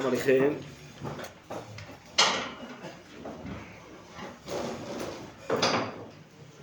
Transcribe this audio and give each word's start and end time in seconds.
שלום 0.00 0.12
עליכם. 0.12 0.52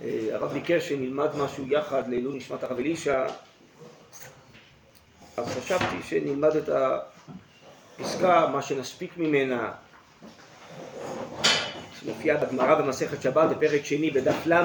אה, 0.02 0.28
הרב 0.32 0.52
ביקש 0.52 0.88
שנלמד 0.88 1.28
משהו 1.36 1.66
יחד 1.68 2.08
לעילוי 2.08 2.36
נשמת 2.36 2.62
הרב 2.62 2.78
אלישע, 2.78 3.26
אז 5.36 5.46
חשבתי 5.46 6.02
שנלמד 6.02 6.56
את 6.56 6.68
הפסקה, 7.98 8.46
מה 8.52 8.62
שנספיק 8.62 9.16
ממנה, 9.16 9.72
שמופיעה 12.00 12.36
בגמרא 12.36 12.74
במסכת 12.74 13.22
שבת 13.22 13.56
בפרק 13.56 13.84
שני 13.84 14.10
בדף 14.10 14.46
ל' 14.46 14.62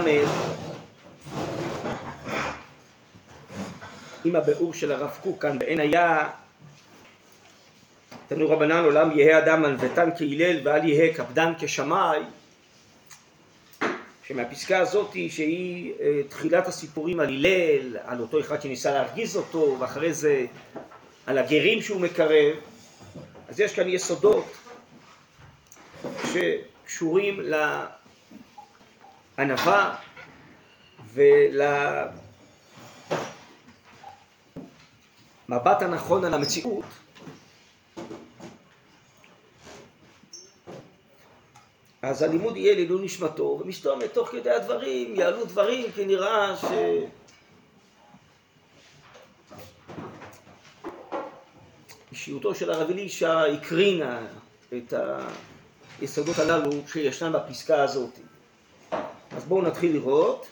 עם 4.25 4.35
הביאור 4.35 4.73
של 4.73 4.91
הרב 4.91 5.17
קוק 5.23 5.41
כאן 5.41 5.59
בעין 5.59 5.79
היה 5.79 6.29
תנו 8.35 8.49
רבנן 8.49 8.83
עולם 8.83 9.19
יהא 9.19 9.37
אדם 9.37 9.65
ענוותן 9.65 10.09
כהלל 10.17 10.59
ואל 10.63 10.85
יהא 10.85 11.13
קפדן 11.13 11.53
כשמאי. 11.59 12.19
שמהפסקה 14.27 14.79
הזאת 14.79 15.11
שהיא 15.11 15.93
אה, 15.99 16.21
תחילת 16.29 16.67
הסיפורים 16.67 17.19
על 17.19 17.27
הלל, 17.27 17.97
על 18.05 18.19
אותו 18.19 18.39
אחד 18.39 18.61
שניסה 18.61 18.91
להרגיז 18.91 19.37
אותו 19.37 19.77
ואחרי 19.79 20.13
זה 20.13 20.45
על 21.25 21.37
הגרים 21.37 21.81
שהוא 21.81 22.01
מקרב 22.01 22.55
אז 23.49 23.59
יש 23.59 23.73
כאן 23.73 23.87
יסודות 23.87 24.45
שקשורים 26.33 27.39
לענווה 29.37 29.95
ולמבט 31.13 32.11
הנכון 35.81 36.25
על 36.25 36.33
המציאות 36.33 37.00
אז 42.01 42.21
הלימוד 42.21 42.57
יהיה 42.57 42.75
לעילוי 42.75 43.05
נשמתו, 43.05 43.59
ומסתום 43.61 43.99
תוך 44.07 44.29
כדי 44.29 44.49
הדברים 44.49 45.15
יעלו 45.15 45.45
דברים 45.45 45.91
כי 45.91 46.05
נראה 46.05 46.55
ש... 46.57 46.65
אישיותו 52.11 52.55
של 52.55 52.71
הרב 52.71 52.89
אלישע 52.89 53.41
הקרינה 53.41 54.19
את 54.77 54.93
היסודות 55.99 56.39
הללו 56.39 56.71
שישנם 56.87 57.33
בפסקה 57.33 57.83
הזאת. 57.83 58.19
אז 59.37 59.45
בואו 59.47 59.61
נתחיל 59.61 59.93
לראות. 59.93 60.47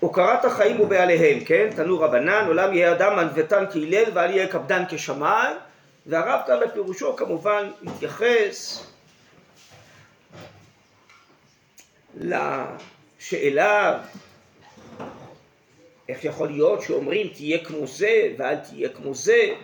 הוקרת 0.00 0.44
החיים 0.44 0.80
ובעליהם, 0.80 1.44
כן? 1.44 1.70
תנו 1.76 2.00
רבנן, 2.00 2.44
עולם 2.46 2.74
יהיה 2.74 2.92
אדם 2.92 3.18
ענוותן 3.18 3.64
כהלל 3.72 4.04
ואל 4.14 4.30
יהיה 4.30 4.46
קפדן 4.46 4.84
כשמיים, 4.88 5.56
והרב 6.06 6.40
כאן 6.46 6.60
בפירושו 6.60 7.16
כמובן 7.16 7.70
מתייחס 7.82 8.86
לשאלה 12.16 14.00
איך 16.08 16.24
יכול 16.24 16.48
להיות 16.48 16.82
שאומרים 16.82 17.28
תהיה 17.28 17.64
כמו 17.64 17.86
זה 17.86 18.34
ואל 18.38 18.56
תהיה 18.56 18.88
כמו 18.88 19.14
זה 19.14 19.54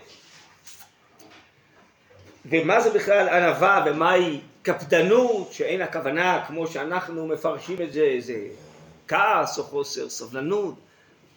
ומה 2.47 2.81
זה 2.81 2.91
בכלל 2.91 3.29
ענווה 3.29 3.85
ומהי 3.87 4.41
קפדנות 4.63 5.53
שאין 5.53 5.83
הכוונה 5.83 6.45
כמו 6.47 6.67
שאנחנו 6.67 7.27
מפרשים 7.27 7.83
את 7.83 7.93
זה 7.93 8.17
זה 8.19 8.47
כעס 9.09 9.59
או 9.59 9.65
חוסר 9.65 10.09
סבלנות? 10.09 10.75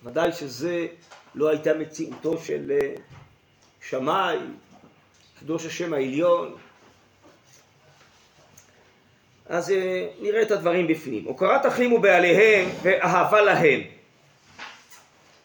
ודאי 0.03 0.31
שזה 0.31 0.87
לא 1.35 1.49
הייתה 1.49 1.73
מציאותו 1.73 2.37
של 2.37 2.71
אה, 2.71 2.93
שמאי 3.89 4.37
קדוש 5.39 5.65
השם 5.65 5.93
העליון 5.93 6.55
אז 9.49 9.71
אה, 9.71 10.07
נראה 10.19 10.41
את 10.41 10.51
הדברים 10.51 10.87
בפנים. 10.87 11.23
הוקרת 11.25 11.65
אחים 11.65 11.93
ובעליהם 11.93 12.69
ואהבה 12.81 13.41
להם. 13.41 13.81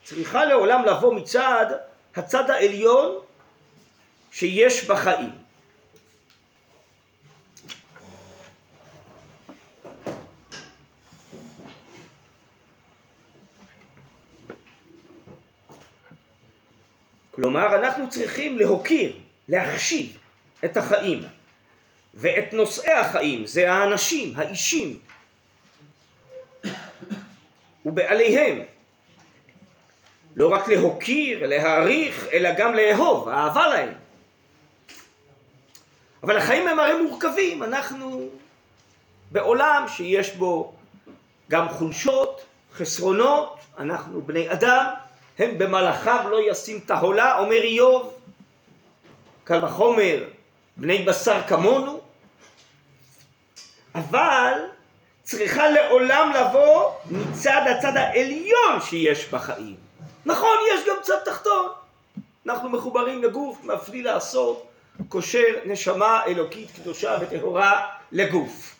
צריכה 0.04 0.44
לעולם 0.44 0.84
לבוא 0.84 1.14
מצד 1.14 1.66
הצד 2.16 2.50
העליון 2.50 3.18
שיש 4.32 4.84
בחיים. 4.90 5.30
כלומר, 17.30 17.76
אנחנו 17.76 18.10
צריכים 18.10 18.58
להוקיר, 18.58 19.16
להחשיב 19.48 20.18
את 20.64 20.76
החיים. 20.76 21.37
ואת 22.20 22.52
נושאי 22.52 22.92
החיים, 22.92 23.46
זה 23.46 23.72
האנשים, 23.72 24.32
האישים, 24.36 24.98
ובעליהם. 27.86 28.62
לא 30.36 30.52
רק 30.52 30.68
להוקיר, 30.68 31.46
להעריך, 31.46 32.26
אלא 32.32 32.50
גם 32.58 32.74
לאהוב, 32.74 33.28
אהבה 33.28 33.68
להם. 33.68 33.92
אבל 36.22 36.36
החיים 36.36 36.68
הם 36.68 36.78
הרי 36.78 37.02
מורכבים, 37.02 37.62
אנחנו 37.62 38.28
בעולם 39.30 39.84
שיש 39.88 40.30
בו 40.36 40.72
גם 41.50 41.68
חולשות, 41.68 42.44
חסרונות, 42.74 43.58
אנחנו 43.78 44.22
בני 44.22 44.52
אדם, 44.52 44.86
הם 45.38 45.58
במלאכיו 45.58 46.26
לא 46.30 46.50
ישים 46.50 46.80
תהולה, 46.80 47.38
אומר 47.38 47.62
איוב, 47.62 48.14
קל 49.44 49.64
וחומר, 49.64 50.24
בני 50.76 50.98
בשר 50.98 51.42
כמונו, 51.46 51.97
אבל 53.94 54.52
צריכה 55.22 55.70
לעולם 55.70 56.32
לבוא 56.40 56.90
מצד 57.10 57.62
הצד 57.70 57.96
העליון 57.96 58.80
שיש 58.80 59.28
בחיים. 59.28 59.76
נכון, 60.26 60.56
יש 60.74 60.80
גם 60.88 60.96
צד 61.02 61.18
תחתון. 61.24 61.66
אנחנו 62.46 62.68
מחוברים 62.68 63.22
לגוף, 63.22 63.64
מפליא 63.64 64.02
לעשות, 64.02 64.66
קושר 65.08 65.54
נשמה 65.64 66.22
אלוקית 66.26 66.70
קדושה 66.76 67.18
וטהורה 67.20 67.86
לגוף. 68.12 68.74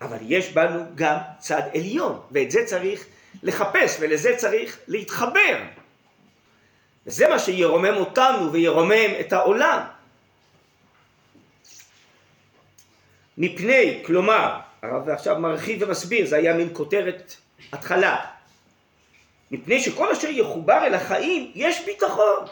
אבל 0.00 0.16
יש 0.20 0.52
בנו 0.52 0.84
גם 0.94 1.16
צד 1.38 1.62
עליון, 1.74 2.20
ואת 2.30 2.50
זה 2.50 2.64
צריך 2.66 3.04
לחפש, 3.42 3.96
ולזה 4.00 4.36
צריך 4.36 4.78
להתחבר. 4.88 5.56
וזה 7.06 7.28
מה 7.28 7.38
שירומם 7.38 7.96
אותנו 7.96 8.52
וירומם 8.52 9.10
את 9.20 9.32
העולם. 9.32 9.80
מפני, 13.42 14.02
כלומר, 14.06 14.58
הרב 14.82 15.08
עכשיו 15.08 15.38
מרחיב 15.38 15.82
ומסביר, 15.82 16.26
זה 16.26 16.36
היה 16.36 16.54
מין 16.54 16.68
כותרת 16.72 17.36
התחלה. 17.72 18.16
מפני 19.50 19.80
שכל 19.80 20.12
אשר 20.12 20.28
יחובר 20.28 20.86
אל 20.86 20.94
החיים, 20.94 21.50
יש 21.54 21.84
ביטחון. 21.84 22.44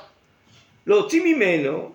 להוציא 0.87 1.23
ממנו, 1.25 1.93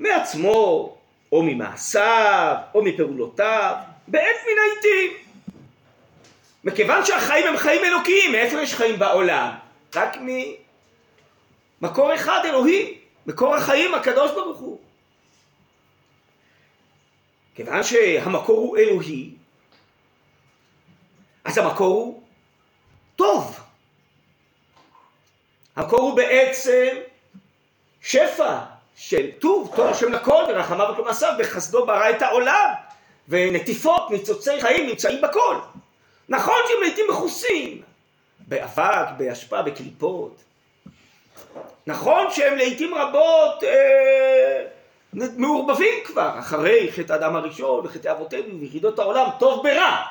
מעצמו, 0.00 0.96
או 1.32 1.42
ממעשיו, 1.42 2.56
או 2.74 2.82
מפעולותיו, 2.84 3.74
בעת 4.08 4.36
מן 4.46 4.58
העיתים. 4.58 5.18
מכיוון 6.64 7.04
שהחיים 7.04 7.46
הם 7.46 7.56
חיים 7.56 7.84
אלוקיים, 7.84 8.32
מאיפה 8.32 8.62
יש 8.62 8.74
חיים 8.74 8.98
בעולם? 8.98 9.50
רק 9.94 10.16
ממקור 11.80 12.14
אחד 12.14 12.40
אלוהי, 12.44 12.98
מקור 13.26 13.54
החיים 13.54 13.94
הקדוש 13.94 14.30
ברוך 14.30 14.58
הוא. 14.58 14.91
כיוון 17.54 17.82
שהמקור 17.82 18.58
הוא 18.58 18.78
אלוהי, 18.78 19.30
אז 21.44 21.58
המקור 21.58 21.94
הוא 21.94 22.22
טוב. 23.16 23.60
המקור 25.76 26.00
הוא 26.00 26.16
בעצם 26.16 26.88
שפע 28.00 28.58
של 28.96 29.30
טוב, 29.38 29.72
טוב 29.76 29.86
השם 29.86 30.12
לכל, 30.12 30.44
ורחמיו 30.48 30.88
וכל 30.92 31.04
מעשיו, 31.04 31.32
בחסדו 31.38 31.86
ברא 31.86 32.10
את 32.10 32.22
העולם, 32.22 32.70
ונטיפות, 33.28 34.10
ניצוצי 34.10 34.60
חיים 34.60 34.86
נמצאים 34.86 35.20
בכל. 35.22 35.56
נכון 36.28 36.54
שהם 36.68 36.80
לעיתים 36.80 37.04
מכוסים, 37.10 37.82
באבק, 38.38 39.06
באשפה, 39.16 39.62
בקליפות. 39.62 40.36
נכון 41.86 42.30
שהם 42.30 42.56
לעיתים 42.56 42.94
רבות 42.94 43.64
אה, 43.64 44.64
מעורבבים 45.12 46.04
כבר, 46.04 46.38
אחרי 46.38 46.92
חטא 46.92 47.12
האדם 47.12 47.36
הראשון 47.36 47.86
וחטא 47.86 48.12
אבותינו 48.12 48.60
ויחידות 48.60 48.98
העולם, 48.98 49.26
טוב 49.38 49.62
ברע. 49.62 50.02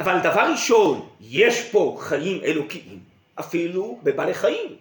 אבל 0.00 0.18
דבר 0.22 0.50
ראשון, 0.52 1.08
יש 1.20 1.70
פה 1.70 1.96
חיים 2.00 2.42
אלוקיים, 2.44 2.98
אפילו 3.40 3.98
בבעלי 4.02 4.34
חיים, 4.34 4.76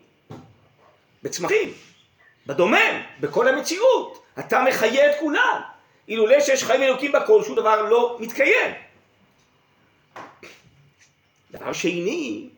בצמחים, 1.23 1.73
בדומם, 2.47 3.01
בכל 3.19 3.47
המציאות. 3.47 4.23
אתה 4.39 4.63
מחיה 4.69 5.11
את 5.11 5.15
כולם. 5.19 5.61
אילולא 6.07 6.39
שיש 6.39 6.63
חיים 6.63 6.83
אלוקים 6.83 7.11
בכל, 7.11 7.43
שום 7.43 7.55
דבר 7.55 7.81
לא 7.81 8.17
מתקיים. 8.19 8.73
דבר 11.51 11.73
שני, 11.73 12.49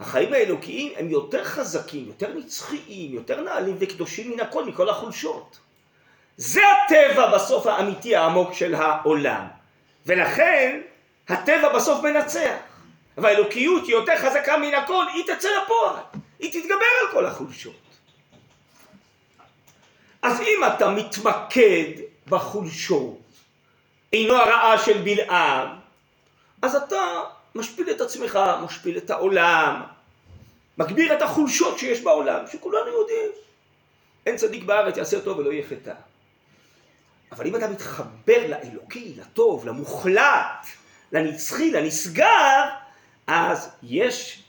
החיים 0.00 0.32
האלוקיים 0.32 0.92
הם 0.96 1.10
יותר 1.10 1.44
חזקים, 1.44 2.06
יותר 2.06 2.34
נצחיים, 2.34 3.14
יותר 3.14 3.40
נעלים 3.40 3.76
וקדושים 3.78 4.30
מן 4.30 4.40
הכל, 4.40 4.64
מכל 4.64 4.88
החולשות. 4.88 5.58
זה 6.36 6.60
הטבע 6.70 7.34
בסוף 7.34 7.66
האמיתי 7.66 8.16
העמוק 8.16 8.52
של 8.52 8.74
העולם. 8.74 9.46
ולכן 10.06 10.80
הטבע 11.28 11.74
בסוף 11.74 12.02
מנצח. 12.02 12.56
והאלוקיות 13.16 13.86
היא 13.86 13.92
יותר 13.92 14.16
חזקה 14.16 14.56
מן 14.56 14.74
הכל, 14.74 15.04
היא 15.14 15.24
תצא 15.24 15.48
לפועל, 15.62 15.96
היא 16.38 16.52
תתגבר 16.52 16.86
על 17.00 17.12
כל 17.12 17.26
החולשות. 17.26 17.80
אז 20.22 20.40
אם 20.40 20.60
אתה 20.66 20.90
מתמקד 20.90 21.86
בחולשות, 22.28 23.18
אינו 24.12 24.34
הרעה 24.34 24.78
של 24.78 24.98
בלעם, 25.02 25.68
אז 26.62 26.76
אתה 26.76 27.22
משפיל 27.54 27.90
את 27.90 28.00
עצמך, 28.00 28.38
משפיל 28.64 28.98
את 28.98 29.10
העולם, 29.10 29.82
מגביר 30.78 31.16
את 31.16 31.22
החולשות 31.22 31.78
שיש 31.78 32.00
בעולם, 32.00 32.44
שכולנו 32.52 32.88
יודעים. 32.88 33.30
אין 34.26 34.36
צדיק 34.36 34.64
בארץ 34.64 34.96
יעשה 34.96 35.20
טוב 35.20 35.38
ולא 35.38 35.52
יהיה 35.52 35.66
חטא. 35.68 35.92
אבל 37.32 37.46
אם 37.46 37.56
אתה 37.56 37.68
מתחבר 37.68 38.46
לאלוקי, 38.48 39.14
לטוב, 39.16 39.66
למוחלט, 39.66 40.66
לנצחי, 41.12 41.70
לנשגב, 41.70 42.66
אז 43.26 43.70
יש 43.82 44.42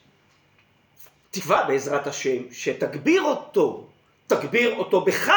תקווה 1.31 1.63
בעזרת 1.63 2.07
השם 2.07 2.51
שתגביר 2.51 3.21
אותו, 3.21 3.87
תגביר 4.27 4.75
אותו 4.75 5.01
בך, 5.01 5.31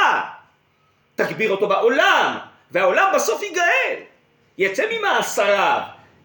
תגביר 1.14 1.50
אותו 1.50 1.68
בעולם, 1.68 2.38
והעולם 2.70 3.12
בסוף 3.14 3.42
ייגאל, 3.42 4.02
יצא 4.58 4.84
ממאסריו, 4.90 5.82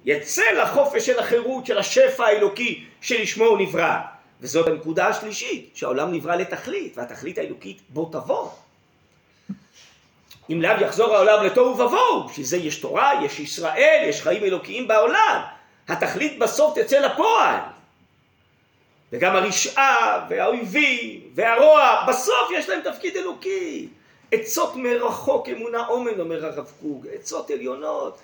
יצא 0.09 0.51
לחופש 0.51 1.06
של 1.06 1.19
החירות, 1.19 1.65
של 1.65 1.77
השפע 1.77 2.25
האלוקי 2.25 2.85
שלשמו 3.01 3.45
הוא 3.45 3.57
נברא. 3.57 3.95
וזאת 4.41 4.67
הנקודה 4.67 5.07
השלישית, 5.07 5.69
שהעולם 5.73 6.13
נברא 6.13 6.35
לתכלית, 6.35 6.97
והתכלית 6.97 7.38
האלוקית 7.38 7.81
בוא 7.89 8.11
תבוא. 8.11 8.50
אם 10.51 10.61
לאו 10.61 10.71
יחזור 10.81 11.15
העולם 11.15 11.45
לתוהו 11.45 11.73
ובוהו, 11.73 12.27
בשביל 12.27 12.45
זה 12.45 12.57
יש 12.57 12.79
תורה, 12.79 13.11
יש 13.25 13.39
ישראל, 13.39 14.06
יש 14.09 14.21
חיים 14.21 14.44
אלוקיים 14.44 14.88
בעולם. 14.88 15.41
התכלית 15.88 16.39
בסוף 16.39 16.79
תצא 16.79 17.00
לפועל. 17.00 17.59
וגם 19.11 19.35
הרשעה 19.35 20.25
והאויבים 20.29 21.21
והרוע, 21.35 22.06
בסוף 22.07 22.50
יש 22.57 22.69
להם 22.69 22.81
תפקיד 22.83 23.17
אלוקי. 23.17 23.88
עצות 24.31 24.75
מרחוק 24.75 25.50
אמונה 25.50 25.88
אומן, 25.88 26.19
אומר 26.19 26.45
הרב 26.45 26.71
קוק, 26.81 27.06
עצות 27.13 27.50
עליונות, 27.50 28.19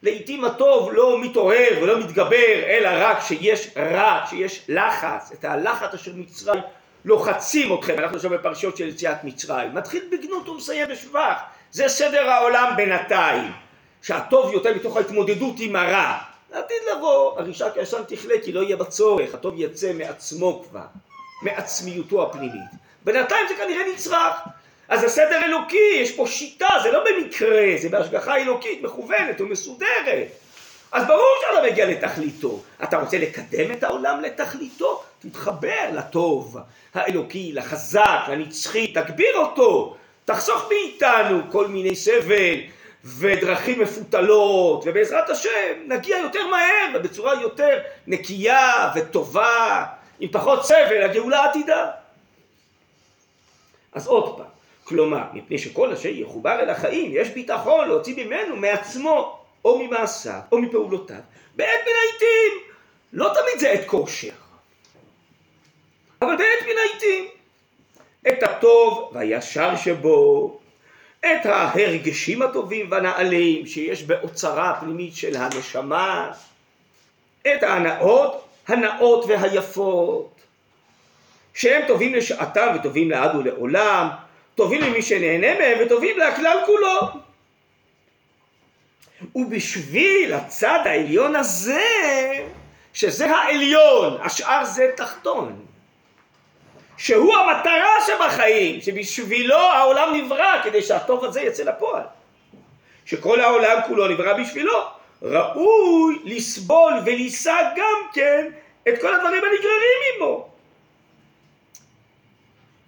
שלעיתים 0.00 0.44
הטוב 0.44 0.92
לא 0.92 1.20
מתעורר 1.20 1.78
ולא 1.82 2.00
מתגבר, 2.00 2.62
אלא 2.66 2.88
רק 2.92 3.20
שיש 3.20 3.70
רע, 3.76 4.26
שיש 4.30 4.64
לחץ, 4.68 5.32
את 5.32 5.44
הלחץ 5.44 5.96
של 5.96 6.16
מצרים 6.16 6.62
לוחצים 7.04 7.74
אתכם, 7.74 7.98
אנחנו 7.98 8.16
עכשיו 8.16 8.30
בפרשיות 8.30 8.76
של 8.76 8.88
יציאת 8.88 9.24
מצרים, 9.24 9.74
מתחיל 9.74 10.04
בגנות 10.12 10.48
ומסיים 10.48 10.88
בשבח, 10.88 11.40
זה 11.70 11.88
סדר 11.88 12.30
העולם 12.30 12.72
בינתיים, 12.76 13.52
שהטוב 14.02 14.52
יותר 14.52 14.74
מתוך 14.74 14.96
ההתמודדות 14.96 15.54
עם 15.58 15.76
הרע, 15.76 16.18
לעתיד 16.52 16.76
לבוא, 16.96 17.38
הרישה 17.38 17.70
כישן 17.70 18.02
תכלה 18.08 18.34
כי 18.44 18.52
לא 18.52 18.60
יהיה 18.60 18.76
בצורך, 18.76 19.34
הטוב 19.34 19.54
יצא 19.56 19.92
מעצמו 19.92 20.64
כבר, 20.70 20.86
מעצמיותו 21.42 22.22
הפנימית, 22.22 22.70
בינתיים 23.04 23.46
זה 23.48 23.54
כנראה 23.54 23.82
נצרך, 23.94 24.34
אז 24.90 25.00
זה 25.00 25.08
סדר 25.08 25.44
אלוקי, 25.44 25.92
יש 25.94 26.16
פה 26.16 26.26
שיטה, 26.26 26.68
זה 26.82 26.92
לא 26.92 27.04
במקרה, 27.04 27.66
זה 27.76 27.88
בהשגחה 27.88 28.36
אלוקית 28.36 28.82
מכוונת 28.82 29.40
ומסודרת. 29.40 30.28
אז 30.92 31.06
ברור 31.06 31.34
שאתה 31.40 31.72
מגיע 31.72 31.86
לתכליתו. 31.86 32.60
אתה 32.82 32.98
רוצה 32.98 33.18
לקדם 33.18 33.72
את 33.72 33.82
העולם 33.82 34.20
לתכליתו? 34.20 35.02
תתחבר 35.18 35.90
לטוב 35.92 36.58
האלוקי, 36.94 37.52
לחזק, 37.52 38.20
לנצחי, 38.28 38.86
תגביר 38.86 39.36
אותו. 39.36 39.96
תחסוך 40.24 40.68
מאיתנו 40.68 41.40
כל 41.52 41.66
מיני 41.66 41.96
סבל 41.96 42.60
ודרכים 43.04 43.80
מפותלות, 43.80 44.82
ובעזרת 44.86 45.30
השם 45.30 45.74
נגיע 45.86 46.18
יותר 46.18 46.46
מהר 46.46 46.86
ובצורה 46.94 47.42
יותר 47.42 47.78
נקייה 48.06 48.90
וטובה, 48.94 49.84
עם 50.20 50.28
פחות 50.32 50.66
סבל, 50.66 51.02
הגאולה 51.02 51.44
עתידה. 51.44 51.90
אז 53.92 54.06
עוד 54.06 54.36
פעם, 54.36 54.59
כלומר, 54.90 55.22
מפני 55.32 55.58
שכל 55.58 55.92
אשר 55.92 56.08
יחובר 56.08 56.60
אל 56.60 56.70
החיים, 56.70 57.10
יש 57.14 57.28
ביטחון 57.28 57.88
להוציא 57.88 58.24
ממנו, 58.24 58.56
מעצמו, 58.56 59.38
או 59.64 59.78
ממעשיו, 59.78 60.40
או 60.52 60.58
מפעולותיו, 60.58 61.20
בעת 61.56 61.80
מן 61.86 61.92
העיתים. 62.02 62.72
לא 63.12 63.32
תמיד 63.34 63.60
זה 63.60 63.70
עת 63.70 63.86
כושר, 63.86 64.32
אבל 66.22 66.36
בעת 66.36 66.66
מן 66.66 66.78
העיתים. 66.78 67.24
את 68.28 68.42
הטוב 68.42 69.10
והישר 69.12 69.76
שבו, 69.76 70.58
את 71.20 71.46
ההרגשים 71.46 72.42
הטובים 72.42 72.90
והנעלים 72.90 73.66
שיש 73.66 74.02
באוצרה 74.02 74.70
הפנימית 74.70 75.16
של 75.16 75.36
הנשמה, 75.36 76.32
את 77.42 77.62
ההנאות, 77.62 78.44
הנאות 78.68 79.24
והיפות, 79.28 80.40
שהם 81.54 81.82
טובים 81.86 82.14
לשעתם 82.14 82.66
וטובים 82.74 83.10
לעד 83.10 83.34
ולעולם, 83.34 84.08
טובים 84.60 84.80
למי 84.80 85.02
שנהנה 85.02 85.58
מהם 85.58 85.78
וטובים 85.80 86.18
לכלל 86.18 86.58
כולו. 86.66 86.98
ובשביל 89.34 90.34
הצד 90.34 90.80
העליון 90.84 91.36
הזה, 91.36 91.84
שזה 92.92 93.30
העליון, 93.30 94.18
השאר 94.22 94.64
זה 94.64 94.90
תחתון, 94.96 95.64
שהוא 96.96 97.36
המטרה 97.36 97.94
שבחיים, 98.06 98.80
שבשבילו 98.80 99.56
העולם 99.56 100.14
נברא, 100.14 100.62
כדי 100.64 100.82
שהטוב 100.82 101.24
הזה 101.24 101.40
יצא 101.40 101.62
לפועל. 101.62 102.02
שכל 103.04 103.40
העולם 103.40 103.78
כולו 103.86 104.08
נברא 104.08 104.32
בשבילו. 104.32 104.84
ראוי 105.22 106.18
לסבול 106.24 106.92
ולישא 107.06 107.56
גם 107.76 108.08
כן 108.12 108.46
את 108.88 109.00
כל 109.00 109.14
הדברים 109.14 109.42
הנגררים 109.44 110.00
עמו. 110.16 110.49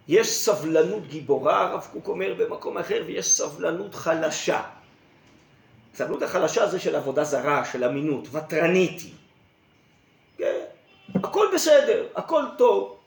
יש 0.08 0.28
סבלנות 0.28 1.06
גיבורה, 1.06 1.62
הרב 1.62 1.88
קוק 1.92 2.08
אומר 2.08 2.34
במקום 2.38 2.78
אחר, 2.78 3.02
ויש 3.06 3.26
סבלנות 3.26 3.94
חלשה. 3.94 4.62
הסבלנות 5.94 6.22
החלשה 6.22 6.66
זה 6.68 6.80
של 6.80 6.96
עבודה 6.96 7.24
זרה, 7.24 7.64
של 7.64 7.84
אמינות, 7.84 8.28
ותרנית 8.34 9.00
היא. 9.00 9.14
כן? 10.38 10.60
הכל 11.14 11.46
בסדר, 11.54 12.06
הכל 12.16 12.42
טוב. 12.58 12.98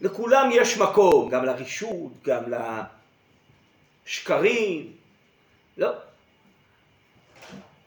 לכולם 0.00 0.48
יש 0.52 0.78
מקום, 0.78 1.30
גם 1.30 1.44
לרישות, 1.44 2.12
גם 2.24 2.42
לשקרים. 4.06 4.92
לא. 5.76 5.90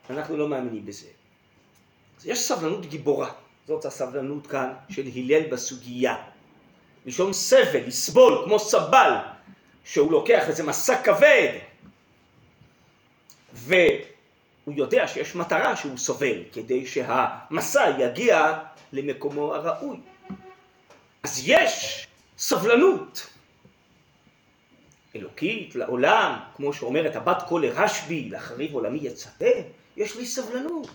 אנחנו 0.09 0.37
לא 0.37 0.47
מאמינים 0.47 0.85
בזה. 0.85 1.07
אז 2.19 2.25
יש 2.25 2.39
סבלנות 2.39 2.85
גיבורה. 2.85 3.31
זאת 3.67 3.85
הסבלנות 3.85 4.47
כאן 4.47 4.73
של 4.89 5.03
הלל 5.15 5.47
בסוגיה. 5.51 6.15
לשון 7.05 7.33
סבל, 7.33 7.87
לסבול, 7.87 8.41
כמו 8.45 8.59
סבל, 8.59 9.13
שהוא 9.83 10.11
לוקח 10.11 10.47
איזה 10.47 10.63
מסע 10.63 11.01
כבד, 11.03 11.53
והוא 13.53 14.73
יודע 14.75 15.07
שיש 15.07 15.35
מטרה 15.35 15.75
שהוא 15.75 15.97
סובל, 15.97 16.43
כדי 16.53 16.85
שהמסע 16.85 17.89
יגיע 17.99 18.59
למקומו 18.93 19.55
הראוי. 19.55 19.97
אז 21.23 21.41
יש 21.45 22.07
סבלנות 22.37 23.27
אלוקית 25.15 25.75
לעולם, 25.75 26.39
כמו 26.55 26.73
שאומרת 26.73 27.15
הבת 27.15 27.43
קול 27.47 27.65
לרשב"י, 27.65 28.29
לחריב 28.29 28.73
עולמי 28.73 28.99
יצפה, 29.01 29.45
יש 29.97 30.15
לי 30.15 30.25
סבלנות. 30.25 30.87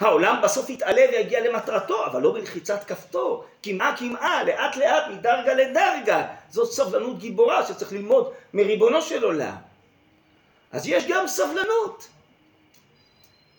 העולם 0.00 0.40
בסוף 0.42 0.70
יתעלה 0.70 1.02
ויגיע 1.12 1.40
למטרתו, 1.40 2.06
אבל 2.06 2.22
לא 2.22 2.32
בלחיצת 2.32 2.84
כפתור, 2.84 3.44
קמעה 3.62 3.96
קמעה, 3.96 4.44
לאט 4.44 4.76
לאט, 4.76 5.04
מדרגה 5.10 5.54
לדרגה. 5.54 6.26
זאת 6.50 6.72
סבלנות 6.72 7.18
גיבורה 7.18 7.66
שצריך 7.66 7.92
ללמוד 7.92 8.32
מריבונו 8.54 9.02
של 9.02 9.24
עולם. 9.24 9.54
אז 10.72 10.88
יש 10.88 11.04
גם 11.08 11.28
סבלנות 11.28 12.08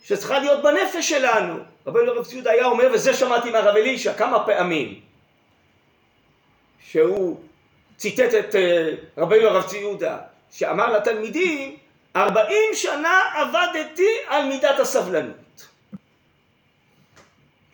שצריכה 0.04 0.39
להיות 0.39 0.63
בנפש 0.63 1.10
שלנו. 1.10 1.56
רבי 1.88 2.00
הרב 2.00 2.25
ציודה 2.25 2.51
היה 2.51 2.65
אומר, 2.65 2.88
וזה 2.94 3.13
שמעתי 3.13 3.51
מהרב 3.51 3.75
אלישע 3.75 4.13
כמה 4.13 4.46
פעמים, 4.46 5.01
שהוא 6.89 7.39
ציטט 7.98 8.34
את 8.39 8.56
אה, 8.56 8.92
רבי 9.18 9.46
הרב 9.46 9.63
ציודה, 9.63 10.18
שאמר 10.51 10.98
לתלמידים, 10.98 11.77
ארבעים 12.15 12.74
שנה 12.74 13.22
עבדתי 13.36 14.10
על 14.27 14.46
מידת 14.46 14.80
הסבלנות. 14.80 15.45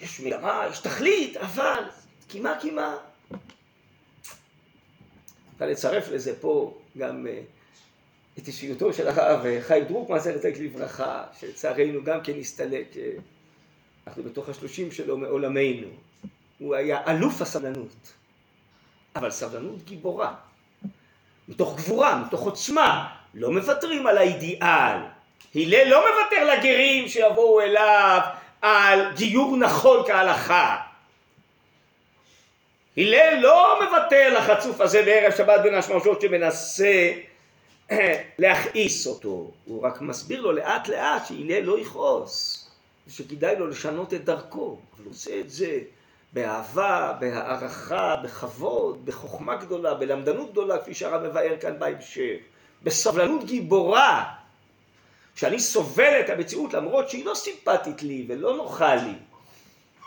יש 0.01 0.19
מגמה, 0.19 0.65
יש 0.71 0.79
תכלית, 0.79 1.37
אבל 1.37 1.83
קימה 2.27 2.57
קימה. 2.61 2.95
אפשר 5.53 5.65
לצרף 5.65 6.09
לזה 6.09 6.41
פה 6.41 6.77
גם 6.97 7.27
אה, 7.27 7.41
את 8.39 8.47
אישיותו 8.47 8.93
של 8.93 9.07
הרב 9.07 9.45
אה, 9.45 9.61
חיים 9.61 9.83
דרוקמן, 9.83 10.19
זכר 10.19 10.49
לברכה, 10.59 11.23
שלצערנו 11.39 12.03
גם 12.03 12.21
כן 12.23 12.39
הסתלק, 12.39 12.97
אה, 12.97 13.11
אנחנו 14.07 14.23
בתוך 14.23 14.49
השלושים 14.49 14.91
שלו 14.91 15.17
מעולמנו. 15.17 15.87
הוא 16.59 16.75
היה 16.75 17.01
אלוף 17.07 17.41
הסבלנות. 17.41 18.13
אבל 19.15 19.31
סבלנות 19.31 19.83
גיבורה. 19.83 20.33
מתוך 21.47 21.77
גבורה, 21.77 22.23
מתוך 22.25 22.41
עוצמה. 22.41 23.15
לא 23.33 23.51
מוותרים 23.51 24.07
על 24.07 24.17
האידיאל. 24.17 24.97
הלל 25.55 25.87
לא 25.89 26.03
מוותר 26.09 26.53
לגרים 26.53 27.07
שיבואו 27.07 27.61
אליו 27.61 28.21
על 28.61 29.13
גיור 29.15 29.57
נכון 29.57 30.03
כהלכה. 30.07 30.77
הלל 32.97 33.39
לא 33.41 33.79
מוותר 33.83 34.33
לחצוף 34.33 34.81
הזה 34.81 35.03
בערב 35.03 35.31
שבת 35.37 35.61
בין 35.63 35.75
השמשות 35.75 36.21
שמנסה 36.21 37.11
להכעיס 38.39 39.07
אותו, 39.07 39.51
הוא 39.65 39.83
רק 39.83 40.01
מסביר 40.01 40.41
לו 40.41 40.51
לאט 40.51 40.87
לאט 40.87 41.27
שהלל 41.27 41.63
לא 41.63 41.79
יכעוס, 41.79 42.67
ושכדאי 43.07 43.55
לו 43.55 43.67
לשנות 43.67 44.13
את 44.13 44.25
דרכו, 44.25 44.77
אבל 44.95 45.03
הוא 45.03 45.11
עושה 45.11 45.39
את 45.39 45.49
זה 45.49 45.79
באהבה, 46.33 47.13
בהערכה, 47.19 48.15
בכבוד, 48.15 49.05
בחוכמה 49.05 49.55
גדולה, 49.55 49.93
בלמדנות 49.93 50.51
גדולה, 50.51 50.77
כפי 50.77 50.93
שהרב 50.93 51.27
מבאר 51.27 51.55
כאן 51.61 51.79
בהמשך, 51.79 52.37
בסבלנות 52.83 53.45
גיבורה, 53.45 54.25
שאני 55.35 55.59
סובל 55.59 56.19
את 56.19 56.29
המציאות 56.29 56.73
למרות 56.73 57.09
שהיא 57.09 57.25
לא 57.25 57.33
סימפטית 57.33 58.03
לי 58.03 58.25
ולא 58.27 58.57
נוחה 58.57 58.95
לי, 58.95 59.13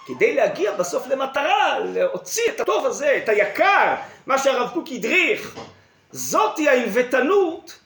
כדי 0.07 0.35
להגיע 0.35 0.73
בסוף 0.73 1.07
למטרה, 1.07 1.79
להוציא 1.79 2.43
את 2.55 2.61
הטוב 2.61 2.87
הזה, 2.87 3.21
את 3.25 3.29
היקר, 3.29 3.95
מה 4.27 4.39
שהרב 4.39 4.71
קוק 4.75 4.89
הדריך, 4.93 5.57
זאתי 6.13 6.69
הענוותנות 6.69 7.79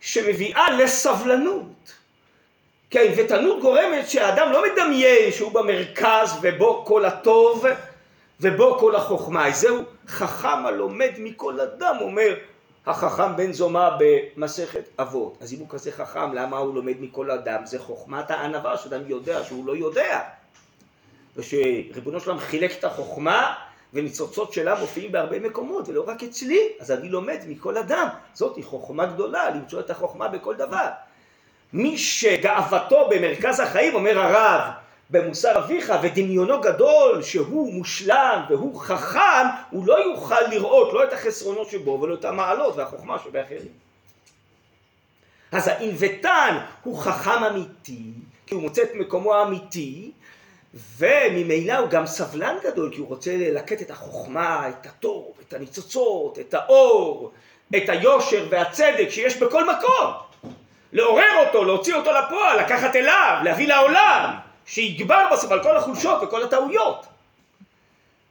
שמביאה 0.00 0.70
לסבלנות. 0.70 1.92
כי 2.90 2.98
הענוותנות 2.98 3.60
גורמת 3.60 4.08
שהאדם 4.08 4.52
לא 4.52 4.62
מדמיין 4.72 5.32
שהוא 5.32 5.52
במרכז 5.52 6.32
ובו 6.42 6.84
כל 6.86 7.04
הטוב 7.04 7.64
ובו 8.40 8.78
כל 8.78 8.96
החוכמה. 8.96 9.50
זהו 9.50 9.82
חכם 10.08 10.66
הלומד 10.66 11.10
מכל 11.18 11.60
אדם, 11.60 11.96
אומר 12.00 12.34
החכם 12.88 13.36
בן 13.36 13.52
זומא 13.52 13.88
במסכת 13.98 14.88
אבות. 15.00 15.38
אז 15.40 15.52
אם 15.52 15.58
הוא 15.58 15.68
כזה 15.68 15.92
חכם, 15.92 16.34
למה 16.34 16.56
הוא 16.58 16.74
לומד 16.74 16.94
מכל 17.00 17.30
אדם? 17.30 17.66
זה 17.66 17.78
חוכמת 17.78 18.30
הענווה, 18.30 18.76
שאדם 18.76 19.00
יודע 19.06 19.44
שהוא 19.44 19.66
לא 19.66 19.76
יודע. 19.76 20.20
ושריבונו 21.36 22.20
שלם 22.20 22.38
חילק 22.38 22.72
את 22.78 22.84
החוכמה 22.84 23.54
וניצוצות 23.92 24.52
שלה 24.52 24.80
מופיעים 24.80 25.12
בהרבה 25.12 25.40
מקומות 25.40 25.88
ולא 25.88 26.04
רק 26.06 26.22
אצלי, 26.22 26.68
אז 26.80 26.90
אני 26.90 27.08
לומד 27.08 27.38
מכל 27.48 27.76
אדם, 27.76 28.08
זאת 28.34 28.56
היא 28.56 28.64
חוכמה 28.64 29.06
גדולה, 29.06 29.50
למצוא 29.50 29.80
את 29.80 29.90
החוכמה 29.90 30.28
בכל 30.28 30.54
דבר. 30.56 30.88
מי 31.72 31.98
שגאוותו 31.98 33.08
במרכז 33.10 33.60
החיים, 33.60 33.94
אומר 33.94 34.18
הרב, 34.18 34.60
במוסר 35.10 35.58
אביך 35.58 35.92
ודמיונו 36.02 36.60
גדול 36.60 37.22
שהוא 37.22 37.74
מושלם 37.74 38.44
והוא 38.48 38.80
חכם, 38.80 39.46
הוא 39.70 39.86
לא 39.86 40.04
יוכל 40.04 40.42
לראות 40.50 40.92
לא 40.92 41.04
את 41.04 41.12
החסרונות 41.12 41.70
שבו 41.70 42.00
ולא 42.00 42.14
את 42.14 42.24
המעלות 42.24 42.76
והחוכמה 42.76 43.18
שבאחרים. 43.18 43.72
אז 45.52 45.68
האינבטן 45.68 46.58
הוא 46.82 46.98
חכם 46.98 47.44
אמיתי, 47.44 48.12
כי 48.46 48.54
הוא 48.54 48.62
מוצא 48.62 48.82
את 48.82 48.94
מקומו 48.94 49.34
האמיתי, 49.34 50.10
וממילא 50.74 51.72
הוא 51.72 51.88
גם 51.88 52.06
סבלן 52.06 52.56
גדול, 52.64 52.90
כי 52.94 53.00
הוא 53.00 53.08
רוצה 53.08 53.36
ללקט 53.36 53.82
את 53.82 53.90
החוכמה, 53.90 54.68
את 54.68 54.86
הטוב, 54.86 55.32
את 55.48 55.52
הניצוצות, 55.52 56.38
את 56.38 56.54
האור, 56.54 57.32
את 57.76 57.88
היושר 57.88 58.46
והצדק 58.50 59.08
שיש 59.10 59.36
בכל 59.36 59.64
מקום. 59.64 60.12
לעורר 60.92 61.46
אותו, 61.46 61.64
להוציא 61.64 61.94
אותו 61.94 62.10
לפועל, 62.12 62.60
לקחת 62.60 62.96
אליו, 62.96 63.40
להביא 63.44 63.68
לעולם, 63.68 64.36
שיגבר 64.68 65.28
בסוף 65.32 65.52
על 65.52 65.62
כל 65.62 65.76
החולשות 65.76 66.22
וכל 66.22 66.42
הטעויות. 66.42 67.06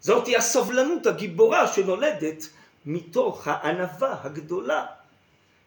זאתי 0.01 0.35
הסובלנות 0.35 1.05
הגיבורה 1.05 1.67
שנולדת 1.67 2.49
מתוך 2.85 3.47
הענווה 3.47 4.15
הגדולה. 4.23 4.85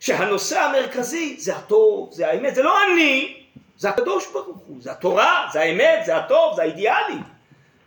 שהנושא 0.01 0.61
המרכזי 0.61 1.37
זה 1.39 1.57
הטוב, 1.57 2.13
זה 2.13 2.29
האמת, 2.29 2.55
זה 2.55 2.63
לא 2.63 2.77
אני, 2.85 3.43
זה 3.79 3.89
הקדוש 3.89 4.33
ברוך 4.33 4.59
הוא, 4.67 4.77
זה 4.81 4.93
התורה, 4.93 5.49
זה 5.53 5.61
האמת, 5.61 6.05
זה 6.07 6.17
הטוב, 6.17 6.57
זה 6.57 6.63
האידיאלים, 6.63 7.23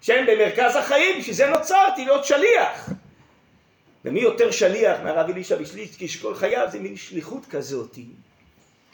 שהם 0.02 0.26
במרכז 0.26 0.76
החיים, 0.76 1.20
בשביל 1.20 1.36
זה 1.36 1.50
נוצרתי 1.50 2.06
להיות 2.06 2.26
שליח. 2.26 2.90
ומי 4.06 4.20
יותר 4.20 4.52
שליח 4.52 4.98
מהרב 5.04 5.30
אלישע 5.30 5.56
בשליצקי 5.56 6.08
שכל 6.08 6.36
חייו 6.36 6.68
זה 6.72 6.80
מין 6.80 6.96
שליחות 6.96 7.46
כזאת, 7.46 7.98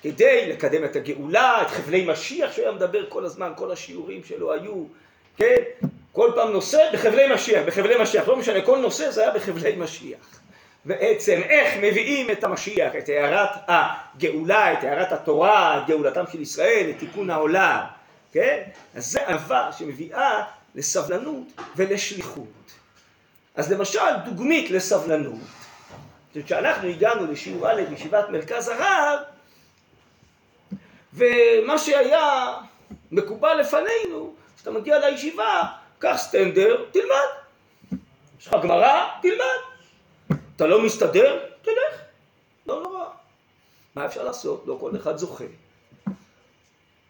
כדי 0.02 0.50
לקדם 0.50 0.84
את 0.86 0.96
הגאולה, 0.96 1.62
את 1.62 1.68
חבלי 1.68 2.06
משיח 2.06 2.52
שהוא 2.52 2.66
היה 2.66 2.72
מדבר 2.72 3.10
כל 3.10 3.26
הזמן, 3.26 3.52
כל 3.56 3.72
השיעורים 3.72 4.24
שלו 4.24 4.54
היו, 4.54 4.84
כן, 5.38 5.56
כל 6.12 6.32
פעם 6.36 6.52
נושא 6.52 6.90
בחבלי 6.94 7.34
משיח, 7.34 7.64
בחבלי 7.66 8.02
משיח, 8.02 8.28
לא 8.28 8.36
משנה, 8.36 8.62
כל 8.62 8.78
נושא 8.78 9.12
זה 9.12 9.22
היה 9.22 9.32
בחבלי 9.32 9.76
משיח. 9.76 10.40
בעצם 10.86 11.42
איך 11.44 11.78
מביאים 11.78 12.32
את 12.32 12.44
המשיח, 12.44 12.96
את 12.98 13.10
הערת 13.10 13.50
הגאולה, 13.68 14.74
את 14.74 14.84
הערת 14.84 15.12
התורה, 15.12 15.78
את 15.78 15.88
גאולתם 15.88 16.24
של 16.32 16.42
ישראל, 16.42 16.88
את 16.90 17.00
תיקון 17.00 17.30
העולם, 17.30 17.80
כן? 18.32 18.62
אז 18.96 19.12
זה 19.12 19.28
אהבה 19.28 19.70
שמביאה 19.78 20.44
לסבלנות 20.76 21.48
ולשליחות. 21.76 22.72
אז 23.56 23.72
למשל 23.72 24.00
דוגמית 24.26 24.72
לסבלנות, 24.72 25.40
כשאנחנו 26.46 26.90
הגענו 26.90 27.32
לשיעור 27.32 27.72
א' 27.72 27.82
בישיבת 27.90 28.30
מרכז 28.30 28.68
הרב, 28.68 29.20
ומה 31.14 31.78
שהיה 31.78 32.54
מקובל 33.12 33.58
לפנינו, 33.60 34.34
כשאתה 34.56 34.72
מגיע 34.72 35.00
לישיבה, 35.00 35.64
קח 36.00 36.16
סטנדר, 36.18 36.86
תלמד. 36.92 38.00
יש 38.40 38.48
לך 38.48 38.56
גמרא, 38.64 39.08
תלמד. 39.22 40.40
אתה 40.56 40.68
לא 40.68 40.82
מסתדר? 40.82 41.40
תלך, 41.62 42.02
לא 42.68 42.84
נורא. 42.84 43.06
מה 43.96 44.06
אפשר 44.06 44.24
לעשות? 44.24 44.64
לא 44.68 44.78
כל 44.80 44.92
אחד 44.96 45.18
זוכה. 45.18 45.44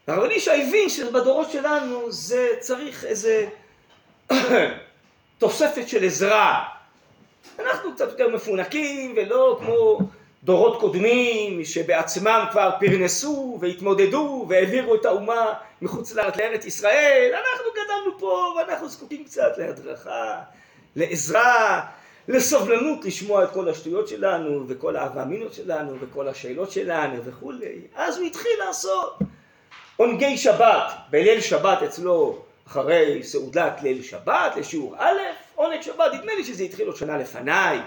הרב 0.07 0.23
אלישע 0.23 0.53
הבין 0.53 0.89
שבדורות 0.89 1.51
שלנו 1.51 2.11
זה 2.11 2.47
צריך 2.59 3.05
איזה 3.05 3.49
תוספת 5.37 5.87
של 5.87 6.03
עזרה. 6.03 6.63
אנחנו 7.59 7.93
קצת 7.95 8.09
יותר 8.09 8.27
מפונקים 8.27 9.13
ולא 9.17 9.59
כמו 9.61 9.99
דורות 10.43 10.79
קודמים 10.79 11.65
שבעצמם 11.65 12.45
כבר 12.51 12.71
פרנסו 12.79 13.57
והתמודדו 13.61 14.45
והעבירו 14.49 14.95
את 14.95 15.05
האומה 15.05 15.53
מחוץ 15.81 16.13
לארץ 16.13 16.35
לארץ 16.37 16.65
ישראל. 16.65 17.31
אנחנו 17.33 17.65
גדלנו 17.71 18.19
פה 18.19 18.53
ואנחנו 18.57 18.89
זקוקים 18.89 19.23
קצת 19.23 19.57
להדרכה, 19.57 20.41
לעזרה, 20.95 21.81
לסובלנות 22.27 23.05
לשמוע 23.05 23.43
את 23.43 23.51
כל 23.51 23.69
השטויות 23.69 24.07
שלנו, 24.07 24.65
וכל 24.67 24.95
האבאמינות 24.95 25.53
שלנו, 25.53 25.95
וכל 25.99 26.27
השאלות 26.27 26.71
שלנו 26.71 27.23
וכולי. 27.23 27.81
אז 27.95 28.17
הוא 28.17 28.27
התחיל 28.27 28.51
לעשות 28.67 29.19
עונגי 29.97 30.37
שבת, 30.37 30.91
בליל 31.09 31.41
שבת 31.41 31.83
אצלו 31.83 32.41
אחרי 32.67 33.23
סעודת 33.23 33.79
ליל 33.83 34.03
שבת 34.03 34.55
לשיעור 34.55 34.95
א', 34.97 35.17
עונג 35.55 35.81
שבת, 35.81 36.13
נדמה 36.13 36.35
לי 36.35 36.43
שזה 36.43 36.63
התחיל 36.63 36.87
עוד 36.87 36.95
שנה 36.95 37.17
לפניי. 37.17 37.79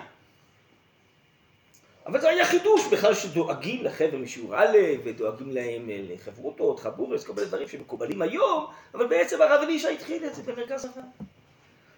אבל 2.07 2.21
זה 2.21 2.29
היה 2.29 2.45
חידוש 2.45 2.87
בכלל 2.93 3.15
שדואגים 3.15 3.85
לחבר'ה 3.85 4.19
משיעור 4.19 4.57
א', 4.57 4.77
ודואגים 5.05 5.51
להם 5.51 5.89
לחברותות, 5.89 6.81
חבורס, 6.81 7.25
כל 7.25 7.33
מיני 7.33 7.47
דברים 7.47 7.69
שמקובלים 7.69 8.23
היום, 8.23 8.67
אבל 8.95 9.07
בעצם 9.07 9.43
הרב 9.43 9.63
אלישע 9.63 9.89
התחיל 9.89 10.25
את 10.25 10.35
זה 10.35 10.43
במרכז 10.43 10.85
הרב. 10.85 11.05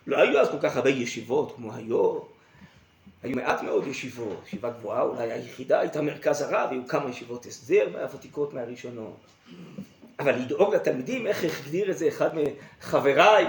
לא 0.07 0.19
היו 0.19 0.41
אז 0.41 0.49
כל 0.51 0.57
כך 0.63 0.77
הרבה 0.77 0.91
ישיבות 0.91 1.53
כמו 1.57 1.75
היום, 1.75 2.21
היו 3.23 3.37
מעט 3.37 3.63
מאוד 3.63 3.87
ישיבות, 3.87 4.43
ישיבה 4.47 4.71
גבוהה 4.71 5.03
אולי 5.03 5.33
היחידה 5.33 5.81
הייתה 5.81 6.03
מרכז 6.03 6.43
הרב, 6.43 6.69
היו 6.71 6.89
כמה 6.89 7.11
ישיבות 7.11 7.47
הסדר 7.47 7.89
מהוותיקות 7.93 8.55
מהראשונות. 8.55 9.17
אבל 10.19 10.35
לדאוג 10.35 10.75
לתלמידים, 10.75 11.27
איך 11.27 11.45
הגדיר 11.45 11.91
את 11.91 11.99
זה 11.99 12.09
אחד 12.09 12.31
מחבריי, 12.35 13.47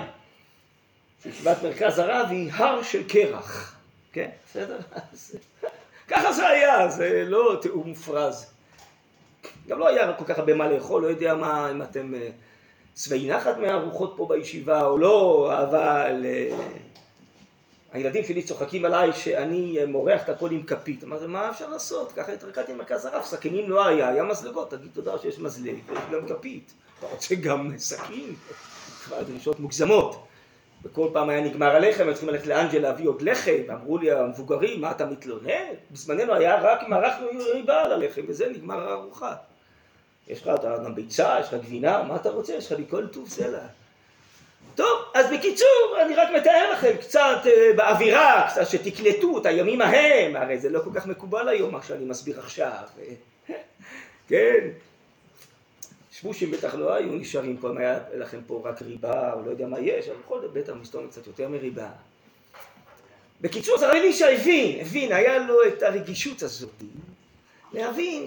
שישיבת 1.23 1.57
מרכז 1.63 1.99
הרב 1.99 2.27
היא 2.29 2.51
הר 2.53 2.83
של 2.83 3.07
קרח, 3.07 3.75
כן, 4.13 4.29
בסדר? 4.49 4.77
ככה 6.15 6.33
זה 6.33 6.47
היה, 6.47 6.87
זה 6.89 7.23
לא 7.27 7.57
תיאור 7.61 7.85
מופרז. 7.85 8.45
גם 9.67 9.79
לא 9.79 9.87
היה 9.87 10.13
כל 10.13 10.25
כך 10.25 10.39
הרבה 10.39 10.53
מה 10.53 10.67
לאכול, 10.67 11.01
לא 11.01 11.07
יודע 11.07 11.33
מה, 11.33 11.71
אם 11.71 11.81
אתם 11.81 12.13
אה, 12.15 12.29
שבעי 12.95 13.29
נחת 13.29 13.57
מהארוחות 13.57 14.13
פה 14.17 14.25
בישיבה 14.29 14.85
או 14.85 14.97
לא, 14.97 15.49
אבל 15.63 16.25
אה, 16.25 16.57
הילדים 17.91 18.23
שלי 18.23 18.43
צוחקים 18.43 18.85
עליי 18.85 19.13
שאני 19.13 19.77
מורח 19.87 20.23
את 20.23 20.29
הכל 20.29 20.51
עם 20.51 20.63
כפית. 20.63 21.03
אמרתי, 21.03 21.25
מה 21.27 21.49
אפשר 21.49 21.69
לעשות? 21.69 22.11
ככה 22.11 22.31
התרקדתי 22.31 22.73
במרכז 22.73 23.05
הרב, 23.05 23.23
סכינים 23.23 23.69
לא 23.69 23.87
היה, 23.87 24.09
היה 24.09 24.23
מזלגות, 24.23 24.71
תגיד 24.71 24.91
תודה 24.93 25.17
שיש 25.17 25.39
מזלג, 25.39 25.75
ויש 25.87 25.99
גם 26.11 26.27
כפית. 26.27 26.73
אתה 26.99 27.07
רוצה 27.07 27.35
גם 27.35 27.71
סכין? 27.77 28.35
כבר 29.03 29.23
דרישות 29.23 29.59
מוגזמות. 29.59 30.27
וכל 30.85 31.09
פעם 31.13 31.29
היה 31.29 31.41
נגמר 31.41 31.75
הלחם, 31.75 32.03
היו 32.03 32.13
צריכים 32.13 32.29
ללכת 32.29 32.47
לאנג'ל 32.47 32.79
להביא 32.79 33.07
עוד 33.07 33.21
לחם, 33.21 33.57
ואמרו 33.67 33.97
לי 33.97 34.11
המבוגרים, 34.11 34.81
מה 34.81 34.91
אתה 34.91 35.05
מתלונן? 35.05 35.73
בזמננו 35.91 36.33
היה 36.33 36.61
רק 36.61 36.83
אם 36.87 36.93
ערכנו 36.93 37.27
ריבה 37.53 37.83
על 37.83 37.91
הלחם, 37.91 38.21
וזה 38.27 38.49
נגמר 38.49 38.89
הארוחה. 38.89 39.35
יש 40.27 40.41
לך 40.41 40.51
גם 40.85 40.95
ביצה, 40.95 41.37
יש 41.39 41.47
לך 41.47 41.53
גבינה, 41.53 42.03
מה 42.03 42.15
אתה 42.15 42.29
רוצה? 42.29 42.53
יש 42.53 42.71
לך 42.71 42.79
מכל 42.79 43.07
טוב 43.07 43.29
סלע. 43.29 43.59
טוב, 44.75 45.01
אז 45.13 45.25
בקיצור, 45.33 45.97
אני 46.01 46.15
רק 46.15 46.27
מתאר 46.35 46.71
לכם 46.71 46.97
קצת 47.01 47.37
אה, 47.45 47.71
באווירה, 47.75 48.47
קצת 48.49 48.67
שתקלטו 48.67 49.37
את 49.37 49.45
הימים 49.45 49.81
ההם, 49.81 50.35
הרי 50.35 50.59
זה 50.59 50.69
לא 50.69 50.79
כל 50.79 50.89
כך 50.93 51.07
מקובל 51.07 51.49
היום 51.49 51.71
מה 51.71 51.83
שאני 51.83 52.05
מסביר 52.05 52.39
עכשיו. 52.39 52.83
כן, 54.29 54.67
שבושים 56.19 56.51
בטח 56.51 56.75
לא 56.75 56.93
היו 56.93 57.11
נשארים 57.11 57.57
פה, 57.57 57.69
אם 57.69 57.77
היה 57.77 57.99
לכם 58.13 58.39
פה 58.47 58.61
רק 58.65 58.81
ריבה, 58.81 59.33
או 59.33 59.41
לא 59.45 59.51
יודע 59.51 59.67
מה 59.67 59.79
יש, 59.79 60.07
אבל 60.07 60.17
בכל 60.25 60.41
זאת 60.41 60.53
בטח 60.53 60.73
מסתובב 60.81 61.09
קצת 61.09 61.27
יותר 61.27 61.49
מריבה. 61.49 61.89
בקיצור, 63.41 63.75
הרב 63.75 63.95
אלישע 63.95 64.27
הבין, 64.27 64.79
הבין, 64.79 65.11
היה 65.11 65.39
לו 65.39 65.67
את 65.67 65.83
הרגישות 65.83 66.41
הזאת, 66.41 66.83
להבין 67.73 68.25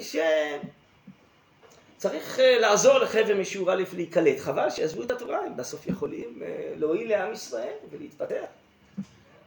שצריך 1.96 2.40
אה, 2.40 2.58
לעזור 2.58 2.98
לחבר'ה 2.98 3.34
משיעור 3.34 3.72
א' 3.72 3.82
להיקלט. 3.92 4.38
חבל 4.38 4.70
שיעזבו 4.70 5.02
את 5.02 5.10
התורה, 5.10 5.38
הם 5.46 5.56
בסוף 5.56 5.86
יכולים 5.86 6.42
אה, 6.42 6.72
להועיל 6.76 7.08
לעם 7.08 7.32
ישראל 7.32 7.74
ולהתפתח. 7.90 8.46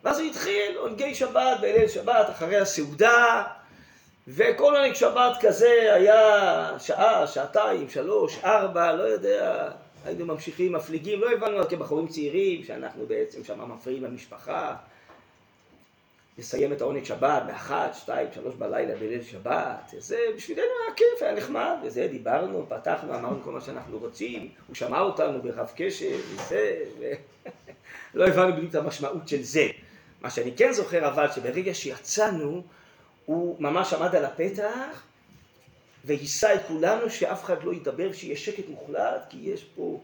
ואז 0.03 0.19
הוא 0.19 0.27
התחיל 0.29 0.77
עונגי 0.77 1.15
שבת 1.15 1.57
בליל 1.61 1.87
שבת 1.87 2.29
אחרי 2.29 2.57
הסעודה, 2.57 3.43
וכל 4.27 4.75
עונג 4.75 4.93
שבת 4.93 5.37
כזה 5.41 5.93
היה 5.93 6.75
שעה, 6.79 7.27
שעתיים, 7.27 7.89
שלוש, 7.89 8.39
ארבע, 8.43 8.93
לא 8.93 9.03
יודע, 9.03 9.69
היינו 10.05 10.25
ממשיכים, 10.25 10.71
מפליגים, 10.71 11.21
לא 11.21 11.31
הבנו 11.31 11.69
כבחורים 11.69 12.07
צעירים 12.07 12.63
שאנחנו 12.63 13.05
בעצם 13.05 13.43
שם 13.43 13.71
מפריעים 13.71 14.03
למשפחה. 14.03 14.75
לסיים 16.37 16.73
את 16.73 16.81
העונג 16.81 17.03
שבת 17.03 17.43
באחת, 17.47 17.93
שתיים, 17.93 18.27
שלוש 18.35 18.55
בלילה 18.55 18.95
בליל 18.95 19.23
שבת, 19.23 19.93
זה 19.97 20.17
בשבילנו 20.35 20.67
היה 20.85 20.95
כיף, 20.95 21.21
היה 21.21 21.33
נחמד, 21.33 21.75
וזה 21.83 22.07
דיברנו, 22.07 22.65
פתחנו, 22.69 23.15
אמרנו 23.15 23.43
כל 23.43 23.51
מה 23.51 23.61
שאנחנו 23.61 23.97
רוצים, 23.97 24.49
הוא 24.67 24.75
שמע 24.75 24.99
אותנו 24.99 25.41
ברב 25.41 25.71
קשב, 25.75 26.19
וזה, 26.33 26.83
ולא 28.13 28.27
הבנו 28.27 28.53
בדיוק 28.53 28.69
את 28.69 28.75
המשמעות 28.75 29.27
של 29.27 29.41
זה. 29.41 29.67
מה 30.21 30.29
שאני 30.29 30.51
כן 30.57 30.71
זוכר 30.71 31.07
אבל, 31.07 31.31
שברגע 31.31 31.73
שיצאנו, 31.73 32.63
הוא 33.31 33.55
ממש 33.59 33.93
עמד 33.93 34.15
על 34.15 34.25
הפתח 34.25 35.03
והיסה 36.05 36.55
את 36.55 36.59
כולנו 36.67 37.09
שאף 37.09 37.43
אחד 37.43 37.63
לא 37.63 37.73
ידבר, 37.73 38.13
שיהיה 38.13 38.37
שקט 38.37 38.63
מוחלט, 38.69 39.25
כי 39.29 39.37
יש 39.37 39.63
פה 39.75 39.99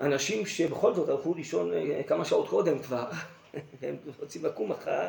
אנשים 0.00 0.46
שבכל 0.46 0.94
זאת 0.94 1.08
הלכו 1.08 1.34
לישון 1.34 1.72
אה, 1.72 2.02
כמה 2.06 2.24
שעות 2.24 2.48
קודם 2.48 2.78
כבר, 2.78 3.06
והם 3.80 3.96
רוצים 4.20 4.44
לקום 4.44 4.70
מחר, 4.70 5.08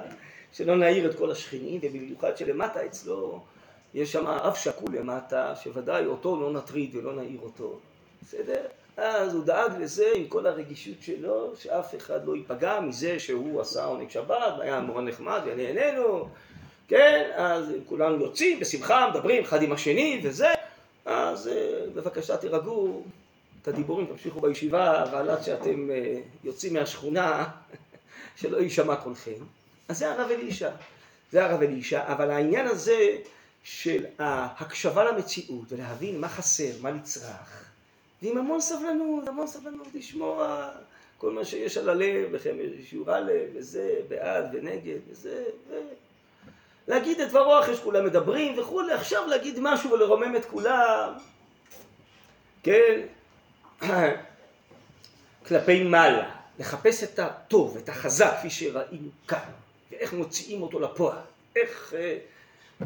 שלא 0.52 0.76
נעיר 0.76 1.12
את 1.12 1.18
כל 1.18 1.32
השכנים, 1.32 1.80
ובמיוחד 1.84 2.38
שלמטה 2.38 2.86
אצלו 2.86 3.44
יש 3.94 4.12
שם 4.12 4.28
אב 4.28 4.56
שקול 4.56 4.96
למטה, 4.96 5.56
שוודאי 5.56 6.06
אותו 6.06 6.42
לא 6.42 6.52
נטריד 6.52 6.96
ולא 6.96 7.14
נעיר 7.14 7.40
אותו, 7.44 7.80
בסדר? 8.22 8.66
אז 8.98 9.34
הוא 9.34 9.46
דאג 9.46 9.72
לזה 9.80 10.12
עם 10.16 10.28
כל 10.28 10.48
הרגישות 10.48 11.02
שלו, 11.02 11.56
שאף 11.56 11.96
אחד 11.96 12.26
לא 12.26 12.36
ייפגע 12.36 12.80
מזה 12.80 13.20
שהוא 13.20 13.62
עשה 13.62 13.86
עונג 13.86 14.10
שבת, 14.10 14.54
והיה 14.60 14.80
נורא 14.80 15.02
נחמד 15.02 15.42
ונהנינו, 15.46 16.30
כן? 16.88 17.32
אז 17.36 17.66
כולנו 17.90 18.26
יוצאים 18.26 18.60
בשמחה, 18.60 19.10
מדברים 19.10 19.44
אחד 19.44 19.62
עם 19.62 19.72
השני 19.72 20.22
וזה, 20.24 20.48
אז 21.06 21.48
אה, 21.48 21.86
בבקשה 21.96 22.38
תירגעו, 22.38 23.04
את 23.62 23.68
הדיבורים 23.68 24.06
תמשיכו 24.06 24.42
בישיבה, 24.42 25.04
אבל 25.04 25.30
עד 25.30 25.44
שאתם 25.44 25.92
אה, 25.92 26.20
יוצאים 26.44 26.74
מהשכונה, 26.74 27.46
שלא 28.40 28.58
יישמע 28.58 28.96
קולכם. 28.96 29.32
אז 29.88 29.98
זה 29.98 30.12
הרב 30.12 30.32
אלישע, 30.32 30.70
זה 31.32 31.46
הרב 31.46 31.62
אלישע, 31.62 32.14
אבל 32.14 32.32
העניין 32.32 32.68
הזה 32.68 33.18
של 33.64 34.06
ההקשבה 34.20 35.04
למציאות 35.04 35.66
ולהבין 35.70 36.22
מה 36.22 36.30
חסר, 36.30 36.72
מה 36.82 36.92
נצרך, 36.92 37.66
ועם 38.22 38.38
המון 38.38 38.62
סבלנות, 38.62 39.28
המון 39.28 39.48
סבלנות 39.48 39.88
לשמוע 39.94 40.70
כל 41.18 41.32
מה 41.32 41.46
שיש 41.46 41.78
על 41.78 41.90
הלב, 41.90 42.36
לכם 42.36 42.56
שיעור 42.90 43.12
הלב, 43.12 43.50
וזה, 43.54 43.94
בעד 44.08 44.46
ונגד, 44.54 45.00
וזה, 45.10 45.44
ו... 45.70 45.74
להגיד 46.88 47.22
את 47.22 47.30
דברו 47.30 47.60
אחרי 47.60 47.76
שכולם 47.76 48.06
מדברים 48.06 48.60
וכולי, 48.60 48.94
עכשיו 48.94 49.28
להגיד 49.28 49.60
משהו 49.62 49.92
ולרומם 49.92 50.36
את 50.36 50.46
כולם, 50.46 51.14
כן, 52.64 53.02
כלפי 55.48 55.84
מעלה, 55.84 56.36
לחפש 56.60 57.04
את 57.04 57.20
הטוב, 57.20 57.78
את 57.78 57.90
החזק, 57.90 58.36
כפי 58.40 58.50
שראינו 58.50 59.10
כאן, 59.28 59.50
ואיך 59.92 60.14
מוציאים 60.14 60.62
אותו 60.62 60.80
לפועל, 60.80 61.18
איך 61.56 61.94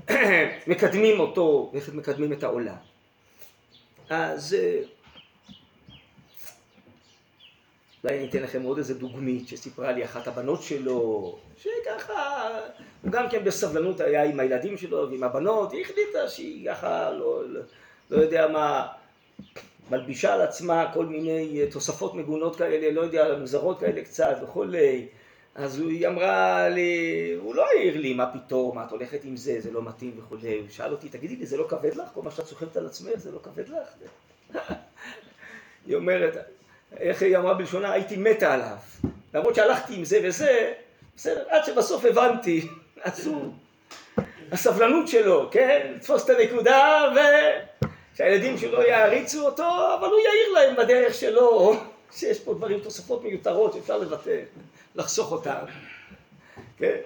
אה, 0.09 0.57
מקדמים 0.67 1.19
אותו, 1.19 1.69
ואיך 1.73 1.89
מקדמים 1.89 2.33
את 2.33 2.43
העולם. 2.43 2.75
אז 4.09 4.53
אה, 4.53 4.81
אולי 8.03 8.17
אני 8.17 8.29
אתן 8.29 8.43
לכם 8.43 8.63
עוד 8.63 8.77
איזה 8.77 8.93
דוגמית 8.93 9.47
שסיפרה 9.47 9.91
לי 9.91 10.05
אחת 10.05 10.27
הבנות 10.27 10.63
שלו, 10.63 11.39
שככה, 11.60 12.50
הוא 13.02 13.12
גם 13.12 13.30
כן 13.30 13.43
בסבלנות 13.43 14.02
היה 14.02 14.24
עם 14.24 14.39
הילדים 14.39 14.78
שלו 14.78 15.10
ועם 15.12 15.24
הבנות, 15.24 15.72
היא 15.72 15.82
החליטה 15.82 16.28
שהיא 16.28 16.69
ככה, 16.69 17.12
לא, 17.12 17.43
לא, 18.10 18.17
יודע 18.17 18.48
מה, 18.48 18.88
מלבישה 19.91 20.34
על 20.34 20.41
עצמה 20.41 20.91
כל 20.93 21.06
מיני 21.06 21.67
תוספות 21.72 22.15
מגונות 22.15 22.56
כאלה, 22.56 22.91
לא 22.91 23.02
יודע, 23.02 23.38
מוזרות 23.38 23.80
כאלה 23.80 24.02
קצת 24.02 24.38
וכולי. 24.43 25.08
אז 25.56 25.80
היא 25.80 26.08
אמרה 26.08 26.69
לי, 26.69 27.34
הוא 27.39 27.56
לא 27.56 27.65
העיר 27.67 27.98
לי, 27.98 28.13
מה 28.13 28.34
פתאום, 28.34 28.76
מה 28.76 28.86
את 28.86 28.91
הולכת 28.91 29.24
עם 29.24 29.38
זה, 29.38 29.62
זה 29.62 29.72
לא 29.72 29.82
מתאים 29.82 30.12
וכולי. 30.17 30.60
הוא 30.60 30.67
שאל 30.69 30.91
אותי, 30.91 31.10
תגידי 31.10 31.36
לי, 31.36 31.45
זה 31.45 31.58
לא 31.58 31.65
כבד 31.69 31.95
לך? 31.95 32.08
כל 32.13 32.22
מה 32.22 32.32
שאת 32.32 32.45
סוחבת 32.45 32.78
על 32.78 32.86
עצמך, 32.86 33.12
זה 33.15 33.32
לא 33.32 33.39
כבד 33.43 33.65
לך? 33.69 33.88
היא 35.88 35.95
אומרת, 35.95 36.38
איך 36.98 37.22
היא 37.22 37.38
אמרה 37.38 37.54
בלשונה, 37.54 37.91
הייתי 37.91 38.17
מתה 38.17 38.54
עליו. 38.54 38.78
למרות 39.34 39.56
שהלכתי 39.56 39.95
עם 39.95 40.06
זה 40.06 40.19
וזה, 40.24 40.74
בסדר, 41.19 41.43
עד 41.49 41.65
שבסוף 41.65 42.05
הבנתי, 42.05 42.67
הוא, 43.25 43.53
הסבלנות 44.51 45.08
שלו, 45.08 45.49
כן, 45.51 45.91
לתפוס 45.95 46.25
את 46.25 46.29
הנקודה 46.29 47.13
ושהילדים 48.13 48.58
שלו 48.58 48.82
יעריצו 48.82 49.45
אותו, 49.45 49.95
אבל 49.99 50.08
הוא 50.08 50.19
יעיר 50.19 50.53
להם 50.53 50.75
בדרך 50.75 51.13
שלו, 51.13 51.73
שיש 52.12 52.39
פה 52.39 52.53
דברים, 52.53 52.79
תוספות 52.79 53.23
מיותרות 53.23 53.73
שאפשר 53.73 53.97
לוותר, 53.97 54.39
לחסוך 54.95 55.32
אותם, 55.32 55.60
כן. 56.77 56.97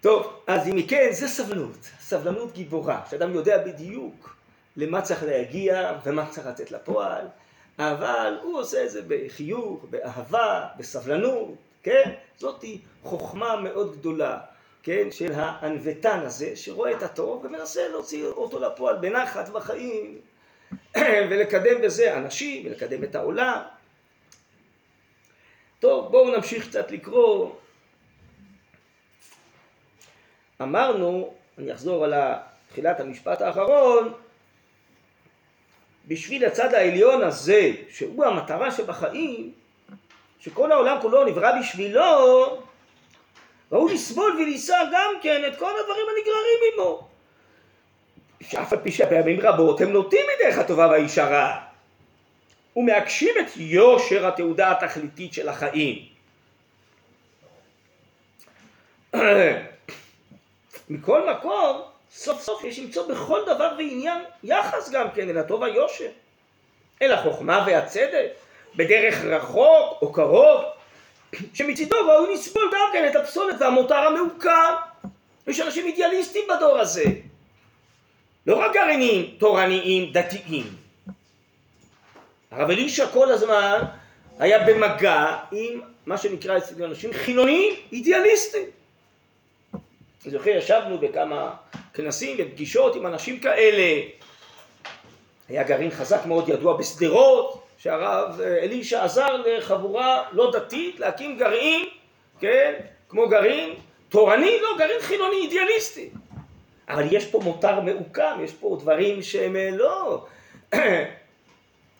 טוב, 0.00 0.40
אז 0.46 0.68
אם 0.68 0.82
כן, 0.82 1.08
זה 1.10 1.28
סבלנות, 1.28 1.78
סבלנות 2.00 2.52
גיבורה, 2.52 3.00
שאדם 3.10 3.34
יודע 3.34 3.64
בדיוק 3.64 4.36
למה 4.76 5.02
צריך 5.02 5.22
להגיע 5.22 5.92
ומה 6.04 6.26
צריך 6.30 6.46
לצאת 6.46 6.70
לפועל. 6.70 7.26
אבל 7.78 8.38
הוא 8.42 8.58
עושה 8.58 8.84
את 8.84 8.90
זה 8.90 9.00
בחיוך, 9.08 9.84
באהבה, 9.90 10.66
בסבלנות, 10.78 11.54
כן? 11.82 12.14
זאתי 12.38 12.80
חוכמה 13.02 13.56
מאוד 13.56 13.96
גדולה, 13.96 14.38
כן? 14.82 15.10
של 15.10 15.32
הענוותן 15.32 16.20
הזה, 16.20 16.56
שרואה 16.56 16.92
את 16.92 17.02
הטוב 17.02 17.44
ומנסה 17.44 17.88
להוציא 17.88 18.24
אותו 18.24 18.58
לפועל 18.58 18.96
בנחת 18.96 19.48
בחיים, 19.48 20.18
ולקדם 21.30 21.82
בזה 21.82 22.16
אנשים, 22.16 22.66
ולקדם 22.66 23.04
את 23.04 23.14
העולם. 23.14 23.60
טוב, 25.78 26.10
בואו 26.10 26.36
נמשיך 26.36 26.68
קצת 26.68 26.90
לקרוא. 26.90 27.50
אמרנו, 30.62 31.34
אני 31.58 31.72
אחזור 31.72 32.04
על 32.04 32.14
תחילת 32.68 33.00
המשפט 33.00 33.40
האחרון, 33.40 34.14
בשביל 36.08 36.44
הצד 36.44 36.74
העליון 36.74 37.22
הזה, 37.22 37.72
שהוא 37.88 38.24
המטרה 38.24 38.70
שבחיים, 38.70 39.52
שכל 40.44 40.72
העולם 40.72 40.98
כולו 41.00 41.24
נברא 41.24 41.58
בשבילו, 41.60 42.62
ראוי 43.72 43.94
לסבול 43.94 44.36
ולישא 44.40 44.78
גם 44.92 45.14
כן 45.22 45.42
את 45.46 45.58
כל 45.58 45.70
הדברים 45.80 46.06
הנגררים 46.08 46.58
עמו. 46.72 47.08
שאף 48.40 48.72
על 48.72 48.78
פי 48.82 48.92
שפעמים 48.92 49.40
רבות 49.40 49.80
הם 49.80 49.92
נוטים 49.92 50.26
מדרך 50.36 50.58
הטובה 50.58 50.88
והישרה 50.88 51.60
ומעקשים 52.76 53.34
את 53.40 53.56
יושר 53.56 54.26
התעודה 54.26 54.70
התכליתית 54.70 55.32
של 55.32 55.48
החיים. 55.48 56.08
מכל 60.90 61.30
מקום, 61.30 61.82
סוף 62.10 62.42
סוף 62.42 62.64
יש 62.64 62.78
למצוא 62.78 63.08
בכל 63.08 63.40
דבר 63.46 63.74
ועניין 63.78 64.24
יחס 64.42 64.90
גם 64.90 65.10
כן 65.10 65.28
אל 65.28 65.38
הטוב 65.38 65.62
היושר, 65.62 66.10
אל 67.02 67.12
החוכמה 67.12 67.64
והצדק, 67.66 68.43
בדרך 68.76 69.24
רחוק 69.24 70.02
או 70.02 70.12
קרוב, 70.12 70.60
שמצידו 71.54 71.96
ראוי 72.08 72.34
לסבול 72.34 72.70
גם 72.72 72.88
כן 72.92 73.08
את 73.10 73.16
הפסולת 73.16 73.56
והמותר 73.60 73.94
המעוקר. 73.94 74.74
יש 75.46 75.60
אנשים 75.60 75.86
אידיאליסטים 75.86 76.42
בדור 76.56 76.78
הזה, 76.78 77.04
לא 78.46 78.56
רק 78.56 78.74
גרעינים 78.74 79.34
תורניים 79.38 80.12
דתיים. 80.12 80.64
הרב 82.50 82.70
אלישע 82.70 83.06
כל 83.06 83.32
הזמן 83.32 83.80
היה 84.38 84.58
במגע 84.66 85.36
עם 85.52 85.80
מה 86.06 86.18
שנקרא 86.18 86.58
אצל 86.58 86.84
אנשים 86.84 87.12
חילוניים 87.12 87.74
אידיאליסטים. 87.92 88.62
אני 90.24 90.32
זוכר, 90.32 90.50
ישבנו 90.50 90.98
בכמה 90.98 91.54
כנסים 91.94 92.36
ופגישות 92.40 92.96
עם 92.96 93.06
אנשים 93.06 93.40
כאלה. 93.40 94.02
היה 95.48 95.62
גרעין 95.62 95.90
חזק 95.90 96.26
מאוד 96.26 96.48
ידוע 96.48 96.76
בשדרות, 96.76 97.63
שהרב 97.78 98.40
אלישע 98.40 99.04
עזר 99.04 99.36
לחבורה 99.36 100.22
לא 100.32 100.50
דתית 100.52 101.00
להקים 101.00 101.38
גרעין, 101.38 101.86
כן, 102.40 102.74
כמו 103.08 103.28
גרעין 103.28 103.74
תורני, 104.08 104.58
לא, 104.62 104.68
גרעין 104.78 105.00
חילוני 105.00 105.36
אידיאליסטי. 105.36 106.10
אבל 106.88 107.04
יש 107.10 107.26
פה 107.26 107.40
מותר 107.44 107.80
מעוקם, 107.80 108.38
יש 108.44 108.52
פה 108.52 108.76
דברים 108.80 109.22
שהם 109.22 109.56
לא 109.56 110.26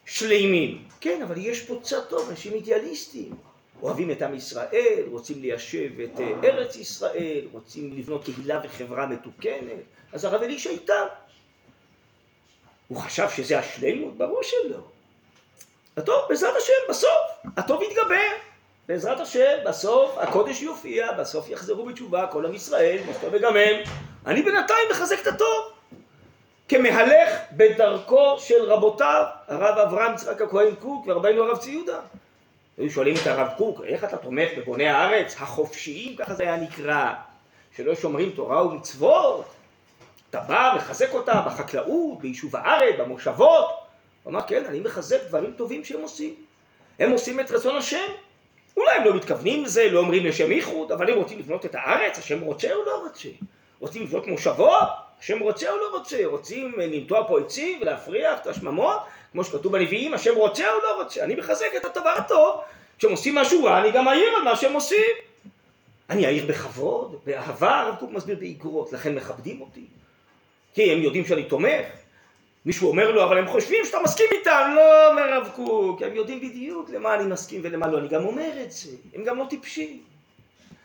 שלימים. 0.07 0.85
כן, 1.01 1.23
אבל 1.23 1.35
יש 1.39 1.63
פה 1.63 1.79
צד 1.83 2.05
טוב, 2.05 2.31
אנשים 2.31 2.53
אידיאליסטים. 2.53 3.35
אוהבים 3.83 4.11
את 4.11 4.23
עם 4.23 4.35
ישראל, 4.35 5.03
רוצים 5.11 5.43
ליישב 5.43 6.01
את 6.01 6.21
אה, 6.21 6.33
ארץ 6.45 6.77
ישראל, 6.77 7.41
רוצים 7.53 7.93
לבנות 7.97 8.25
קהילה 8.25 8.61
וחברה 8.65 9.07
מתוקנת. 9.07 9.83
אז 10.13 10.25
הרב 10.25 10.43
אלישע 10.43 10.71
איתם. 10.71 11.05
הוא 12.89 12.99
חשב 12.99 13.29
שזה 13.37 13.59
השלימות? 13.59 14.17
ברור 14.17 14.43
שלא. 14.43 14.94
הטוב, 15.97 16.17
בעזרת 16.29 16.57
השם, 16.57 16.73
בסוף, 16.89 17.11
הטוב 17.57 17.83
יתגבר. 17.83 18.31
בעזרת 18.89 19.21
השם, 19.21 19.57
בסוף 19.67 20.19
הקודש 20.19 20.63
יופיע, 20.63 21.13
בסוף 21.13 21.49
יחזרו 21.49 21.85
בתשובה 21.85 22.27
כל 22.27 22.47
עם 22.47 22.55
ישראל, 22.55 22.99
מוסתו 23.07 23.27
וגם 23.33 23.57
הם. 23.57 23.77
אני 24.27 24.43
בינתיים 24.43 24.89
מחזק 24.91 25.17
את 25.23 25.27
הטוב. 25.27 25.65
כמהלך 26.69 27.31
בדרכו 27.53 28.39
של 28.39 28.65
רבותיו, 28.65 29.25
הרב 29.49 29.79
אברהם 29.79 30.15
יצחק 30.15 30.43
הכהן 30.43 30.75
קוק 30.75 31.05
ורבנו 31.07 31.43
הרב 31.43 31.59
ציודה. 31.59 32.01
היו 32.79 32.91
שואלים 32.91 33.15
את 33.23 33.27
הרב 33.27 33.49
קוק, 33.57 33.81
איך 33.85 34.05
אתה 34.05 34.17
תומך 34.17 34.49
בבוני 34.57 34.89
הארץ 34.89 35.37
החופשיים, 35.41 36.17
ככה 36.17 36.35
זה 36.35 36.43
היה 36.43 36.57
נקרא, 36.57 37.13
שלא 37.77 37.95
שומרים 37.95 38.31
תורה 38.31 38.67
ומצוות? 38.67 39.45
אתה 40.31 40.41
בא, 40.41 40.73
מחזק 40.77 41.15
אותם 41.15 41.39
בחקלאות, 41.47 42.19
ביישוב 42.21 42.57
הארץ, 42.57 42.95
במושבות. 42.99 43.84
הוא 44.25 44.31
אמר, 44.31 44.41
כן, 44.47 44.65
אני 44.65 44.81
מחזק 44.81 45.19
דברים 45.29 45.53
טובים 45.57 45.85
שהם 45.85 46.01
עושים. 46.01 46.35
הם 46.99 47.11
עושים 47.11 47.41
את 47.41 47.51
רצון 47.51 47.77
השם. 47.77 48.07
אולי 48.77 48.91
הם 48.97 49.05
לא 49.05 49.15
מתכוונים 49.15 49.65
לזה, 49.65 49.91
לא 49.91 49.99
אומרים 49.99 50.27
לשם 50.27 50.51
איחוד, 50.51 50.93
אבל 50.93 51.11
הם 51.11 51.17
רוצים 51.19 51.39
לבנות 51.39 51.65
את 51.65 51.75
הארץ, 51.75 52.19
השם 52.19 52.41
רוצה 52.41 52.75
או 52.75 52.85
לא 52.85 53.03
רוצה? 53.03 53.29
רוצים 53.81 54.03
לבנות 54.03 54.27
מושבות, 54.27 54.89
השם 55.21 55.39
רוצה 55.39 55.71
או 55.71 55.77
לא 55.77 55.99
רוצה? 55.99 56.19
רוצים 56.25 56.75
לנטוע 56.79 57.29
פה 57.29 57.41
עצים 57.41 57.79
ולהפריח 57.81 58.41
את 58.41 58.47
השממות, 58.47 58.99
כמו 59.33 59.45
שכתוב 59.45 59.73
בנביאים, 59.73 60.15
השם 60.15 60.35
רוצה 60.35 60.73
או 60.73 60.79
לא 60.83 61.03
רוצה? 61.03 61.25
אני 61.25 61.35
מחזק 61.35 61.67
את 61.77 61.85
הדבר 61.85 62.15
הטוב, 62.19 62.61
כשהם 62.99 63.11
עושים 63.11 63.35
משהו 63.35 63.65
רע, 63.65 63.81
אני 63.81 63.93
גם 63.93 64.09
אעיר 64.09 64.37
על 64.37 64.43
מה 64.43 64.57
שהם 64.57 64.73
עושים. 64.73 65.15
אני 66.11 66.27
אעיר 66.27 66.47
בכבוד, 66.47 67.21
באהבה, 67.25 67.81
הרב 67.81 67.95
קוק 67.99 68.11
מסביר 68.11 68.37
באגרות, 68.41 68.93
לכן 68.93 69.15
מכבדים 69.15 69.61
אותי. 69.61 69.85
כי 70.75 70.93
הם 70.93 71.03
יודעים 71.03 71.25
שאני 71.25 71.45
תומך. 71.45 71.87
מישהו 72.67 72.89
אומר 72.89 73.11
לו, 73.11 73.25
אבל 73.25 73.39
הם 73.39 73.47
חושבים 73.47 73.85
שאתה 73.85 73.99
מסכים 74.05 74.27
איתם. 74.33 74.73
לא, 74.77 75.11
אומר 75.11 75.23
הרב 75.23 75.49
קוק, 75.55 76.03
הם 76.03 76.15
יודעים 76.15 76.41
בדיוק 76.41 76.91
למה 76.91 77.15
אני 77.15 77.25
מסכים 77.25 77.61
ולמה 77.65 77.87
לא. 77.87 77.99
אני 77.99 78.09
גם 78.09 78.25
אומר 78.25 78.63
את 78.63 78.73
זה, 78.73 78.91
הם 79.15 79.25
גם 79.25 79.39
לא 79.39 79.47
טיפשים. 79.51 80.03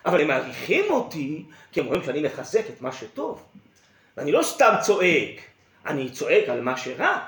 אבל 0.06 0.22
הם 0.22 0.28
מעריכים 0.28 0.86
אותי, 0.90 1.44
כי 1.72 1.80
הם 1.80 1.86
רואים 1.86 2.04
שאני 2.04 2.22
מחזק 2.22 2.70
את 2.70 2.82
מה 2.82 2.92
שטוב. 2.92 3.44
ואני 4.18 4.32
לא 4.32 4.44
סתם 4.44 4.74
צועק, 4.82 5.42
אני 5.86 6.10
צועק 6.10 6.50
על 6.50 6.62
מה 6.62 6.78
שרע. 6.78 7.26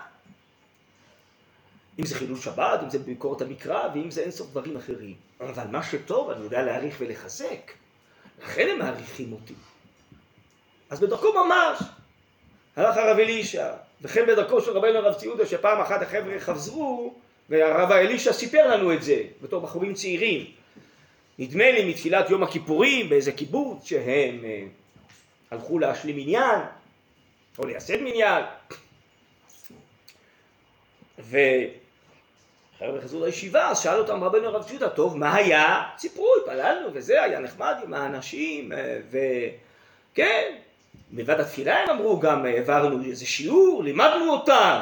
אם 2.00 2.06
זה 2.06 2.16
חילול 2.16 2.38
שבת, 2.38 2.84
אם 2.84 2.90
זה 2.90 3.00
ביקורת 3.00 3.42
המקרא, 3.42 3.88
ואם 3.94 4.12
זה 4.12 4.22
אינסוף 4.22 4.52
דברים 4.52 4.78
אחרים. 4.78 5.16
אבל 5.40 5.68
מה 5.72 5.84
שטוב, 5.84 6.30
אני 6.30 6.44
יודע 6.44 6.62
להעריך 6.62 6.96
ולחזק. 7.00 7.72
לכן 8.44 8.68
הם 8.72 8.80
מעריכים 8.80 9.34
אותי. 9.34 9.54
אז 10.90 11.00
בדרכו 11.00 11.34
ממש, 11.34 11.80
הלך 12.76 12.98
הרב 12.98 13.20
אלישע, 13.20 13.74
וכן 14.02 14.26
בדרכו 14.28 14.62
של 14.62 14.72
רבנו 14.72 14.98
הרב 14.98 15.14
ציודה, 15.14 15.46
שפעם 15.46 15.82
אחת 15.82 16.02
החבר'ה 16.02 16.40
חזרו, 16.40 17.14
והרב 17.50 17.92
אלישע 17.92 18.34
סיפר 18.34 18.68
לנו 18.68 18.94
את 18.94 19.04
זה, 19.04 19.24
בתור 19.42 19.62
בחורים 19.62 19.94
צעירים. 19.94 20.46
נדמה 21.40 21.72
לי 21.72 21.90
מתפילת 21.90 22.30
יום 22.30 22.44
הכיפורים 22.44 23.10
באיזה 23.10 23.32
קיבוץ 23.32 23.86
שהם 23.86 24.46
אה, 24.46 24.64
הלכו 25.52 25.80
להשלים 25.80 26.16
עניין 26.20 26.60
או 27.60 27.68
לייסד 27.68 28.02
מניין 28.02 28.44
וחבר'ה 31.20 33.02
חזרו 33.02 33.26
לישיבה 33.26 33.70
אז 33.70 33.80
שאל 33.80 34.00
אותם 34.00 34.24
רבנו 34.24 34.48
הרב 34.48 34.64
ציודה 34.64 34.90
טוב 34.90 35.18
מה 35.18 35.36
היה? 35.36 35.84
סיפרו 35.98 36.34
התפללנו 36.40 36.90
וזה 36.94 37.24
היה 37.24 37.40
נחמד 37.40 37.76
עם 37.84 37.94
האנשים 37.94 38.72
אה, 38.72 39.00
וכן 39.10 40.56
מלבד 41.14 41.40
התפילה 41.40 41.84
הם 41.84 41.90
אמרו 41.90 42.20
גם 42.20 42.46
העברנו 42.46 43.04
איזה 43.04 43.26
שיעור 43.26 43.84
לימדנו 43.84 44.32
אותם 44.32 44.82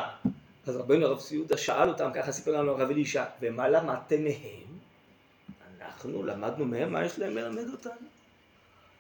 אז 0.68 0.76
רבנו 0.76 1.06
הרב 1.06 1.20
ציודה 1.20 1.58
שאל 1.58 1.90
אותם 1.90 2.10
ככה 2.14 2.32
סיפר 2.32 2.52
לנו 2.52 2.72
הרב 2.72 2.90
אלישע 2.90 3.24
ומה 3.42 3.70
למדתם 3.70 4.24
מהם? 4.24 4.70
אנחנו 5.82 6.24
למדנו 6.24 6.66
מהם, 6.66 6.92
מה 6.94 7.06
יש 7.06 7.20
להם 7.20 7.36
ללמד 7.36 7.72
אותנו? 7.72 8.08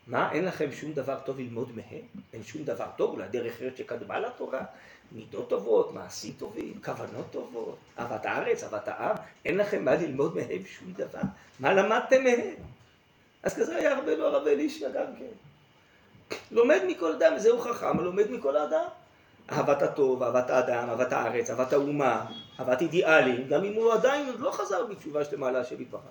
מה, 0.07 0.31
אין 0.31 0.45
לכם 0.45 0.71
שום 0.71 0.93
דבר 0.93 1.19
טוב 1.25 1.39
ללמוד 1.39 1.71
מהם? 1.75 2.01
אין 2.33 2.43
שום 2.43 2.63
דבר 2.63 2.87
טוב, 2.97 3.11
אולי 3.11 3.27
דרך 3.31 3.61
ארץ 3.61 3.77
שקדמה 3.77 4.19
לתורה? 4.19 4.63
מידות 5.11 5.49
טובות, 5.49 5.93
מעשים 5.93 6.33
טובים, 6.37 6.73
כוונות 6.85 7.25
טובות, 7.31 7.77
אהבת 7.99 8.25
הארץ, 8.25 8.63
אהבת 8.63 8.87
העם, 8.87 9.15
אין 9.45 9.57
לכם 9.57 9.85
מה 9.85 9.95
ללמוד 9.95 10.35
מהם 10.35 10.65
שום 10.65 10.93
דבר? 10.93 11.21
מה 11.59 11.73
למדתם 11.73 12.23
מהם? 12.23 12.55
אז 13.43 13.53
כזה 13.55 13.75
היה 13.75 13.95
הרבה 13.95 14.15
לא 14.15 14.27
הרב 14.27 14.47
אלישע 14.47 14.89
גם 14.89 15.05
כן. 15.19 15.48
לומד 16.51 16.79
מכל 16.87 17.11
אדם, 17.11 17.33
וזהו 17.35 17.59
חכם, 17.59 17.99
לומד 17.99 18.31
מכל 18.31 18.55
האדם. 18.55 18.85
אהבת 19.51 19.81
הטוב, 19.81 20.23
אהבת 20.23 20.49
האדם, 20.49 20.89
אהבת 20.89 21.13
הארץ, 21.13 21.49
אהבת 21.49 21.73
האומה, 21.73 22.25
אהבת 22.59 22.81
אידיאלים, 22.81 23.47
גם 23.47 23.63
אם 23.63 23.73
הוא 23.73 23.93
עדיין 23.93 24.27
עוד 24.27 24.39
לא 24.39 24.51
חזר 24.51 24.85
בתשובה 24.85 25.25
שלמה 25.25 25.51
להשם 25.51 25.81
יתברך. 25.81 26.01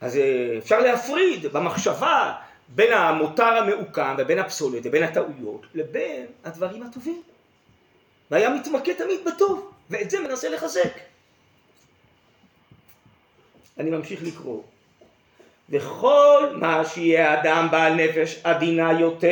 אז 0.00 0.16
אה, 0.16 0.54
אפשר 0.58 0.78
להפריד 0.78 1.46
במחשבה 1.46 2.34
בין 2.68 2.92
המותר 2.92 3.44
המעוקם 3.44 4.14
ובין 4.18 4.38
הפסולת 4.38 4.82
ובין 4.84 5.02
הטעויות 5.02 5.66
לבין 5.74 6.26
הדברים 6.44 6.82
הטובים. 6.82 7.22
והיה 8.30 8.50
מתמקד 8.50 8.92
תמיד 8.92 9.20
בטוב, 9.24 9.70
ואת 9.90 10.10
זה 10.10 10.20
מנסה 10.20 10.48
לחזק. 10.48 10.98
אני 13.78 13.90
ממשיך 13.90 14.22
לקרוא. 14.22 14.62
וכל 15.70 16.48
מה 16.52 16.84
שיהיה 16.84 17.40
אדם 17.40 17.68
בעל 17.70 17.94
נפש 17.94 18.40
עדינה 18.44 19.00
יותר, 19.00 19.28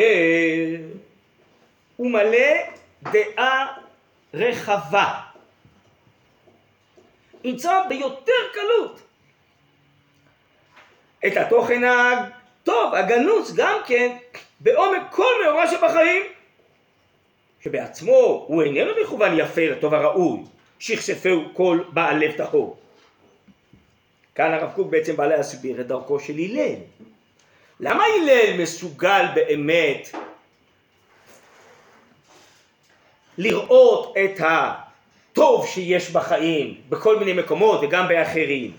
הוא 1.96 2.10
מלא 2.10 2.52
דעה 3.02 3.76
רחבה. 4.34 5.20
ימצא 7.44 7.82
ביותר 7.88 8.32
קלות 8.52 9.00
את 11.26 11.36
התוכן 11.36 11.82
הטוב, 11.84 12.94
הגנוץ, 12.94 13.52
גם 13.56 13.78
כן, 13.86 14.16
בעומק 14.60 15.02
כל 15.10 15.32
מאורע 15.44 15.70
שבחיים, 15.70 16.22
שבעצמו 17.64 18.44
הוא 18.48 18.62
איננו 18.62 18.92
מכוון 19.02 19.38
יפה 19.38 19.60
לטוב 19.60 19.94
הראוי, 19.94 20.40
שכספהו 20.78 21.42
כל 21.54 21.80
בעל 21.92 22.18
לב 22.18 22.32
טהור. 22.36 22.81
כאן 24.34 24.54
הרב 24.54 24.72
קוק 24.74 24.90
בעצם 24.90 25.16
בא 25.16 25.26
להסביר 25.26 25.80
את 25.80 25.86
דרכו 25.86 26.20
של 26.20 26.32
הלל. 26.32 26.74
למה 27.80 28.04
הלל 28.04 28.62
מסוגל 28.62 29.26
באמת 29.34 30.08
לראות 33.38 34.14
את 34.24 34.40
הטוב 34.40 35.66
שיש 35.66 36.10
בחיים 36.10 36.80
בכל 36.88 37.18
מיני 37.18 37.32
מקומות 37.32 37.80
וגם 37.82 38.08
באחרים? 38.08 38.76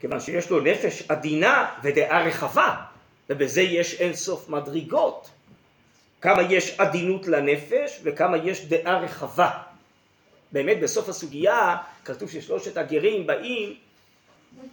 כיוון 0.00 0.20
שיש 0.20 0.50
לו 0.50 0.60
נפש 0.60 1.02
עדינה 1.08 1.70
ודעה 1.82 2.22
רחבה, 2.22 2.74
ובזה 3.30 3.62
יש 3.62 4.00
אין 4.00 4.14
סוף 4.14 4.48
מדרגות. 4.48 5.30
כמה 6.20 6.42
יש 6.42 6.80
עדינות 6.80 7.28
לנפש 7.28 8.00
וכמה 8.02 8.36
יש 8.36 8.66
דעה 8.66 8.98
רחבה. 8.98 9.50
באמת 10.52 10.80
בסוף 10.80 11.08
הסוגיה 11.08 11.76
כתוב 12.04 12.30
ששלושת 12.30 12.76
הגרים 12.76 13.26
באים 13.26 13.74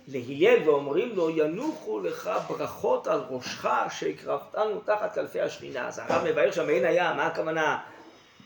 להלל 0.07 0.69
ואומרים 0.69 1.15
לו 1.15 1.29
ינוחו 1.29 1.99
לך 1.99 2.29
ברכות 2.47 3.07
על 3.07 3.23
ראשך 3.29 3.67
שהקרבתנו 3.89 4.79
תחת 4.85 5.13
כלפי 5.13 5.41
השכינה. 5.41 5.87
אז 5.87 5.99
הרב 5.99 6.23
מבאר 6.29 6.51
שם 6.51 6.69
אין 6.69 6.85
היה, 6.85 7.13
מה 7.13 7.25
הכוונה? 7.25 7.77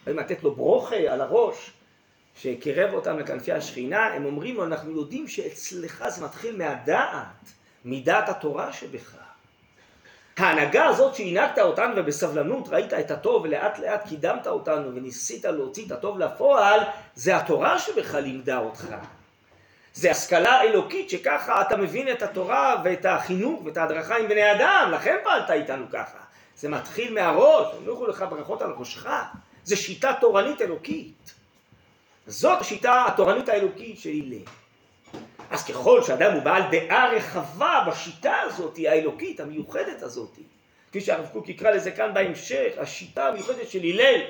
האם 0.07 0.19
לתת 0.19 0.43
לו 0.43 0.55
ברוכה 0.55 0.95
על 0.95 1.21
הראש? 1.21 1.71
שקירב 2.41 2.93
אותם 2.93 3.19
לכנפי 3.19 3.51
השכינה, 3.51 4.05
הם 4.05 4.25
אומרים 4.25 4.55
לו, 4.55 4.65
אנחנו 4.65 4.91
יודעים 4.91 5.27
שאצלך 5.27 6.05
זה 6.07 6.25
מתחיל 6.25 6.57
מהדעת, 6.57 7.25
מדעת 7.85 8.29
התורה 8.29 8.73
שבך. 8.73 9.28
ההנהגה 10.39 10.85
הזאת 10.85 11.15
שהנהגת 11.15 11.59
אותנו 11.59 11.93
ובסבלנות 11.95 12.69
ראית 12.69 12.93
את 12.93 13.11
הטוב 13.11 13.43
ולאט 13.43 13.79
לאט 13.79 14.07
קידמת 14.07 14.47
אותנו 14.47 14.95
וניסית 14.95 15.45
להוציא 15.45 15.85
את 15.85 15.91
הטוב 15.91 16.19
לפועל, 16.19 16.79
זה 17.15 17.37
התורה 17.37 17.79
שבך 17.79 18.13
לימדה 18.15 18.57
אותך. 18.57 18.85
זה 19.93 20.11
השכלה 20.11 20.61
אלוקית 20.61 21.09
שככה 21.09 21.61
אתה 21.61 21.77
מבין 21.77 22.11
את 22.11 22.21
התורה 22.21 22.81
ואת 22.83 23.05
החינוך 23.05 23.61
ואת 23.65 23.77
ההדרכה 23.77 24.17
עם 24.17 24.27
בני 24.27 24.51
אדם, 24.51 24.91
לכן 24.95 25.15
פעלת 25.23 25.49
איתנו 25.49 25.85
ככה. 25.91 26.17
זה 26.55 26.69
מתחיל 26.69 27.13
מהראש, 27.13 27.75
אמרו 27.77 28.07
לך 28.07 28.25
ברכות 28.29 28.61
על 28.61 28.73
ראשך, 28.77 29.07
זה 29.63 29.75
שיטה 29.75 30.13
תורנית 30.19 30.61
אלוקית. 30.61 31.33
זאת 32.27 32.61
השיטה 32.61 33.05
התורנית 33.07 33.49
האלוקית 33.49 33.99
של 33.99 34.09
הלל. 34.09 34.58
אז 35.49 35.65
ככל 35.65 36.03
שאדם 36.03 36.33
הוא 36.33 36.43
בעל 36.43 36.63
דעה 36.71 37.13
רחבה 37.13 37.85
בשיטה 37.87 38.35
הזאת, 38.41 38.77
האלוקית, 38.87 39.39
המיוחדת 39.39 40.01
הזאת, 40.01 40.37
כפי 40.89 41.01
שהרב 41.01 41.29
קוק 41.33 41.49
יקרא 41.49 41.71
לזה 41.71 41.91
כאן 41.91 42.13
בהמשך, 42.13 42.73
השיטה 42.77 43.27
המיוחדת 43.27 43.69
של 43.69 43.79
הלל, 43.83 44.21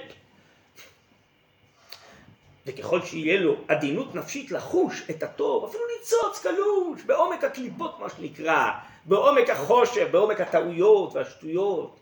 וככל 2.65 3.01
שיהיה 3.01 3.41
לו 3.41 3.55
עדינות 3.67 4.15
נפשית 4.15 4.51
לחוש 4.51 5.03
את 5.09 5.23
הטוב, 5.23 5.65
אפילו 5.69 5.83
ניצוץ 5.99 6.43
קלוש, 6.43 7.01
בעומק 7.05 7.43
הקליפות 7.43 7.99
מה 7.99 8.09
שנקרא, 8.09 8.71
בעומק 9.05 9.49
החושך, 9.49 10.07
בעומק 10.11 10.41
הטעויות 10.41 11.15
והשטויות, 11.15 11.99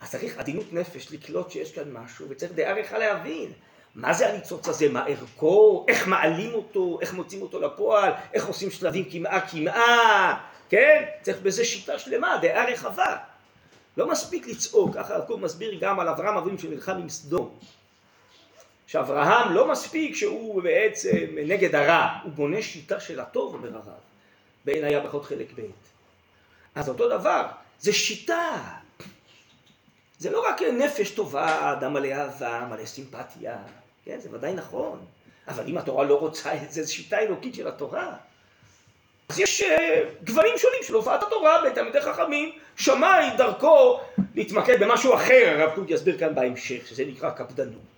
אז 0.00 0.10
צריך 0.10 0.38
עדינות 0.38 0.72
נפש 0.72 1.12
לקלוט 1.12 1.50
שיש 1.50 1.72
כאן 1.72 1.92
משהו, 1.92 2.26
וצריך 2.28 2.52
דעה 2.52 2.72
רכה 2.72 2.98
להבין. 2.98 3.52
מה 3.94 4.12
זה 4.12 4.28
הניצוץ 4.28 4.68
הזה, 4.68 4.88
מה 4.88 5.04
ערכו, 5.04 5.86
איך 5.88 6.08
מעלים 6.08 6.54
אותו, 6.54 6.98
איך 7.00 7.14
מוצאים 7.14 7.42
אותו 7.42 7.60
לפועל, 7.60 8.12
איך 8.32 8.46
עושים 8.46 8.70
שלבים 8.70 9.04
קמעה 9.04 9.40
קמעה, 9.40 10.40
כן? 10.68 11.04
צריך 11.22 11.40
בזה 11.40 11.64
שיטה 11.64 11.98
שלמה, 11.98 12.38
דעה 12.42 12.64
רחבה. 12.64 13.16
לא 13.96 14.10
מספיק 14.10 14.46
לצעוק, 14.46 14.94
ככה 14.94 15.14
הרב 15.14 15.40
מסביר 15.40 15.78
גם 15.80 16.00
על 16.00 16.08
אברהם 16.08 16.36
אבינו 16.36 16.58
שנלחם 16.58 16.92
עם 16.92 17.08
סדום. 17.08 17.58
שאברהם 18.86 19.52
לא 19.52 19.70
מספיק 19.70 20.16
שהוא 20.16 20.62
בעצם 20.62 21.26
נגד 21.46 21.74
הרע, 21.74 22.08
הוא 22.22 22.32
בונה 22.32 22.62
שיטה 22.62 23.00
של 23.00 23.20
הטוב, 23.20 23.54
אומר 23.54 23.74
הרב, 23.74 24.00
בעין 24.64 24.84
היה 24.84 25.04
פחות 25.04 25.24
חלק 25.24 25.46
ב'. 25.56 25.60
אז 26.74 26.88
אותו 26.88 27.08
דבר, 27.08 27.46
זה 27.80 27.92
שיטה. 27.92 28.56
זה 30.18 30.30
לא 30.30 30.48
רק 30.48 30.62
נפש 30.62 31.10
טובה, 31.10 31.72
אדם 31.72 31.92
מלא 31.92 32.08
אהבה, 32.12 32.66
מלא 32.70 32.86
סימפתיה, 32.86 33.56
כן, 34.04 34.20
זה 34.20 34.28
ודאי 34.32 34.52
נכון, 34.52 35.04
אבל 35.48 35.66
אם 35.66 35.78
התורה 35.78 36.04
לא 36.04 36.14
רוצה 36.14 36.54
את 36.62 36.72
זה, 36.72 36.82
זו 36.82 36.94
שיטה 36.94 37.18
אלוקית 37.18 37.54
של 37.54 37.68
התורה. 37.68 38.16
אז 39.28 39.40
יש 39.40 39.62
uh, 39.62 39.66
גוונים 40.24 40.58
שונים 40.58 40.80
של 40.82 40.94
הופעת 40.94 41.22
התורה 41.22 41.62
בתלמידי 41.64 42.00
חכמים, 42.00 42.52
שמאי 42.76 43.26
דרכו 43.36 44.00
להתמקד 44.34 44.82
במשהו 44.82 45.14
אחר, 45.14 45.54
הרב 45.56 45.74
קוק 45.74 45.90
יסביר 45.90 46.18
כאן 46.18 46.34
בהמשך, 46.34 46.86
שזה 46.86 47.04
נקרא 47.04 47.30
קפדנות. 47.30 47.94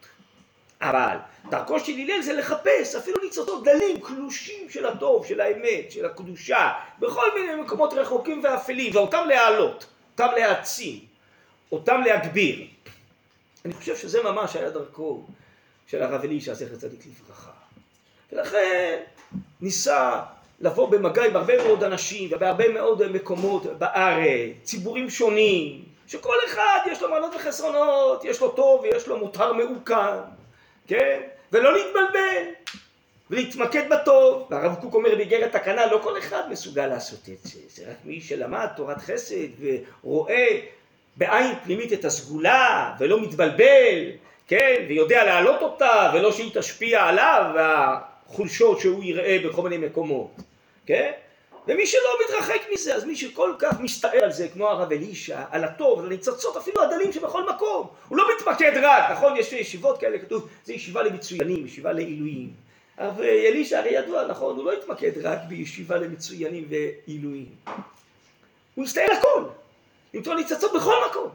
אבל 0.80 1.16
דרכו 1.50 1.80
של 1.80 1.92
הלל 1.92 2.22
זה 2.22 2.32
לחפש 2.32 2.94
אפילו 2.94 3.18
ניצוצות 3.24 3.64
דלים, 3.64 4.00
קלושים 4.00 4.70
של 4.70 4.86
הטוב, 4.86 5.26
של 5.26 5.40
האמת, 5.40 5.92
של 5.92 6.06
הקדושה, 6.06 6.72
בכל 6.98 7.26
מיני 7.34 7.54
מקומות 7.54 7.92
רחוקים 7.92 8.40
ואפלים, 8.44 8.96
ואותם 8.96 9.24
להעלות, 9.28 9.86
אותם 10.12 10.28
להעצים, 10.36 11.00
אותם 11.72 12.00
להגביר. 12.06 12.66
אני 13.64 13.74
חושב 13.74 13.96
שזה 13.96 14.22
ממש 14.22 14.56
היה 14.56 14.70
דרכו 14.70 15.26
של 15.86 16.02
הרב 16.02 16.24
אלישע, 16.24 16.54
זכר 16.54 16.76
צדיק 16.76 17.00
לברכה. 17.06 17.50
ולכן 18.32 18.96
ניסה 19.60 20.22
לבוא 20.60 20.88
במגע 20.88 21.24
עם 21.24 21.36
הרבה 21.36 21.64
מאוד 21.64 21.84
אנשים 21.84 22.28
ובהרבה 22.32 22.68
מאוד 22.68 23.12
מקומות 23.12 23.78
בארץ, 23.78 24.52
ציבורים 24.62 25.10
שונים, 25.10 25.84
שכל 26.06 26.34
אחד 26.46 26.78
יש 26.90 27.02
לו 27.02 27.10
מעלות 27.10 27.34
וחסרונות, 27.34 28.24
יש 28.24 28.40
לו 28.40 28.50
טוב 28.50 28.80
ויש 28.80 29.06
לו 29.06 29.18
מותר 29.18 29.52
מעוקן, 29.52 30.18
כן? 30.86 31.20
ולא 31.52 31.76
להתבלבל, 31.76 32.42
ולהתמקד 33.30 33.88
בטוב. 33.90 34.46
והרב 34.50 34.74
קוק 34.80 34.94
אומר 34.94 35.14
באיגרת 35.14 35.52
תקנה, 35.52 35.86
לא 35.86 36.00
כל 36.02 36.18
אחד 36.18 36.42
מסוגל 36.50 36.86
לעשות 36.86 37.28
את 37.32 37.38
זה, 37.42 37.58
זה 37.68 37.90
רק 37.90 37.96
מי 38.04 38.20
שלמד 38.20 38.66
תורת 38.76 38.98
חסד 38.98 39.48
ורואה 40.02 40.60
בעין 41.16 41.54
פנימית 41.64 41.92
את 41.92 42.04
הסגולה 42.04 42.94
ולא 42.98 43.20
מתבלבל, 43.20 44.10
כן? 44.48 44.84
ויודע 44.88 45.24
להעלות 45.24 45.62
אותה 45.62 46.10
ולא 46.14 46.32
שהיא 46.32 46.50
תשפיע 46.54 47.04
עליו 47.04 47.44
והחולשות 47.54 48.80
שהוא 48.80 49.04
יראה 49.04 49.38
בכל 49.44 49.62
מיני 49.62 49.86
מקומות, 49.86 50.30
כן? 50.86 51.12
ומי 51.68 51.86
שלא 51.86 52.18
מתרחק 52.24 52.60
מזה, 52.72 52.94
אז 52.94 53.04
מי 53.04 53.16
שכל 53.16 53.54
כך 53.58 53.80
מסתער 53.80 54.24
על 54.24 54.32
זה, 54.32 54.48
כמו 54.48 54.68
הרב 54.68 54.92
אלישע, 54.92 55.42
על 55.50 55.64
הטוב, 55.64 55.98
על 56.00 56.06
הניצוצות, 56.06 56.56
אפילו 56.56 56.82
הדלים 56.82 57.12
שבכל 57.12 57.48
מקום, 57.48 57.86
הוא 58.08 58.18
לא 58.18 58.28
מתמקד 58.36 58.72
רק, 58.82 59.10
נכון? 59.10 59.36
יש 59.36 59.52
ישיבות 59.52 60.00
כאלה, 60.00 60.18
כתוב, 60.18 60.48
זה 60.64 60.72
ישיבה 60.72 61.02
למצוינים, 61.02 61.66
ישיבה 61.66 61.92
לעילויים. 61.92 62.50
הרב 62.98 63.20
אלישע 63.20 63.78
הרי 63.78 63.90
ידוע, 63.90 64.26
נכון? 64.26 64.56
הוא 64.56 64.64
לא 64.64 64.72
התמקד 64.72 65.10
רק 65.22 65.38
בישיבה 65.48 65.96
למצוינים 65.96 66.68
ועילויים. 66.70 67.46
הוא 68.74 68.84
הסתער 68.84 69.12
הכל, 69.18 69.42
למצוא 70.14 70.34
ניצוצות 70.34 70.72
בכל 70.76 70.94
מקום. 71.10 71.28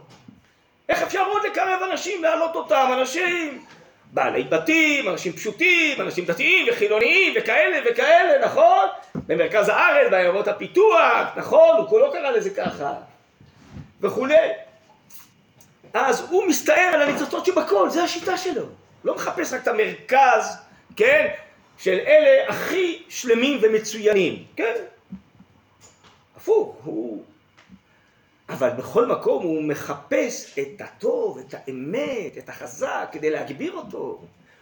איך 0.92 1.02
אפשר 1.02 1.26
עוד 1.26 1.42
לקרב 1.52 1.80
אנשים, 1.92 2.24
להעלות 2.24 2.56
אותם, 2.56 2.90
אנשים 3.00 3.66
בעלי 4.14 4.44
בתים, 4.44 5.10
אנשים 5.10 5.34
פשוטים, 5.34 6.02
אנשים 6.02 6.26
דתיים 6.26 6.68
וחילוניים 6.70 7.34
וכאלה 7.38 7.78
וכאלה, 7.86 8.46
נכון? 8.46 8.88
במרכז 9.16 9.70
הארץ, 9.70 10.12
בעיירות 10.12 10.48
הפיתוח, 10.48 11.28
נכון? 11.36 11.78
הוא 11.78 11.88
כולו 11.88 12.12
קרא 12.12 12.32
לזה 12.32 12.50
ככה, 12.50 12.94
וכולי. 14.02 14.36
אז 15.94 16.28
הוא 16.30 16.48
מסתער 16.48 16.92
על 16.94 17.02
הניצוצות 17.02 17.46
שבכל, 17.46 17.90
זה 17.90 18.04
השיטה 18.04 18.38
שלו. 18.38 18.66
לא 19.04 19.16
מחפש 19.16 19.54
רק 19.54 19.64
את 19.64 19.68
המרכז, 19.68 20.58
כן? 20.96 21.28
של 21.78 22.00
אלה 22.08 22.50
הכי 22.50 23.04
שלמים 23.10 23.60
ומצוינים, 23.62 24.44
כן? 24.56 24.74
הפוך, 26.38 26.76
הוא 26.84 27.24
אבל 28.52 28.70
בכל 28.70 29.06
מקום 29.06 29.44
הוא 29.44 29.64
מחפש 29.64 30.60
את 30.60 30.82
הטוב, 30.82 31.38
את 31.38 31.54
האמת, 31.54 32.38
את 32.38 32.50
החזק, 32.50 33.10
כדי 33.12 33.30
להגביר 33.30 33.74
אותו. 33.74 34.22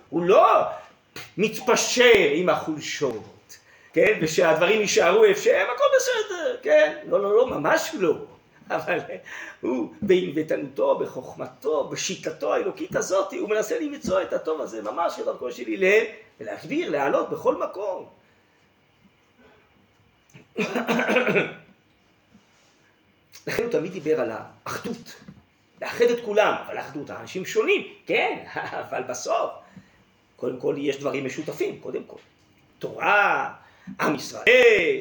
הוא 0.09 0.23
לא 0.23 0.63
מתפשר 1.37 2.29
עם 2.33 2.49
החולשות, 2.49 3.57
כן? 3.93 4.19
ושהדברים 4.21 4.81
יישארו 4.81 5.23
איפה 5.23 5.41
שהם, 5.41 5.67
הכל 5.75 5.83
בסדר, 5.95 6.57
כן? 6.61 6.97
לא, 7.09 7.21
לא, 7.21 7.37
לא, 7.37 7.47
ממש 7.47 7.91
לא. 7.99 8.15
אבל 8.69 8.99
הוא 9.61 9.93
בענוותנותו, 10.01 10.99
בחוכמתו, 10.99 11.83
בשיטתו 11.83 12.53
האלוקית 12.53 12.95
הזאת, 12.95 13.33
הוא 13.33 13.49
מנסה 13.49 13.79
למצוא 13.79 14.21
את 14.21 14.33
הטוב 14.33 14.61
הזה, 14.61 14.81
ממש 14.81 15.13
כדרכו 15.15 15.51
של 15.51 15.63
הלל, 15.67 16.03
ולהגביר, 16.39 16.89
להעלות 16.89 17.29
בכל 17.29 17.55
מקום. 17.55 18.05
לכן 23.49 23.63
הוא 23.63 23.71
תמיד 23.71 23.91
דיבר 23.91 24.21
על 24.21 24.31
האחדות, 24.31 25.15
לאחד 25.81 26.05
את 26.05 26.25
כולם, 26.25 26.53
אבל 26.67 26.79
אחדות, 26.79 27.09
האנשים 27.09 27.45
שונים, 27.45 27.87
כן, 28.05 28.43
אבל 28.89 29.03
בסוף, 29.03 29.51
קודם 30.35 30.59
כל 30.59 30.75
יש 30.77 30.97
דברים 30.97 31.25
משותפים, 31.25 31.79
קודם 31.79 32.03
כל. 32.07 32.17
תורה, 32.79 33.53
עם 34.01 34.15
ישראל, 34.15 34.97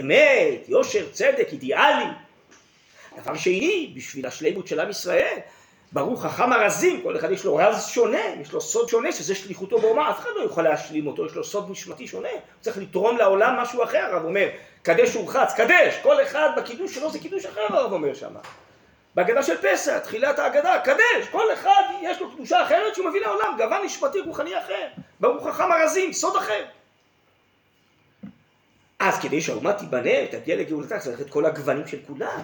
אמת, 0.00 0.68
יושר, 0.68 1.10
צדק, 1.12 1.48
אידיאלי. 1.52 2.04
דבר 3.22 3.34
שני, 3.36 3.92
בשביל 3.96 4.26
השלימות 4.26 4.66
של 4.66 4.80
עם 4.80 4.90
ישראל, 4.90 5.38
ברוך 5.94 6.26
חכם 6.26 6.52
הרזים, 6.52 7.02
כל 7.02 7.16
אחד 7.16 7.30
יש 7.30 7.44
לו 7.44 7.56
רז 7.56 7.86
שונה, 7.86 8.20
יש 8.40 8.52
לו 8.52 8.60
סוד 8.60 8.88
שונה, 8.88 9.12
שזה 9.12 9.34
שליחותו 9.34 9.78
באומה, 9.78 10.10
אף 10.10 10.18
אחד 10.20 10.30
לא 10.36 10.42
יוכל 10.42 10.62
להשלים 10.62 11.06
אותו, 11.06 11.26
יש 11.26 11.34
לו 11.34 11.44
סוד 11.44 11.70
נשמתי 11.70 12.06
שונה, 12.06 12.28
הוא 12.28 12.40
צריך 12.60 12.78
לתרום 12.78 13.16
לעולם 13.16 13.56
משהו 13.56 13.84
אחר, 13.84 13.98
הרב 13.98 14.24
אומר, 14.24 14.48
קדש 14.82 15.16
ורחץ, 15.16 15.54
קדש, 15.54 15.94
כל 16.02 16.22
אחד 16.22 16.48
בקידוש 16.56 16.94
שלו 16.94 17.10
זה 17.10 17.18
קידוש 17.18 17.46
אחר, 17.46 17.60
הרב 17.68 17.92
אומר 17.92 18.14
שמה. 18.14 18.40
בהגדה 19.14 19.42
של 19.42 19.56
פסח, 19.56 19.98
תחילת 19.98 20.38
ההגדה, 20.38 20.80
קדש, 20.84 21.28
כל 21.30 21.52
אחד 21.52 21.82
יש 22.02 22.20
לו 22.20 22.30
קדושה 22.30 22.62
אחרת 22.62 22.94
שהוא 22.94 23.08
מביא 23.08 23.20
לעולם, 23.20 23.54
גוון 23.58 23.84
נשמתי 23.84 24.20
רוחני 24.20 24.58
אחר, 24.58 24.86
ברוך 25.20 25.48
חכם 25.48 25.72
הרזים, 25.72 26.12
סוד 26.12 26.36
אחר. 26.36 26.64
אז 28.98 29.18
כדי 29.20 29.40
שהאומה 29.40 29.72
תיבנה 29.72 30.10
ותגיע 30.24 30.56
לגאולתה, 30.56 30.98
צריך 30.98 31.20
את 31.20 31.30
כל 31.30 31.46
הגוונים 31.46 31.86
של 31.86 31.98
כולם. 32.06 32.40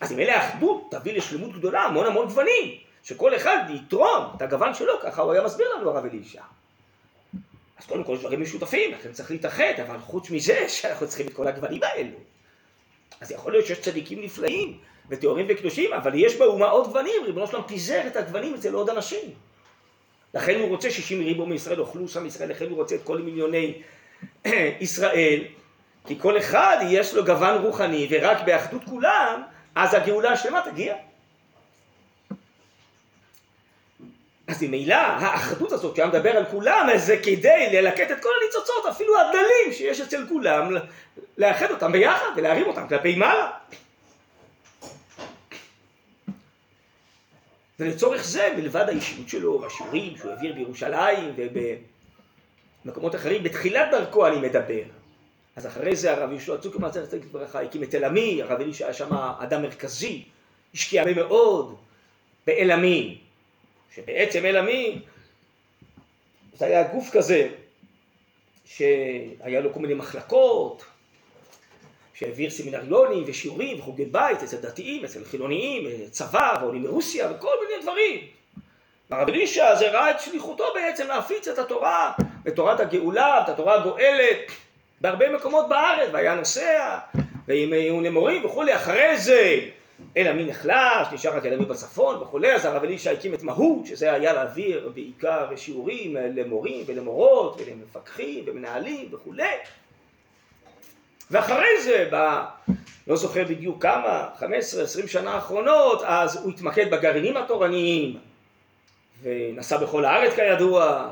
אז 0.00 0.12
אם 0.12 0.18
אלה 0.18 0.36
האחדות 0.36 0.88
תביא 0.90 1.12
לשלמות 1.12 1.52
גדולה, 1.52 1.82
המון 1.82 2.06
המון 2.06 2.26
גוונים, 2.26 2.78
שכל 3.02 3.36
אחד 3.36 3.58
יתרום 3.74 4.24
את 4.36 4.42
הגוון 4.42 4.74
שלו, 4.74 4.92
ככה 5.02 5.22
הוא 5.22 5.32
היה 5.32 5.42
מסביר 5.42 5.74
לנו 5.74 5.90
הרב 5.90 6.04
אלישע. 6.04 6.42
אז 7.78 7.86
קודם 7.86 8.04
כל 8.04 8.12
יש 8.12 8.20
דברים 8.20 8.42
משותפים, 8.42 8.92
לכן 8.92 9.12
צריך 9.12 9.30
להתאחד, 9.30 9.80
אבל 9.86 9.98
חוץ 9.98 10.30
מזה 10.30 10.68
שאנחנו 10.68 11.06
צריכים 11.06 11.26
את 11.26 11.32
כל 11.32 11.48
הגוונים 11.48 11.82
האלו. 11.82 12.16
אז 13.20 13.30
יכול 13.30 13.52
להיות 13.52 13.66
שיש 13.66 13.80
צדיקים 13.80 14.22
נפלאים 14.22 14.78
וטהורים 15.08 15.46
וקדושים, 15.48 15.92
אבל 15.92 16.14
יש 16.14 16.36
באומה 16.36 16.66
עוד 16.66 16.86
גוונים, 16.86 17.24
ריבונו 17.26 17.46
שלום 17.46 17.62
פיזר 17.66 18.06
את 18.06 18.16
הגוונים 18.16 18.54
אצל 18.54 18.74
עוד 18.74 18.90
אנשים. 18.90 19.30
לכן 20.34 20.60
הוא 20.60 20.68
רוצה 20.68 20.90
שישים 20.90 21.22
ריבו 21.22 21.46
מישראל, 21.46 21.80
אוכלו 21.80 22.08
שם 22.08 22.26
ישראל, 22.26 22.50
לכן 22.50 22.68
הוא 22.68 22.76
רוצה 22.76 22.94
את 22.94 23.02
כל 23.04 23.18
מיליוני 23.18 23.82
ישראל, 24.80 25.40
כי 26.06 26.18
כל 26.18 26.38
אחד 26.38 26.76
יש 26.88 27.14
לו 27.14 27.24
גוון 27.24 27.62
רוחני, 27.62 28.06
ורק 28.10 28.38
באחדות 28.46 28.84
כולם, 28.84 29.42
אז 29.76 29.94
הגאולה 29.94 30.32
השלמה 30.32 30.62
תגיע. 30.70 30.94
אז 34.46 34.62
ממילא 34.62 34.94
האחדות 34.94 35.72
הזאת 35.72 35.96
שהיה 35.96 36.08
מדבר 36.08 36.30
על 36.30 36.44
כולם, 36.50 36.88
זה 36.96 37.16
כדי 37.22 37.68
ללקט 37.72 38.10
את 38.10 38.22
כל 38.22 38.28
הניצוצות, 38.42 38.86
אפילו 38.90 39.20
הדלים 39.20 39.72
שיש 39.72 40.00
אצל 40.00 40.26
כולם, 40.28 40.74
לאחד 41.38 41.70
אותם 41.70 41.92
ביחד 41.92 42.26
ולהרים 42.36 42.66
אותם 42.66 42.88
כלפי 42.88 43.16
מעלה. 43.16 43.50
ולצורך 47.80 48.24
זה, 48.24 48.52
מלבד 48.56 48.88
האישיות 48.88 49.28
שלו 49.28 49.60
והשיעורים 49.60 50.16
שהוא 50.16 50.30
העביר 50.30 50.52
בירושלים 50.52 51.34
ובמקומות 52.84 53.14
אחרים, 53.14 53.42
בתחילת 53.42 53.90
דרכו 53.90 54.26
אני 54.26 54.36
מדבר. 54.36 54.82
אז 55.56 55.66
אחרי 55.66 55.96
זה 55.96 56.12
הרב 56.12 56.30
יהושע 56.30 56.56
צוקרמן 56.56 56.90
צריך 56.90 57.14
לתת 57.14 57.24
ברכה, 57.24 57.62
הקים 57.62 57.82
את 57.82 57.94
אלעמי, 57.94 58.42
הרב 58.42 58.60
אלי 58.60 58.74
שהיה 58.74 58.94
שם 58.94 59.14
אדם 59.38 59.62
מרכזי, 59.62 60.24
השקיע 60.74 61.02
הרבה 61.02 61.14
מאוד 61.14 61.76
באלעמי, 62.46 63.18
שבעצם 63.94 64.44
אלעמי 64.44 65.02
זה 66.54 66.66
היה 66.66 66.82
גוף 66.82 67.10
כזה 67.12 67.48
שהיה 68.64 69.60
לו 69.60 69.72
כל 69.72 69.80
מיני 69.80 69.94
מחלקות, 69.94 70.84
שהעביר 72.14 72.50
סמינריונים 72.50 73.24
ושיעורים 73.26 73.78
וחוגי 73.78 74.04
בית 74.04 74.42
אצל 74.42 74.56
דתיים, 74.56 75.04
אצל 75.04 75.24
חילוניים, 75.24 76.10
צבא 76.10 76.58
ועולים 76.60 76.82
מרוסיה 76.82 77.30
וכל 77.32 77.54
מיני 77.68 77.82
דברים. 77.82 78.26
הרב 79.10 79.28
אלישע 79.28 79.74
זה 79.74 79.90
ראה 79.90 80.10
את 80.10 80.20
שליחותו 80.20 80.64
בעצם 80.74 81.06
להפיץ 81.06 81.48
את 81.48 81.58
התורה, 81.58 82.12
את 82.48 82.56
תורת 82.56 82.80
הגאולה, 82.80 83.42
את 83.42 83.48
התורה 83.48 83.74
הגואלת 83.74 84.52
בהרבה 85.00 85.36
מקומות 85.36 85.68
בארץ, 85.68 86.08
והיה 86.12 86.34
נוסע, 86.34 86.98
ועם 87.48 87.72
עיוני 87.72 88.08
מורים 88.08 88.44
וכולי, 88.44 88.76
אחרי 88.76 89.18
זה 89.18 89.60
אלא 90.16 90.32
מי 90.32 90.44
נחלש, 90.44 91.06
נשאר 91.12 91.36
רק 91.36 91.46
אלעמי 91.46 91.64
בצפון 91.64 92.16
וכולי, 92.16 92.52
אז 92.52 92.64
הרב 92.64 92.84
אלישע 92.84 93.10
הקים 93.10 93.34
את 93.34 93.42
מהות, 93.42 93.86
שזה 93.86 94.12
היה 94.12 94.32
להעביר 94.32 94.90
בעיקר 94.94 95.56
שיעורים 95.56 96.16
למורים 96.16 96.84
ולמורות 96.86 97.60
ולמפקחים 97.60 98.44
ומנהלים 98.46 99.08
וכולי. 99.12 99.44
ואחרי 101.30 101.82
זה, 101.82 102.08
ב... 102.12 102.40
לא 103.06 103.16
זוכר 103.16 103.44
בדיוק 103.44 103.82
כמה, 103.82 104.28
15-20 104.38 104.44
שנה 105.06 105.34
האחרונות, 105.34 106.02
אז 106.04 106.36
הוא 106.36 106.52
התמקד 106.52 106.90
בגרעינים 106.90 107.36
התורניים, 107.36 108.18
ונסע 109.22 109.76
בכל 109.76 110.04
הארץ 110.04 110.32
כידוע, 110.34 111.08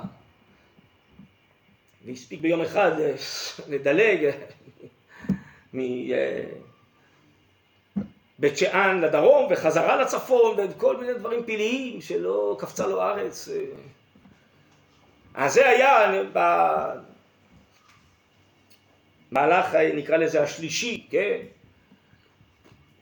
והספיק 2.04 2.40
ביום 2.40 2.60
אחד 2.60 2.92
לדלג 3.68 4.30
מבית 5.74 6.12
שאן 8.58 9.00
לדרום 9.00 9.52
וחזרה 9.52 9.96
לצפון 9.96 10.56
וכל 10.58 10.96
מיני 10.96 11.14
דברים 11.14 11.44
פלאיים 11.46 12.00
שלא 12.00 12.56
קפצה 12.60 12.86
לו 12.86 13.02
הארץ. 13.02 13.48
אז 15.34 15.54
זה 15.54 15.68
היה 15.68 16.22
מהלך 19.30 19.74
נקרא 19.74 20.16
לזה 20.16 20.42
השלישי, 20.42 21.06
כן? 21.10 21.38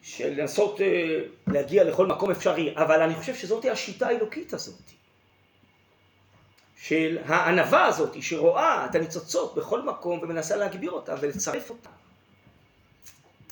של 0.03 0.41
לנסות 0.41 0.81
אה, 0.81 1.19
להגיע 1.47 1.85
לכל 1.85 2.07
מקום 2.07 2.31
אפשרי, 2.31 2.75
אבל 2.77 3.03
אני 3.03 3.15
חושב 3.15 3.35
שזאת 3.35 3.65
השיטה 3.65 4.07
האלוקית 4.07 4.53
הזאת, 4.53 4.83
של 6.83 7.19
הענווה 7.27 7.87
הזאת 7.87 8.23
שרואה 8.23 8.87
את 8.87 8.95
הניצוצות 8.95 9.55
בכל 9.55 9.83
מקום 9.83 10.19
ומנסה 10.23 10.57
להגביר 10.57 10.91
אותה 10.91 11.15
ולצרף 11.21 11.71
אותה. 11.71 11.89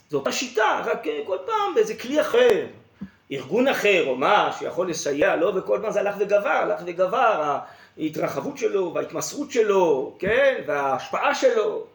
זאת 0.08 0.26
השיטה, 0.26 0.82
רק 0.84 1.06
אה, 1.06 1.22
כל 1.26 1.36
פעם 1.46 1.74
באיזה 1.74 1.94
כלי 1.94 2.20
אחר, 2.20 2.66
ארגון 3.32 3.68
אחר 3.68 4.06
או 4.06 4.16
מה 4.16 4.52
שיכול 4.58 4.90
לסייע 4.90 5.36
לו, 5.36 5.54
וכל 5.54 5.78
פעם 5.82 5.92
זה 5.92 6.00
הלך 6.00 6.14
וגבר, 6.18 6.48
הלך 6.48 6.80
וגבר, 6.86 7.58
ההתרחבות 7.98 8.58
שלו 8.58 8.94
וההתמסרות 8.94 9.50
שלו, 9.50 10.16
כן, 10.18 10.64
וההשפעה 10.66 11.34
שלו. 11.34 11.86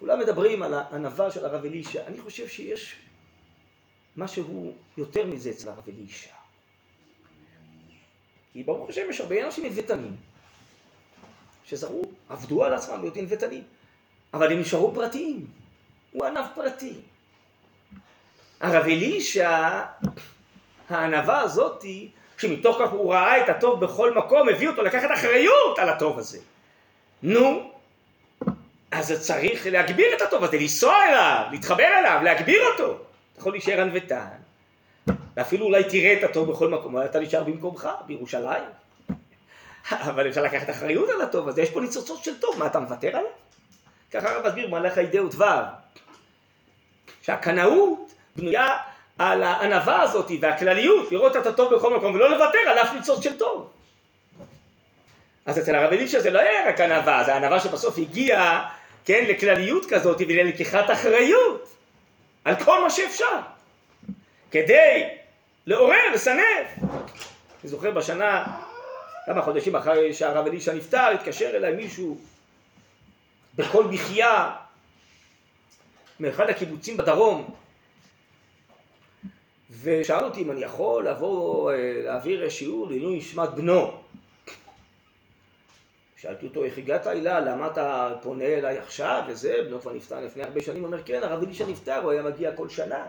כולם 0.00 0.20
מדברים 0.20 0.62
על 0.62 0.74
הענווה 0.74 1.30
של 1.30 1.44
הרב 1.44 1.64
אלישע, 1.64 2.06
אני 2.06 2.20
חושב 2.20 2.48
שיש 2.48 2.96
משהו 4.16 4.74
יותר 4.96 5.26
מזה 5.26 5.50
אצל 5.50 5.68
הרב 5.68 5.88
אלישע. 5.88 6.30
כי 8.52 8.62
ברוך 8.62 8.90
השם 8.90 9.02
יש 9.10 9.20
הרבה 9.20 9.46
אנשים 9.46 9.64
מבטנים 9.64 10.16
שזרו, 11.64 12.02
עבדו 12.28 12.64
על 12.64 12.74
עצמם 12.74 13.00
להיות 13.00 13.16
מבטנים, 13.16 13.62
אבל 14.34 14.52
הם 14.52 14.60
נשארו 14.60 14.94
פרטיים, 14.94 15.46
הוא 16.12 16.26
ענב 16.26 16.44
פרטי. 16.54 16.94
הרב 18.60 18.84
אלישע, 18.84 19.80
הענווה 20.88 21.40
הזאתי, 21.40 22.10
שמתוך 22.38 22.76
כך 22.80 22.90
הוא 22.90 23.12
ראה 23.12 23.44
את 23.44 23.48
הטוב 23.48 23.84
בכל 23.84 24.14
מקום, 24.14 24.48
הביא 24.48 24.68
אותו 24.68 24.82
לקחת 24.82 25.08
אחריות 25.14 25.78
על 25.78 25.88
הטוב 25.88 26.18
הזה. 26.18 26.38
נו, 27.22 27.72
אז 28.90 29.12
צריך 29.26 29.66
להגביר 29.66 30.06
את 30.16 30.22
הטוב 30.22 30.44
הזה, 30.44 30.56
לנסוע 30.56 30.94
אליו, 31.08 31.44
להתחבר 31.50 31.98
אליו, 31.98 32.20
להגביר 32.24 32.60
אותו. 32.72 33.11
אתה 33.32 33.40
יכול 33.40 33.52
להישאר 33.52 33.80
ענוותן, 33.80 34.28
ואפילו 35.36 35.66
אולי 35.66 35.84
תראה 35.84 36.12
את 36.18 36.30
הטוב 36.30 36.50
בכל 36.50 36.68
מקום, 36.68 36.96
אבל 36.96 37.06
אתה 37.06 37.20
נשאר 37.20 37.44
במקומך, 37.44 37.88
בירושלים. 38.06 38.62
אבל 39.90 40.28
אפשר 40.28 40.42
לקחת 40.42 40.70
אחריות 40.70 41.08
על 41.10 41.22
הטוב 41.22 41.48
הזה, 41.48 41.62
יש 41.62 41.70
פה 41.70 41.80
ניצוצות 41.80 42.24
של 42.24 42.40
טוב, 42.40 42.58
מה 42.58 42.66
אתה 42.66 42.80
מוותר 42.80 43.08
עליו? 43.08 43.30
ככה 44.12 44.30
הרב 44.30 44.46
מסביר 44.46 44.66
במהלך 44.66 44.98
האידאות 44.98 45.34
ו', 45.34 45.44
שהקנאות 47.22 48.12
בנויה 48.36 48.76
על 49.18 49.42
הענווה 49.42 50.02
הזאת 50.02 50.30
והכלליות, 50.40 51.12
לראות 51.12 51.36
את 51.36 51.46
הטוב 51.46 51.74
בכל 51.74 51.96
מקום 51.96 52.14
ולא 52.14 52.30
לוותר 52.30 52.58
על 52.66 52.78
אף 52.78 52.92
ניצוץ 52.92 53.24
של 53.24 53.38
טוב. 53.38 53.70
אז 55.46 55.58
אצל 55.58 55.74
הרב 55.74 55.92
אלישע 55.92 56.20
זה 56.20 56.30
לא 56.30 56.38
היה 56.38 56.68
רק 56.68 56.80
ענווה, 56.80 57.24
זה 57.24 57.36
ענווה 57.36 57.60
שבסוף 57.60 57.98
הגיעה 57.98 58.68
כן, 59.04 59.24
לכלליות 59.28 59.86
כזאת 59.90 60.20
וללקיחת 60.28 60.90
אחריות 60.90 61.68
על 62.44 62.64
כל 62.64 62.82
מה 62.82 62.90
שאפשר, 62.90 63.40
כדי 64.50 65.08
לעורר, 65.66 66.12
לסנף. 66.14 66.78
אני 67.62 67.70
זוכר 67.70 67.90
בשנה, 67.90 68.44
כמה 69.26 69.42
חודשים 69.42 69.76
אחרי 69.76 70.14
שהרב 70.14 70.46
אלישע 70.46 70.72
נפטר, 70.72 71.08
התקשר 71.14 71.50
אליי 71.56 71.74
מישהו 71.74 72.18
בכל 73.54 73.84
מחיה 73.84 74.50
מאחד 76.20 76.50
הקיבוצים 76.50 76.96
בדרום, 76.96 77.54
ושאל 79.82 80.24
אותי 80.24 80.42
אם 80.42 80.50
אני 80.50 80.64
יכול 80.64 81.08
לבוא 81.08 81.72
אה, 81.72 81.76
להעביר 82.04 82.48
שיעור 82.48 82.88
לעילוי 82.88 83.18
נשמת 83.18 83.48
בנו. 83.48 84.01
שאלתי 86.22 86.46
אותו, 86.46 86.64
איך 86.64 86.78
הגעת 86.78 87.06
הילה, 87.06 87.40
למה 87.40 87.66
אתה 87.66 88.14
פונה 88.22 88.44
אליי 88.44 88.78
עכשיו 88.78 89.22
וזה, 89.28 89.54
בנו 89.66 89.80
כבר 89.80 89.92
נפטר 89.92 90.20
לפני 90.20 90.42
הרבה 90.42 90.60
שנים, 90.62 90.82
הוא 90.82 90.86
אומר, 90.86 91.02
כן, 91.02 91.20
הרב 91.22 91.42
אלישע 91.42 91.66
נפטר, 91.66 91.98
הוא 92.02 92.10
היה 92.10 92.22
מגיע 92.22 92.56
כל 92.56 92.68
שנה. 92.68 93.06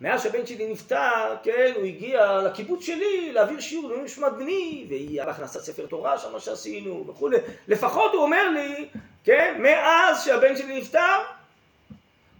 מאז 0.00 0.22
שהבן 0.22 0.46
שלי 0.46 0.72
נפטר, 0.72 1.36
כן, 1.42 1.72
הוא 1.76 1.84
הגיע 1.84 2.42
לקיבוץ 2.42 2.84
שלי 2.84 3.32
להעביר 3.32 3.60
שיעור 3.60 3.88
לעילוי 3.88 4.04
נשמת 4.04 4.32
בני, 4.32 4.86
והיא 4.88 5.22
הכנסת 5.22 5.60
ספר 5.60 5.86
תורה 5.86 6.18
שם 6.18 6.38
שעשינו 6.38 7.04
וכולי. 7.08 7.36
לפחות 7.68 8.12
הוא 8.12 8.22
אומר 8.22 8.48
לי, 8.48 8.88
כן, 9.24 9.56
מאז 9.62 10.24
שהבן 10.24 10.56
שלי 10.56 10.78
נפטר, 10.80 11.18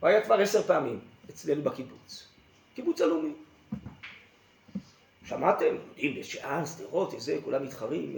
הוא 0.00 0.08
היה 0.08 0.20
כבר 0.20 0.40
עשר 0.40 0.62
פעמים 0.62 1.00
אצלנו 1.30 1.62
בקיבוץ. 1.62 2.28
קיבוץ 2.74 3.00
הלאומי. 3.00 3.32
שמעתם? 5.28 5.76
יודעים, 5.88 6.20
בשעה, 6.20 6.66
שדרות, 6.66 7.14
איזה, 7.14 7.38
כולם 7.44 7.64
מתחרים, 7.64 8.16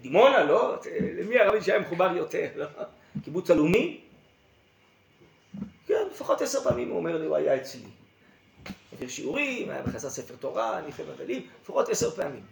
דימונה, 0.00 0.44
לא? 0.44 0.76
למי 1.18 1.38
הרבי 1.38 1.62
שהיה 1.62 1.78
מחובר 1.78 2.12
יותר, 2.16 2.48
לא? 2.56 2.66
קיבוץ 3.24 3.50
הלאומי? 3.50 4.00
כן, 5.86 5.94
לפחות 6.10 6.42
עשר 6.42 6.60
פעמים 6.60 6.88
הוא 6.88 6.98
אומר 6.98 7.18
לי, 7.18 7.26
הוא 7.26 7.36
היה 7.36 7.56
אצלי. 7.56 7.80
העביר 8.92 9.08
שיעורים, 9.08 9.70
היה 9.70 9.82
בחסר 9.82 10.10
ספר 10.10 10.34
תורה, 10.36 10.80
ניחם 10.86 11.02
אבלים, 11.16 11.46
לפחות 11.62 11.88
עשר 11.88 12.10
פעמים. 12.10 12.42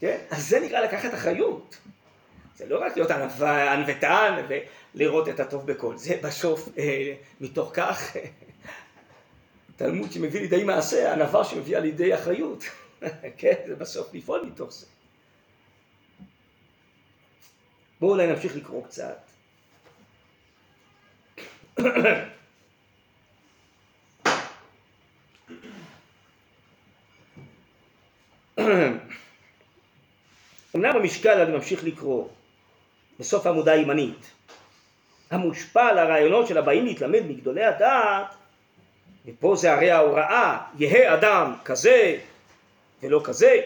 כן? 0.00 0.18
אז 0.30 0.48
זה 0.48 0.60
נקרא 0.60 0.80
לקחת 0.80 1.14
אחריות. 1.14 1.78
זה 2.56 2.66
לא 2.68 2.84
רק 2.84 2.96
להיות 2.96 3.10
ענוותן 3.40 4.46
ולראות 4.94 5.28
את 5.28 5.40
הטוב 5.40 5.66
בכל, 5.66 5.96
זה 5.96 6.18
בסוף, 6.22 6.68
אה, 6.78 7.14
מתוך 7.40 7.70
כך, 7.74 8.16
תלמוד 9.80 10.12
שמביא 10.12 10.40
לידי 10.40 10.64
מעשה, 10.64 11.12
ענווה 11.12 11.44
שמביאה 11.44 11.80
לידי 11.80 12.14
אחריות. 12.14 12.64
כן, 13.38 13.54
זה 13.66 13.76
בסוף 13.76 14.14
לפעול 14.14 14.42
מתוך 14.46 14.72
זה. 14.72 14.86
בואו 18.00 18.12
אולי 18.12 18.26
נמשיך 18.26 18.56
לקרוא 18.56 18.84
קצת. 18.84 19.18
אמנם 30.76 30.94
במשקל 30.94 31.40
אני 31.40 31.52
ממשיך 31.52 31.84
לקרוא 31.84 32.28
בסוף 33.20 33.46
העמודה 33.46 33.72
הימנית 33.72 34.30
המושפע 35.30 35.88
על 35.88 35.98
הרעיונות 35.98 36.46
של 36.46 36.58
הבאים 36.58 36.84
להתלמד 36.84 37.22
מגדולי 37.28 37.64
הדעת 37.64 38.39
ופה 39.30 39.56
זה 39.56 39.72
הרי 39.72 39.90
ההוראה, 39.90 40.58
יהא 40.78 41.14
אדם 41.14 41.54
כזה 41.64 42.16
ולא 43.02 43.20
כזה, 43.24 43.60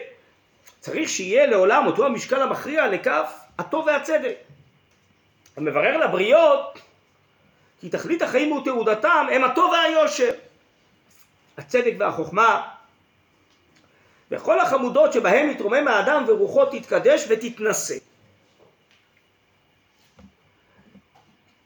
צריך 0.79 1.09
שיהיה 1.09 1.45
לעולם 1.45 1.87
אותו 1.87 2.05
המשקל 2.05 2.41
המכריע 2.41 2.87
לכף 2.87 3.39
הטוב 3.59 3.85
והצדק. 3.87 4.35
המברר 5.57 5.97
לבריות 5.97 6.79
כי 7.81 7.89
תכלית 7.89 8.21
החיים 8.21 8.51
ותעודתם 8.51 9.27
הם 9.31 9.43
הטוב 9.43 9.71
והיושר, 9.71 10.31
הצדק 11.57 11.93
והחוכמה 11.99 12.67
וכל 14.31 14.59
החמודות 14.59 15.13
שבהם 15.13 15.49
יתרומם 15.49 15.87
האדם 15.87 16.23
ורוחו 16.27 16.65
תתקדש 16.65 17.25
ותתנשא. 17.29 17.95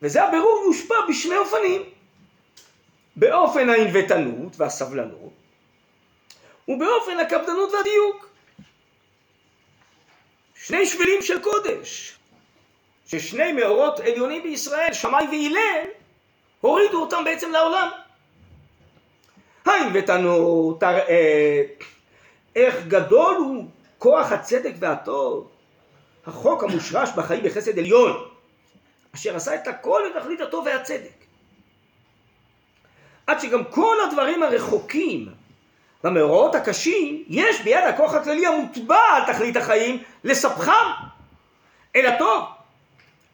וזה 0.02 0.24
הבירור 0.24 0.64
יושפע 0.66 0.96
בשני 1.10 1.38
אופנים, 1.38 1.82
באופן 3.20 3.70
הענוותנות 3.70 4.54
והסבלנות 4.58 5.34
ובאופן 6.68 7.20
הקפדנות 7.20 7.72
והדיוק. 7.74 8.30
שני 10.56 10.86
שבילים 10.86 11.22
של 11.22 11.42
קודש, 11.42 12.18
ששני 13.08 13.52
מאורות 13.52 14.00
עליונים 14.00 14.44
בישראל, 14.44 14.94
שמאי 14.94 15.26
והלל, 15.26 15.90
הורידו 16.62 17.02
אותם 17.02 17.24
בעצם 17.24 17.52
לעולם. 17.52 17.90
הענוותנות 19.66 20.80
תראה 20.80 21.62
איך 22.56 22.76
גדול 22.88 23.36
הוא 23.36 23.66
כוח 23.98 24.32
הצדק 24.32 24.74
והטוב, 24.80 25.50
החוק 26.26 26.64
המושרש 26.64 27.10
בחיים 27.18 27.44
בחסד 27.44 27.80
עליון, 27.80 28.30
אשר 29.16 29.36
עשה 29.36 29.56
את 29.56 29.68
הכל 29.68 30.02
לתכלית 30.10 30.42
הטוב 30.42 30.66
והצדק. 30.66 31.19
עד 33.30 33.40
שגם 33.40 33.64
כל 33.64 33.96
הדברים 34.08 34.44
הרחוקים 34.44 35.30
במאורעות 36.04 36.56
הקשים, 36.56 37.24
יש 37.28 37.62
ביד 37.62 37.84
הכוח 37.84 38.14
הכללי 38.14 38.48
המוטבע 38.48 39.00
על 39.16 39.34
תכלית 39.34 39.58
החיים 39.58 40.04
לספחם 40.24 40.92
אל 41.96 42.06
הטוב 42.06 42.44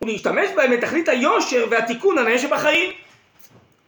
ולהשתמש 0.02 0.50
בהם 0.56 0.72
לתכלית 0.72 1.10
היושר 1.10 1.68
והתיקון 1.72 2.18
הנאה 2.18 2.40
שבחיים. 2.40 2.94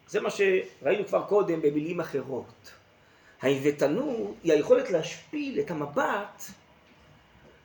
זה 0.08 0.22
מה 0.22 0.30
שראינו 0.30 1.08
כבר 1.08 1.22
קודם 1.22 1.62
במילים 1.62 1.99
אחרות. 1.99 2.72
העיוותנות 3.41 4.36
היא 4.43 4.53
היכולת 4.53 4.89
להשפיל 4.89 5.60
את 5.60 5.72
המבט 5.72 6.43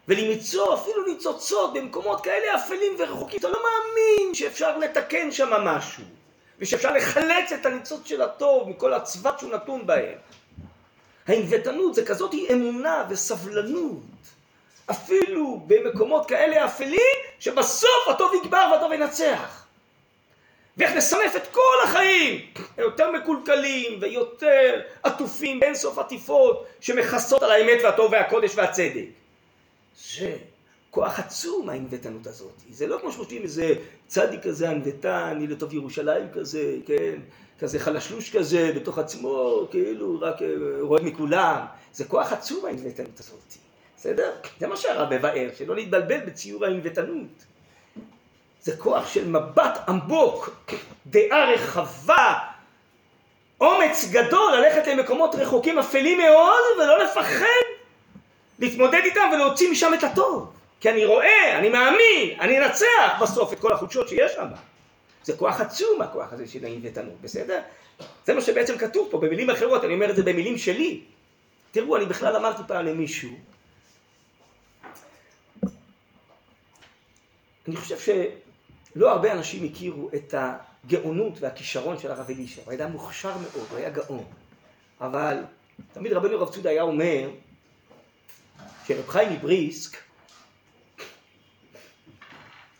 ולמצוא 0.09 0.74
אפילו 0.74 1.07
ניצוצות 1.07 1.72
במקומות 1.74 2.24
כאלה 2.24 2.57
אפלים 2.57 2.93
ורחוקים. 2.99 3.38
אתה 3.38 3.49
לא 3.49 3.59
מאמין 3.62 4.34
שאפשר 4.34 4.78
לתקן 4.78 5.30
שם 5.30 5.51
משהו 5.51 6.05
ושאפשר 6.62 6.92
לחלץ 6.92 7.52
את 7.52 7.66
הניצוץ 7.66 8.06
של 8.06 8.22
הטוב 8.22 8.68
מכל 8.68 8.92
הצוות 8.92 9.38
שהוא 9.38 9.52
נתון 9.52 9.86
בהם. 9.86 10.18
העיוותנות 11.26 11.94
זה 11.94 12.06
כזאת 12.06 12.34
אמונה 12.52 13.04
וסבלנות 13.10 14.02
אפילו 14.90 15.60
במקומות 15.66 16.28
כאלה 16.28 16.64
אפלים 16.64 17.18
שבסוף 17.38 18.08
הטוב 18.10 18.32
יגבר 18.34 18.68
והטוב 18.72 18.92
ינצח. 18.92 19.66
ואיך 20.76 20.92
נסמף 20.92 21.36
את 21.36 21.52
כל 21.52 21.76
החיים, 21.84 22.46
יותר 22.78 23.10
מקולקלים 23.10 23.98
ויותר 24.00 24.80
עטופים 25.02 25.60
באינסוף 25.60 25.98
עטיפות 25.98 26.66
שמכסות 26.80 27.42
על 27.42 27.50
האמת 27.50 27.78
והטוב 27.84 28.12
והקודש 28.12 28.52
והצדק. 28.54 29.04
זה 30.16 30.36
כוח 30.93 31.18
עצום 31.18 31.68
הענוותנות 31.68 32.26
הזאת. 32.26 32.62
זה 32.70 32.86
לא 32.86 32.99
כמו 33.01 33.12
שחושבים 33.12 33.43
איזה 33.43 33.74
צדיק 34.07 34.43
כזה 34.43 34.70
ענוותן, 34.70 35.38
הנה 35.40 35.55
טוב 35.55 35.74
ירושלים 35.74 36.26
כזה, 36.32 36.76
כן, 36.86 37.20
כזה 37.59 37.78
חלשלוש 37.78 38.36
כזה 38.36 38.72
בתוך 38.76 38.99
עצמו, 38.99 39.66
כאילו 39.70 40.20
רק 40.20 40.43
אה, 40.43 40.49
רואה 40.80 41.03
מכולם. 41.03 41.64
זה 41.93 42.05
כוח 42.05 42.32
עצום 42.32 42.64
הענוותנות 42.64 43.20
הזאת. 43.20 43.55
בסדר? 43.97 44.32
זה 44.61 44.66
מה 44.66 44.76
שהרב 44.76 45.14
מבאר, 45.14 45.49
שלא 45.59 45.76
נתבלבל 45.76 46.18
בציור 46.26 46.64
הענוותנות. 46.64 47.45
זה 48.62 48.76
כוח 48.76 49.07
של 49.07 49.28
מבט 49.28 49.78
עמוק, 49.88 50.51
דעה 51.07 51.53
רחבה, 51.53 52.38
אומץ 53.61 54.09
גדול 54.11 54.53
ללכת 54.57 54.86
למקומות 54.86 55.34
רחוקים 55.34 55.78
אפלים 55.78 56.18
מאוד 56.18 56.62
ולא 56.78 57.05
לפחד 57.05 57.64
להתמודד 58.59 59.01
איתם 59.05 59.30
ולהוציא 59.32 59.70
משם 59.70 59.95
את 59.95 60.05
הטוב. 60.05 60.53
כי 60.83 60.91
אני 60.91 61.05
רואה, 61.05 61.59
אני 61.59 61.68
מאמין, 61.68 62.41
אני 62.41 62.59
אנצח 62.59 63.22
בסוף 63.22 63.53
את 63.53 63.61
כל 63.61 63.72
החולשות 63.72 64.09
שיש 64.09 64.33
שם. 64.33 64.47
זה 65.24 65.37
כוח 65.37 65.61
עצום 65.61 66.03
הכוח 66.03 66.33
הזה 66.33 66.47
של 66.47 66.64
האינבטנות, 66.64 67.20
בסדר? 67.20 67.61
זה 68.24 68.35
מה 68.35 68.41
שבעצם 68.41 68.78
כתוב 68.78 69.09
פה 69.11 69.18
במילים 69.18 69.51
אחרות, 69.51 69.85
אני 69.85 69.95
אומר 69.95 70.11
את 70.11 70.16
זה 70.16 70.22
במילים 70.22 70.59
שלי. 70.59 71.01
תראו, 71.70 71.97
אני 71.97 72.07
בכלל 72.07 72.37
אמרתי 72.37 72.62
פעם 72.66 72.87
למישהו, 72.87 73.30
אני 77.68 77.76
חושב 77.76 78.24
לא 78.97 79.11
הרבה 79.11 79.33
אנשים 79.33 79.64
הכירו 79.64 80.11
את 80.14 80.35
הגאונות 80.39 81.41
והכישרון 81.41 81.99
של 81.99 82.11
הרב 82.11 82.26
אלישע, 82.30 82.62
הוא 82.64 82.72
היה 82.72 82.87
מוכשר 82.87 83.39
מאוד, 83.39 83.66
הוא 83.70 83.78
היה 83.78 83.91
גאון. 83.91 84.24
אבל 85.01 85.37
תמיד 85.93 86.12
רבנו 86.12 86.41
רב 86.41 86.51
צודה 86.51 86.70
היה 86.70 86.83
אומר 86.83 87.30
שרב 88.87 89.09
חיים 89.09 89.33
מבריסק, 89.33 90.11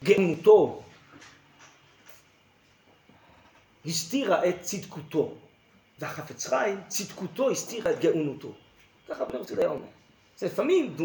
גאונותו 0.03 0.83
הסתירה 3.87 4.49
את 4.49 4.61
צדקותו, 4.61 5.35
והחפץ 5.99 6.47
חיים, 6.47 6.81
צדקותו 6.89 7.51
הסתירה 7.51 7.91
את 7.91 8.01
גאונותו. 8.01 8.53
ככה 9.09 9.25
רבנו 9.25 9.41
רב 9.41 9.47
צודה 9.47 9.63
היה. 9.63 9.71
זה 10.37 10.47
לפעמים 10.47 10.97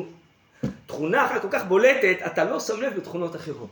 תכונה 0.86 1.26
אחת 1.26 1.42
כל 1.42 1.48
כך 1.52 1.66
בולטת, 1.66 2.18
אתה 2.26 2.44
לא 2.44 2.60
שם 2.60 2.82
לב 2.82 2.98
לתכונות 2.98 3.36
אחרות. 3.36 3.70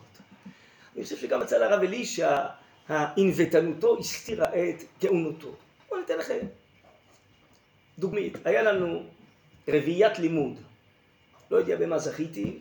אני 0.95 1.03
חושב 1.03 1.17
שגם 1.17 1.41
אצל 1.41 1.63
הרב 1.63 1.82
אלישע, 1.82 2.45
הענוותנותו 2.88 3.97
הסתירה 3.99 4.45
את 4.45 4.84
גאונותו. 5.01 5.55
בואו 5.89 5.99
ניתן 5.99 6.17
לכם 6.17 6.39
דוגמית. 7.99 8.38
היה 8.45 8.63
לנו 8.63 9.03
רביעיית 9.67 10.19
לימוד. 10.19 10.59
לא 11.51 11.57
יודע 11.57 11.76
במה 11.76 11.99
זכיתי. 11.99 12.59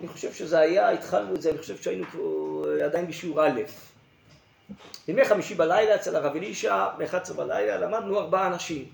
אני 0.00 0.08
חושב 0.08 0.32
שזה 0.32 0.58
היה, 0.58 0.90
התחלנו 0.90 1.34
את 1.34 1.42
זה, 1.42 1.50
אני 1.50 1.58
חושב 1.58 1.76
שהיינו 1.76 2.04
פה 2.12 2.64
עדיין 2.84 3.06
בשיעור 3.06 3.46
א'. 3.46 3.60
בימי 5.06 5.24
חמישי 5.24 5.54
בלילה 5.54 5.94
אצל 5.94 6.16
הרב 6.16 6.36
אלישע, 6.36 6.88
ב-11 6.98 7.32
בלילה, 7.32 7.78
למדנו 7.78 8.18
ארבעה 8.18 8.46
אנשים. 8.46 8.84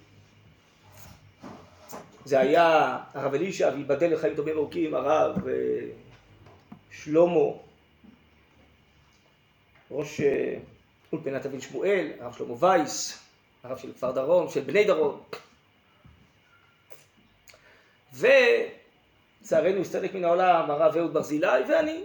זה 2.25 2.41
היה 2.41 2.99
הרב 3.15 3.35
אלישע, 3.35 3.71
וייבדל 3.75 4.13
לחיים 4.13 4.35
טובים 4.35 4.57
ארוכים, 4.57 4.95
הרב 4.95 5.49
אה, 5.49 5.53
שלמה, 6.91 7.41
ראש 9.91 10.21
אה, 10.21 10.57
אולפנת 11.13 11.47
אבין 11.47 11.61
שמואל, 11.61 12.13
הרב 12.21 12.35
שלמה 12.35 12.55
וייס, 12.59 13.19
הרב 13.65 13.79
של 13.79 13.93
כפר 13.93 14.11
דרום, 14.11 14.49
של 14.51 14.61
בני 14.61 14.85
דרום. 14.85 15.21
ולצערנו 19.43 19.81
הסתלק 19.81 20.15
מן 20.15 20.25
העולם 20.25 20.71
הרב 20.71 20.97
אהוד 20.97 21.15
ברזילי 21.15 21.63
ואני. 21.69 22.05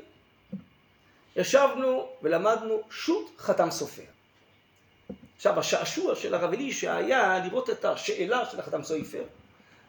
ישבנו 1.35 2.09
ולמדנו 2.23 2.81
שו"ת 2.89 3.39
חתם 3.39 3.71
סופר. 3.71 4.01
עכשיו 5.35 5.59
השעשוע 5.59 6.15
של 6.15 6.33
הרב 6.33 6.53
אלישע 6.53 6.95
היה 6.95 7.39
לראות 7.45 7.69
את 7.69 7.85
השאלה 7.85 8.45
של 8.45 8.59
החתם 8.59 8.83
סופר. 8.83 9.23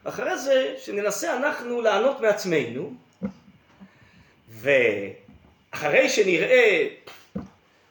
אחרי 0.04 0.38
זה 0.38 0.74
שננסה 0.78 1.36
אנחנו 1.36 1.80
לענות 1.80 2.20
מעצמנו 2.20 2.92
ואחרי 4.48 6.08
שנראה 6.08 6.88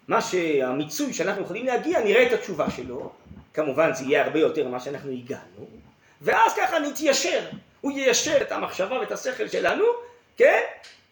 מה 0.08 0.22
שהמיצוי 0.22 1.14
שאנחנו 1.14 1.42
יכולים 1.42 1.66
להגיע, 1.66 2.04
נראה 2.04 2.28
את 2.28 2.32
התשובה 2.32 2.72
שלו, 2.72 3.12
כמובן 3.54 3.94
זה 3.94 4.04
יהיה 4.04 4.26
הרבה 4.26 4.40
יותר 4.40 4.68
ממה 4.68 4.80
שאנחנו 4.80 5.12
הגענו, 5.12 5.68
ואז 6.22 6.54
ככה 6.58 6.80
נתיישר, 6.80 7.50
הוא 7.82 7.92
יישר 7.92 8.42
את 8.42 8.52
המחשבה 8.52 9.00
ואת 9.00 9.12
השכל 9.12 9.48
שלנו, 9.48 9.86
כן? 10.38 10.62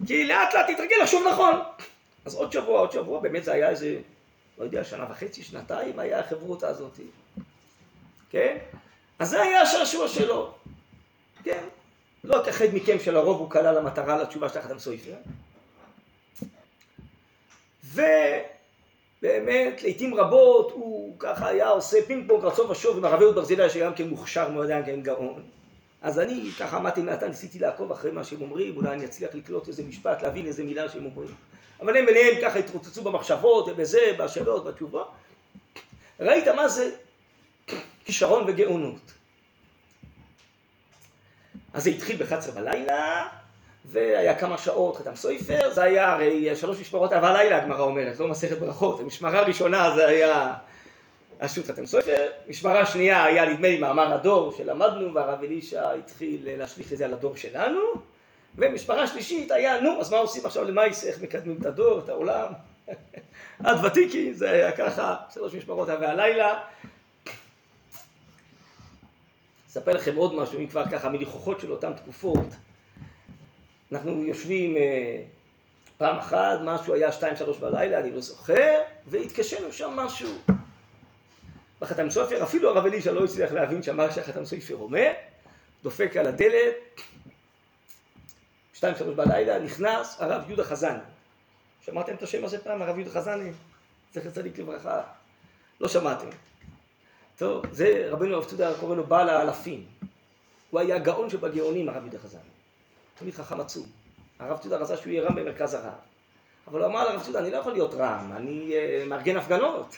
כי 0.07 0.28
לאט 0.28 0.53
לאט 0.53 0.70
תתרגל 0.70 0.95
לחשוב 1.01 1.28
נכון. 1.28 1.59
אז 2.26 2.36
עוד 2.36 2.51
שבוע, 2.51 2.80
עוד 2.80 2.91
שבוע, 2.91 3.20
באמת 3.20 3.43
זה 3.43 3.53
היה 3.53 3.70
איזה, 3.70 3.97
לא 4.57 4.63
יודע, 4.63 4.84
שנה 4.84 5.05
וחצי, 5.11 5.43
שנתיים 5.43 5.99
היה 5.99 6.20
החברותה 6.20 6.68
הזאת, 6.68 6.99
כן? 8.30 8.57
אז 9.20 9.30
זה 9.30 9.41
היה 9.41 9.61
השעשוע 9.61 10.07
שלו, 10.07 10.53
כן? 11.43 11.63
לא 12.24 12.41
כאחד 12.45 12.66
מכם 12.74 12.99
שלרוב 12.99 13.39
הוא 13.39 13.49
כלל 13.49 13.78
המטרה 13.78 14.18
לתשובה 14.18 14.49
של 14.49 14.59
החתם 14.59 14.80
סויפר. 14.80 15.13
ובאמת, 17.84 19.84
לעיתים 19.84 20.16
רבות 20.16 20.72
הוא 20.72 21.16
ככה 21.20 21.47
היה 21.47 21.70
עושה 21.70 21.97
פינג 22.07 22.28
פונג 22.28 22.45
רצון 22.45 22.72
ושוב 22.72 22.97
עם 22.97 23.05
הרב 23.05 23.22
אהוד 23.22 23.36
ברזילי 23.36 23.70
שגם 23.70 23.93
כן 23.93 24.07
מוכשר 24.07 24.49
מאוד, 24.49 24.70
גם 24.70 24.86
כן 24.86 25.01
גאון. 25.01 25.43
אז 26.06 26.20
אני 26.20 26.49
ככה 26.60 26.78
עמדתי 26.78 27.01
מעטה, 27.01 27.28
ניסיתי 27.28 27.60
לעקוב 27.60 27.91
אחרי 27.91 28.12
מה 28.12 28.24
שהם 28.24 28.41
אומרים, 28.41 28.78
אולי 28.78 28.89
אני 28.89 29.06
אצליח 29.06 29.36
לקלוט 29.36 29.68
איזה 29.68 29.84
משפט, 29.84 30.24
להבין 30.24 30.45
איזה 30.45 30.64
מילה 30.64 30.89
שהם 30.89 31.06
אומרים. 31.06 31.36
אבל 31.82 31.97
הם 31.97 32.06
ביניהם 32.06 32.36
ככה 32.41 32.60
התרוצצו 32.60 33.03
במחשבות 33.03 33.68
ובזה, 33.68 33.99
בשאלות, 34.18 34.66
בתשובות. 34.66 35.12
ראית 36.20 36.47
מה 36.47 36.68
זה 36.68 36.91
כישרון 38.06 38.43
וגאונות. 38.47 39.12
אז 41.74 41.84
זה 41.84 41.89
התחיל 41.89 42.24
ב-11 42.24 42.51
בלילה, 42.51 43.28
והיה 43.86 44.39
כמה 44.39 44.58
שעות 44.58 44.97
חתם 44.97 45.16
סופר, 45.16 45.74
זה 45.74 45.84
היה 45.84 46.14
הרי 46.14 46.56
שלוש 46.56 46.80
משמרות 46.80 47.14
אהבה 47.14 47.34
לילה, 47.34 47.58
הגמרא 47.64 47.82
אומרת, 47.82 48.20
לא 48.20 48.28
מסכת 48.28 48.60
ברכות, 48.60 48.99
המשמרה 48.99 49.39
הראשונה 49.39 49.95
זה 49.95 50.08
היה 50.08 50.53
השו"ת 51.39 51.65
חתם 51.65 51.86
סופר, 51.86 52.27
משמרה 52.49 52.86
שנייה 52.86 53.23
היה 53.23 53.45
נדמה 53.45 53.67
לי 53.67 53.79
מאמר 53.79 54.13
הדור 54.13 54.53
שלמדנו, 54.57 55.13
והרב 55.13 55.43
אלישע 55.43 55.91
התחיל 55.91 56.49
להשליך 56.57 56.93
את 56.93 56.97
זה 56.97 57.05
על 57.05 57.13
הדור 57.13 57.36
שלנו, 57.36 57.79
ומשמרה 58.55 59.07
שלישית 59.07 59.51
היה, 59.51 59.81
נו, 59.81 60.01
אז 60.01 60.11
מה 60.11 60.17
עושים 60.17 60.45
עכשיו 60.45 60.63
למייס, 60.63 61.03
איך 61.03 61.21
מקדמים 61.21 61.57
את 61.61 61.65
הדור, 61.65 61.99
את 61.99 62.09
העולם? 62.09 62.53
עד 63.65 63.86
ותיקי, 63.86 64.33
זה 64.33 64.51
היה 64.51 64.71
ככה, 64.71 65.15
שלוש 65.33 65.53
משמרות 65.53 65.89
אהבה 65.89 66.11
הלילה. 66.11 66.59
אספר 69.69 69.93
לכם 69.93 70.15
עוד 70.15 70.36
משהו, 70.36 70.59
אם 70.59 70.67
כבר 70.67 70.86
ככה, 70.91 71.09
מניחוחות 71.09 71.59
של 71.59 71.71
אותן 71.71 71.93
תקופות. 71.93 72.47
אנחנו 73.91 74.23
יושבים 74.23 74.77
אה, 74.77 75.21
פעם 75.97 76.17
אחת, 76.17 76.59
משהו 76.63 76.93
היה 76.93 77.11
שתיים 77.11 77.36
שלוש 77.36 77.57
בלילה, 77.57 77.99
אני 77.99 78.11
לא 78.11 78.21
זוכר, 78.21 78.81
והתקשינו 79.07 79.71
שם 79.71 79.89
משהו. 79.95 80.29
בחתם 81.86 82.09
סופר, 82.09 82.43
אפילו 82.43 82.69
הרב 82.69 82.86
אלישע 82.86 83.11
לא 83.11 83.23
הצליח 83.23 83.51
להבין 83.51 83.83
שמה 83.83 84.11
שהחתם 84.11 84.45
סופר 84.45 84.75
אומר, 84.75 85.11
דופק 85.83 86.17
על 86.17 86.27
הדלת, 86.27 86.75
שתיים 88.73 88.95
שלוש 88.95 89.15
בלילה, 89.15 89.59
נכנס 89.59 90.21
הרב 90.21 90.43
יהודה 90.47 90.63
חזני. 90.63 90.99
שמעתם 91.81 92.15
את 92.15 92.23
השם 92.23 92.45
הזה 92.45 92.63
פעם, 92.63 92.81
הרב 92.81 92.97
יהודה 92.97 93.11
חזני? 93.11 93.51
זכר 94.13 94.29
צדיק 94.29 94.59
לברכה. 94.59 95.01
לא 95.79 95.88
שמעתם. 95.88 96.27
טוב, 97.38 97.65
זה 97.71 98.07
רבנו 98.09 98.36
הרב 98.36 98.45
צודה 98.45 98.73
קורא 98.79 98.95
לו 98.95 99.03
בעל 99.03 99.29
האלפים. 99.29 99.86
הוא 100.69 100.79
היה 100.79 100.95
הגאון 100.95 101.29
שבגאונים, 101.29 101.89
הרב 101.89 102.03
יהודה 102.03 102.19
חזני. 102.19 102.41
תמיד 103.19 103.33
חכם 103.33 103.59
עצום. 103.61 103.86
הרב 104.39 104.57
צודה 104.57 104.77
רצה 104.77 104.97
שהוא 104.97 105.11
יהיה 105.11 105.23
רם 105.23 105.36
במרכז 105.36 105.73
הרב. 105.73 105.93
אבל 106.67 106.79
הוא 106.79 106.88
אמר 106.88 107.09
לרב 107.09 107.23
צודה, 107.23 107.39
אני 107.39 107.51
לא 107.51 107.57
יכול 107.57 107.73
להיות 107.73 107.93
רם, 107.93 108.31
אני 108.36 108.71
uh, 108.71 109.09
מארגן 109.09 109.38
הפגנות. 109.38 109.95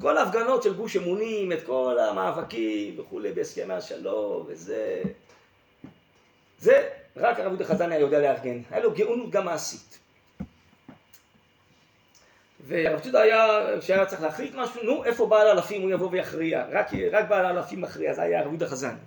כל 0.00 0.16
ההפגנות 0.18 0.62
של 0.62 0.74
גוש 0.74 0.96
אמונים, 0.96 1.52
את 1.52 1.62
כל 1.66 1.96
המאבקים 1.98 3.00
וכולי 3.00 3.32
בהסכמי 3.32 3.74
השלום 3.74 4.44
וזה... 4.48 5.02
זה 6.58 6.88
רק 7.16 7.38
הרב 7.38 7.48
יהודה 7.48 7.64
חזני 7.64 7.94
היה 7.94 8.00
יודע 8.00 8.20
לארגן. 8.20 8.60
היה 8.70 8.80
לו 8.82 8.94
גאונות 8.94 9.30
גם 9.30 9.44
מעשית. 9.44 9.98
והרב 12.60 13.00
צודה 13.00 13.20
היה, 13.20 13.66
כשהיה 13.80 14.06
צריך 14.06 14.22
להחליט 14.22 14.54
משהו, 14.54 14.82
נו, 14.82 15.04
איפה 15.04 15.26
בעל 15.26 15.46
אלפים 15.48 15.82
הוא 15.82 15.90
יבוא 15.90 16.08
ויכריע? 16.10 16.66
רק, 16.72 16.86
רק 17.12 17.28
בעל 17.28 17.46
אלפים 17.46 17.80
מכריע, 17.80 18.14
זה 18.14 18.22
היה 18.22 18.38
הרב 18.38 18.48
יהודה 18.48 18.66
חזני. 18.66 18.98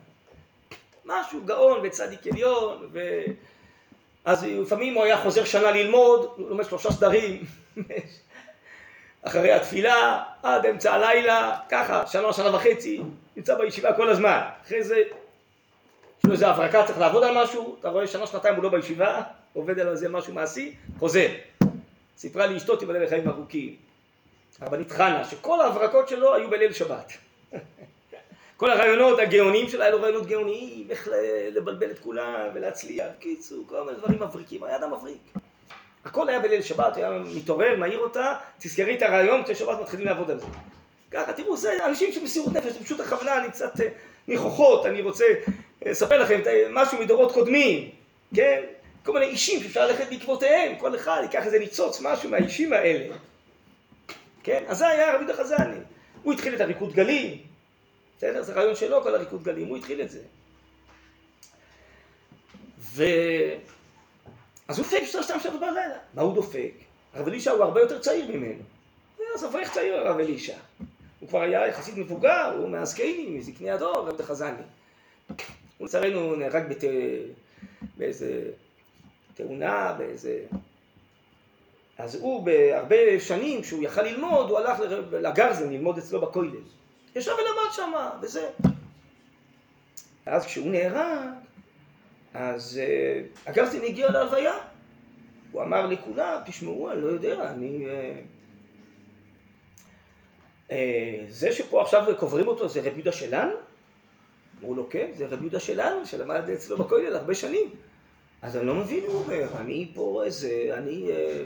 משהו 1.05 1.41
גאון 1.45 1.79
וצדיק 1.83 2.27
עליון, 2.27 2.89
ו... 2.91 2.99
אז 4.25 4.43
לפעמים 4.43 4.93
הוא 4.93 5.03
היה 5.03 5.17
חוזר 5.17 5.43
שנה 5.45 5.71
ללמוד, 5.71 6.29
הוא 6.35 6.49
לומד 6.49 6.63
שלושה 6.63 6.91
סדרים, 6.91 7.43
אחרי 9.23 9.51
התפילה, 9.51 10.23
עד 10.43 10.65
אמצע 10.65 10.93
הלילה, 10.93 11.57
ככה, 11.69 12.07
שנה, 12.07 12.33
שנה 12.33 12.55
וחצי, 12.55 13.01
נמצא 13.37 13.55
בישיבה 13.55 13.93
כל 13.93 14.09
הזמן. 14.09 14.41
אחרי 14.65 14.83
זה, 14.83 14.95
יש 16.19 16.25
לו 16.25 16.31
איזה 16.31 16.47
הברקה, 16.47 16.85
צריך 16.85 16.99
לעבוד 16.99 17.23
על 17.23 17.43
משהו, 17.43 17.75
אתה 17.79 17.89
רואה 17.89 18.07
שנה, 18.07 18.27
שנתיים 18.27 18.55
הוא 18.55 18.63
לא 18.63 18.69
בישיבה, 18.69 19.21
עובד 19.53 19.79
על 19.79 19.87
איזה 19.87 20.09
משהו 20.09 20.33
מעשי, 20.33 20.75
חוזר. 20.99 21.27
סיפרה 22.17 22.47
לי 22.47 22.57
אשתו, 22.57 22.75
תיבדל 22.75 23.03
לחיים 23.03 23.29
ארוכים, 23.29 23.75
הרבנית 24.61 24.91
חנה, 24.91 25.25
שכל 25.25 25.61
ההברקות 25.61 26.07
שלו 26.07 26.35
היו 26.35 26.49
בליל 26.49 26.73
שבת. 26.73 27.13
כל 28.57 28.71
הרעיונות 28.71 29.19
הגאוניים 29.19 29.69
שלה, 29.69 29.85
היה 29.85 29.93
לו 29.93 30.01
רעיונות 30.01 30.25
גאוניים, 30.25 30.87
איך 30.89 31.09
לבלבל 31.51 31.91
את 31.91 31.99
כולם 31.99 32.47
ולהצליח, 32.53 33.07
קיצור, 33.19 33.63
כל 33.67 33.83
מיני 33.85 33.97
דברים 33.97 34.23
מבריקים, 34.23 34.63
היה 34.63 34.75
אדם 34.75 34.93
מבריק. 34.93 35.21
הכל 36.05 36.29
היה 36.29 36.39
בליל 36.39 36.61
שבת, 36.61 36.97
היה 36.97 37.11
מתעורר, 37.35 37.75
מעיר 37.77 37.99
אותה, 37.99 38.33
תזכרי 38.59 38.97
את 38.97 39.01
הרעיון, 39.01 39.43
כששבת 39.43 39.57
שבת 39.57 39.81
מתחילים 39.81 40.05
לעבוד 40.05 40.31
על 40.31 40.39
זה. 40.39 40.45
ככה, 41.11 41.33
תראו, 41.33 41.57
זה 41.57 41.85
אנשים 41.85 42.11
שמסירות 42.11 42.53
נפש, 42.53 42.71
זה 42.71 42.83
פשוט 42.83 42.99
הכוונה, 42.99 43.37
אני 43.37 43.51
קצת 43.51 43.81
אה, 43.81 43.87
ניחוחות, 44.27 44.85
אני 44.85 45.01
רוצה 45.01 45.25
אה, 45.85 45.91
לספר 45.91 46.21
לכם 46.21 46.41
משהו 46.69 46.99
מדורות 46.99 47.31
קודמים, 47.31 47.89
כן? 48.35 48.61
כל 49.05 49.13
מיני 49.13 49.25
אישים 49.25 49.63
שאפשר 49.63 49.87
ללכת 49.87 50.09
בעקבותיהם, 50.09 50.75
כל 50.75 50.95
אחד 50.95 51.19
ייקח 51.21 51.45
איזה 51.45 51.59
ניצוץ, 51.59 52.01
משהו 52.01 52.29
מהאישים 52.29 52.73
האלה. 52.73 53.15
כן? 54.43 54.63
אז 54.67 54.77
זה 54.77 54.87
היה 54.87 55.15
רבי 55.15 55.25
דחזני. 55.25 55.77
הוא 56.23 56.33
התחיל 56.33 56.55
את 56.55 56.61
הריקוד 56.61 56.93
גלים, 56.93 57.37
בסדר? 58.17 58.43
זה 58.43 58.53
רעיון 58.53 58.75
שלו, 58.75 59.03
כל 59.03 59.15
הריקוד 59.15 59.43
גלים, 59.43 59.67
הוא 59.67 59.77
התחיל 59.77 60.01
את 60.01 60.09
זה. 60.09 60.19
ו... 62.79 63.03
אז 64.69 64.79
הוא 64.79 64.85
דופק 64.85 65.03
שלוש 65.05 65.25
שתיים 65.25 65.39
שעות 65.39 65.59
בלילה. 65.59 65.97
מה 66.13 66.21
הוא 66.21 66.35
דופק? 66.35 66.71
הרב 67.13 67.27
אלישע 67.27 67.51
הוא 67.51 67.63
הרבה 67.63 67.81
יותר 67.81 67.99
צעיר 67.99 68.37
ממנו. 68.37 68.61
אז 69.35 69.45
אברך 69.45 69.73
צעיר 69.73 69.95
הרב 69.95 70.19
אלישע. 70.19 70.57
הוא 71.19 71.29
כבר 71.29 71.41
היה 71.41 71.67
יחסית 71.67 71.97
מבוגר, 71.97 72.55
הוא 72.57 72.69
מהזקנים, 72.69 73.37
מזקני 73.37 73.71
הדור, 73.71 73.95
רבי 73.95 74.17
דחזני. 74.17 74.61
הוא 75.77 75.87
לצערנו 75.87 76.35
נהרג 76.35 76.63
בת... 76.69 76.83
באיזה 77.97 78.43
תאונה, 79.33 79.93
באיזה... 79.97 80.39
אז 81.97 82.15
הוא 82.15 82.45
בהרבה 82.45 83.19
שנים, 83.19 83.61
כשהוא 83.61 83.83
יכל 83.83 84.01
ללמוד, 84.01 84.49
הוא 84.49 84.59
הלך 84.59 84.79
לגרזן 85.11 85.69
ללמוד 85.69 85.97
אצלו 85.97 86.21
בכולל. 86.21 86.51
ישב 87.15 87.31
ולמד 87.31 87.73
שם, 87.73 87.91
וזה. 88.21 88.49
אז 90.25 90.45
כשהוא 90.45 90.71
נהרג, 90.71 91.29
אז 92.33 92.81
uh, 92.81 93.49
הגרזן 93.49 93.83
הגיע 93.83 94.11
להלוויה. 94.11 94.53
הוא 95.51 95.63
אמר 95.63 95.87
לכולם, 95.87 96.41
תשמעו, 96.45 96.91
אני 96.91 97.01
לא 97.01 97.07
יודע, 97.07 97.51
אני... 97.51 97.87
Uh, 97.87 97.89
uh, 100.69 100.73
זה 101.27 101.51
שפה 101.51 101.81
עכשיו 101.81 102.05
קוברים 102.19 102.47
אותו 102.47 102.69
זה 102.69 102.81
רב 102.81 102.93
יהודה 102.93 103.11
שלנו? 103.11 103.53
אמרו 104.59 104.75
לו, 104.75 104.89
כן, 104.89 105.11
זה 105.13 105.27
רב 105.27 105.41
יהודה 105.41 105.59
שלנו, 105.59 106.05
שלמד 106.05 106.49
אצלו 106.49 106.77
בכולל 106.77 107.15
הרבה 107.15 107.35
שנים. 107.35 107.69
אז 108.41 108.57
אני 108.57 108.67
לא 108.67 108.75
מבין, 108.75 109.03
הוא 109.07 109.23
אומר, 109.23 109.47
אני 109.59 109.91
פה 109.93 110.23
איזה, 110.25 110.69
אני 110.77 111.11
אה, 111.11 111.45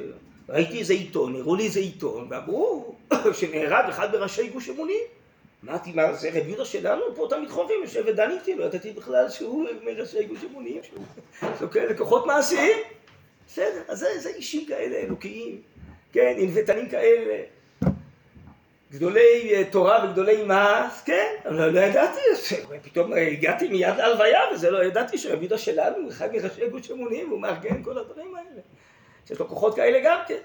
ראיתי 0.50 0.80
איזה 0.80 0.94
עיתון, 0.94 1.36
הראו 1.36 1.56
לי 1.56 1.64
איזה 1.64 1.80
עיתון, 1.80 2.28
ואמרו 2.30 2.96
שנהרג 3.40 3.90
אחד 3.90 4.12
בראשי 4.12 4.50
גוש 4.50 4.70
אמונים. 4.70 5.02
אמרתי, 5.64 5.92
מה 5.92 6.14
זה 6.14 6.30
רב 6.30 6.48
יהודה 6.48 6.66
שלנו? 6.66 7.02
פה 7.16 7.28
תמיד 7.30 7.50
חוברים, 7.50 7.80
יושב 7.84 8.04
ודן 8.08 8.32
איתי, 8.32 8.56
לא 8.56 8.66
ידעתי 8.66 8.92
בכלל 8.92 9.30
שהוא 9.30 9.66
מראשי 9.84 10.24
גוש 10.24 10.44
אמונים, 10.44 10.82
שהוא 11.58 11.70
כאלה 11.70 11.98
כוחות 11.98 12.26
מעשיים. 12.26 12.78
בסדר, 13.48 13.82
אז 13.88 14.00
זה, 14.00 14.20
זה 14.20 14.30
אישים 14.30 14.66
כאלה, 14.66 14.98
אלוקיים, 14.98 15.62
כן, 16.14 16.36
ענוותנים 16.38 16.90
כאלה. 16.90 17.44
גדולי 18.92 19.54
אה, 19.54 19.64
תורה 19.72 20.06
וגדולי 20.06 20.44
מעש, 20.44 20.94
כן, 21.06 21.36
אבל 21.46 21.70
לא 21.70 21.80
ידעתי, 21.80 22.20
פתאום 22.82 23.14
הגעתי 23.14 23.68
מיד 23.68 23.96
להלוויה 23.98 24.40
וזה 24.54 24.72
לא 24.72 24.84
ידעתי 24.84 25.18
שרבי 25.18 25.40
יהודה 25.40 25.58
שלנו 25.58 26.10
אחד 26.10 26.32
מראשי 26.34 26.70
גוש 26.70 26.92
אמונים 26.92 27.30
הוא 27.30 27.42
מארגן 27.42 27.84
כל 27.84 27.98
הדברים 27.98 28.36
האלה. 28.36 28.62
שיש 29.28 29.40
לו 29.40 29.48
כוחות 29.48 29.76
כאלה 29.76 30.00
גם 30.04 30.20
כן. 30.28 30.38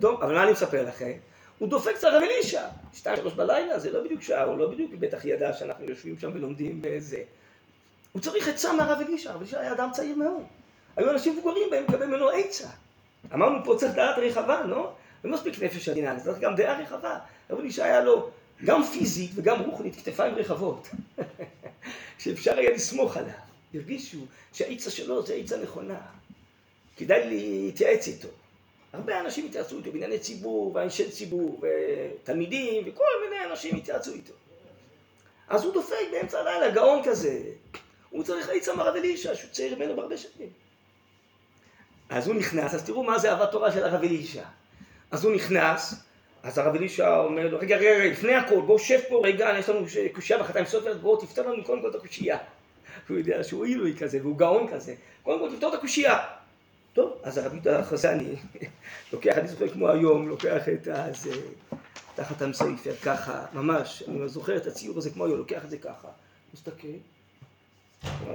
טוב, 0.00 0.22
אבל 0.22 0.34
מה 0.34 0.42
אני 0.42 0.52
מספר 0.52 0.84
לכם? 0.88 1.12
הוא 1.58 1.68
דופק 1.68 1.94
את 1.98 2.04
הרב 2.04 2.22
אלישע, 2.22 2.62
שתיים 2.94 3.16
שלוש 3.16 3.32
בלילה, 3.32 3.78
זה 3.78 3.90
לא 3.90 4.04
בדיוק 4.04 4.22
שעה, 4.22 4.44
הוא 4.44 4.58
לא 4.58 4.70
בדיוק 4.70 4.92
בטח 4.98 5.24
ידע 5.24 5.52
שאנחנו 5.52 5.84
יושבים 5.84 6.18
שם 6.18 6.30
ולומדים 6.34 6.78
בזה. 6.82 7.22
הוא 8.12 8.22
צריך 8.22 8.48
עצה 8.48 8.72
מהרב 8.72 8.98
אלישע, 9.08 9.30
הרב 9.30 9.40
אלישע 9.40 9.60
היה 9.60 9.72
אדם 9.72 9.90
צעיר 9.92 10.16
מאוד. 10.16 10.42
היו 10.96 11.10
אנשים 11.10 11.32
מבוגרים 11.32 11.70
בהם 11.70 11.84
לקבל 11.84 12.06
ממנו 12.06 12.28
עצה. 12.28 12.68
אמרנו 13.34 13.64
פה 13.64 13.74
צריך 13.78 13.94
דעת 13.94 14.18
רחבה, 14.18 14.62
לא? 14.66 14.92
לא 15.24 15.30
מספיק 15.30 15.62
נפש 15.62 15.88
עדינה, 15.88 16.20
צריך 16.20 16.38
גם 16.38 16.54
דעה 16.54 16.80
רחבה. 16.82 17.18
רב 17.50 17.58
אלישע 17.58 17.84
היה 17.84 18.00
לו 18.00 18.30
גם 18.64 18.84
פיזית 18.84 19.30
וגם 19.34 19.60
רוחנית 19.60 19.96
כתפיים 19.96 20.34
רחבות, 20.34 20.88
שאפשר 22.18 22.58
היה 22.58 22.70
לסמוך 22.70 23.16
עליו. 23.16 23.30
הרגישו 23.74 24.18
שהעיצה 24.52 24.90
שלו 24.90 25.26
זה 25.26 25.32
העיצה 25.32 25.56
נכונה. 25.56 26.00
כדאי 26.96 27.28
להתייעץ 27.28 28.08
איתו. 28.08 28.28
הרבה 28.92 29.20
אנשים 29.20 29.46
התייעצו 29.46 29.78
איתו, 29.78 29.92
בענייני 29.92 30.18
ציבור, 30.18 30.74
ואנשי 30.74 31.10
ציבור, 31.10 31.60
ותלמידים, 31.60 32.82
וכל 32.86 33.04
מיני 33.24 33.44
אנשים 33.50 33.76
התייעצו 33.76 34.12
איתו. 34.12 34.32
אז 35.48 35.64
הוא 35.64 35.74
דופק 35.74 35.96
באמצע 36.12 36.40
הלילה, 36.40 36.70
גאון 36.70 37.02
כזה. 37.04 37.40
הוא 38.10 38.24
צריך 38.24 38.48
עצה 38.48 38.74
מרב 38.74 38.96
אלישע, 38.96 39.34
שהוא 39.34 39.50
צעיר 39.50 39.76
ממנו 39.76 39.96
בהרבה 39.96 40.16
שנים. 40.16 40.48
אז 42.08 42.26
הוא 42.26 42.34
נכנס, 42.34 42.74
אז 42.74 42.84
תראו 42.84 43.02
מה 43.02 43.18
זה 43.18 43.30
אהבת 43.30 43.50
תורה 43.50 43.72
של 43.72 43.84
הרב 43.84 44.02
אלישע. 44.02 44.42
אז 45.10 45.24
הוא 45.24 45.34
נכנס, 45.34 45.94
אז 46.42 46.58
הרב 46.58 46.74
אלישע 46.74 47.18
אומר 47.18 47.48
לו, 47.48 47.58
רגע, 47.58 47.76
רגע, 47.76 48.04
לפני 48.04 48.34
הכל, 48.34 48.60
בוא 48.60 48.78
שב 48.78 49.00
פה 49.08 49.20
רגע, 49.24 49.50
יש 49.58 49.68
לנו 49.68 49.86
קושייה 50.12 50.38
בחתיים 50.38 50.66
סופר, 50.66 50.98
בוא 50.98 51.20
תפתור 51.20 51.44
לנו 51.44 51.64
קודם 51.64 51.82
כל 51.82 51.90
את 51.90 51.94
הקושייה. 51.94 52.38
הוא 53.08 53.18
יודע 53.18 53.44
שהוא 53.44 53.64
עילוי 53.64 53.96
כזה, 53.98 54.18
והוא 54.22 54.38
גאון 54.38 54.68
כזה. 54.72 54.94
קודם 55.22 55.38
כל 55.38 55.54
תפתור 55.54 55.68
את 55.68 55.78
הקושייה. 55.78 56.18
טוב, 56.92 57.18
אז 57.22 57.38
הרב 57.38 57.54
יהודה 57.54 57.84
חזני 57.84 58.36
לוקח, 59.12 59.38
אני 59.38 59.48
זוכר 59.48 59.68
כמו 59.68 59.88
היום, 59.88 60.28
לוקח 60.28 60.68
את 60.68 60.88
הזה, 60.90 61.30
תחת 62.14 62.42
המסייפר, 62.42 62.94
ככה, 63.02 63.44
ממש, 63.52 64.02
אני 64.08 64.28
זוכר 64.28 64.56
את 64.56 64.66
הציור 64.66 64.98
הזה 64.98 65.10
כמו 65.10 65.24
היום, 65.24 65.38
לוקח 65.38 65.64
את 65.64 65.70
זה 65.70 65.78
ככה, 65.78 66.08
מסתכל, 66.54 66.88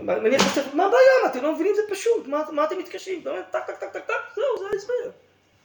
מניח 0.01 0.41
ת'ספר, 0.41 0.75
מה 0.75 0.85
הבעיה? 0.85 1.31
אתם 1.31 1.43
לא 1.43 1.53
מבינים? 1.53 1.75
זה 1.75 1.81
פשוט, 1.89 2.27
מה, 2.27 2.43
מה 2.51 2.63
אתם 2.63 2.77
מתקשים? 2.79 3.21
אתה 3.21 3.29
אומר, 3.29 3.41
טק, 3.51 3.59
טק, 3.67 3.79
טק, 3.79 3.93
טק, 3.93 4.05
טק, 4.07 4.13
זהו, 4.35 4.43
זה 4.59 4.65
ההסבר. 4.73 5.11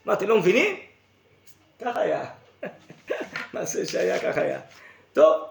מה, 0.04 0.12
אתם 0.12 0.28
לא 0.28 0.38
מבינים? 0.38 0.76
ככה 1.80 2.00
היה. 2.00 2.24
מעשה 3.54 3.86
שהיה, 3.86 4.18
ככה 4.18 4.40
היה. 4.40 4.60
טוב, 5.12 5.48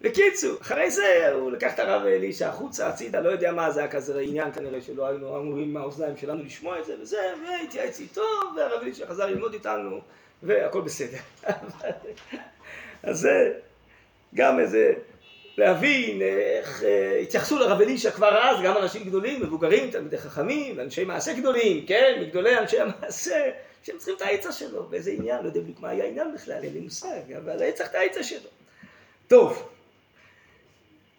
בקיצור, 0.00 0.56
אחרי 0.60 0.90
זה 0.90 1.32
הוא 1.32 1.52
לקח 1.52 1.74
את 1.74 1.78
הרב 1.78 2.06
אלישע 2.06 2.48
החוצה, 2.48 2.88
הצידה, 2.88 3.20
לא 3.20 3.28
יודע 3.28 3.52
מה, 3.52 3.70
זה 3.70 3.80
היה 3.80 3.88
כזה 3.88 4.20
עניין 4.20 4.52
כנראה 4.52 4.80
שלא 4.80 5.06
היינו 5.06 5.36
אמורים 5.36 5.74
מהאוזניים 5.74 6.16
שלנו 6.16 6.44
לשמוע 6.44 6.78
את 6.78 6.84
זה 6.84 6.94
וזה, 7.00 7.32
והתייעץ 7.46 8.00
איתו, 8.00 8.22
והרב 8.56 8.82
אלישע 8.82 9.06
חזר 9.06 9.26
ללמוד 9.26 9.52
איתנו, 9.52 10.00
והכל 10.42 10.80
בסדר. 10.80 11.18
אז 13.02 13.18
זה 13.18 13.52
גם 14.34 14.60
איזה 14.60 14.92
להבין 15.56 16.22
איך 16.22 16.84
אה, 16.84 17.18
התייחסו 17.22 17.58
לרב 17.58 17.80
אלישע 17.80 18.10
כבר 18.10 18.38
אז, 18.38 18.56
גם 18.64 18.76
אנשים 18.76 19.04
גדולים, 19.04 19.42
מבוגרים, 19.42 19.90
תלמידי 19.90 20.18
חכמים, 20.18 20.80
אנשי 20.80 21.04
מעשה 21.04 21.32
גדולים, 21.32 21.86
כן, 21.86 22.18
מגדולי 22.20 22.58
אנשי 22.58 22.80
המעשה, 22.80 23.50
שהם 23.82 23.96
צריכים 23.96 24.14
את 24.16 24.22
העצה 24.22 24.52
שלו, 24.52 24.82
באיזה 24.82 25.10
עניין, 25.10 25.42
לא 25.42 25.48
יודע 25.48 25.60
בדיוק 25.60 25.80
מה 25.80 25.88
היה 25.88 26.04
העניין 26.04 26.34
בכלל, 26.34 26.62
אין 26.62 26.72
לי 26.72 26.80
מושג, 26.80 27.32
אבל 27.36 27.62
היה 27.62 27.72
צריך 27.72 27.90
את 27.90 27.94
העצה 27.94 28.22
שלו. 28.22 28.50
טוב, 29.28 29.68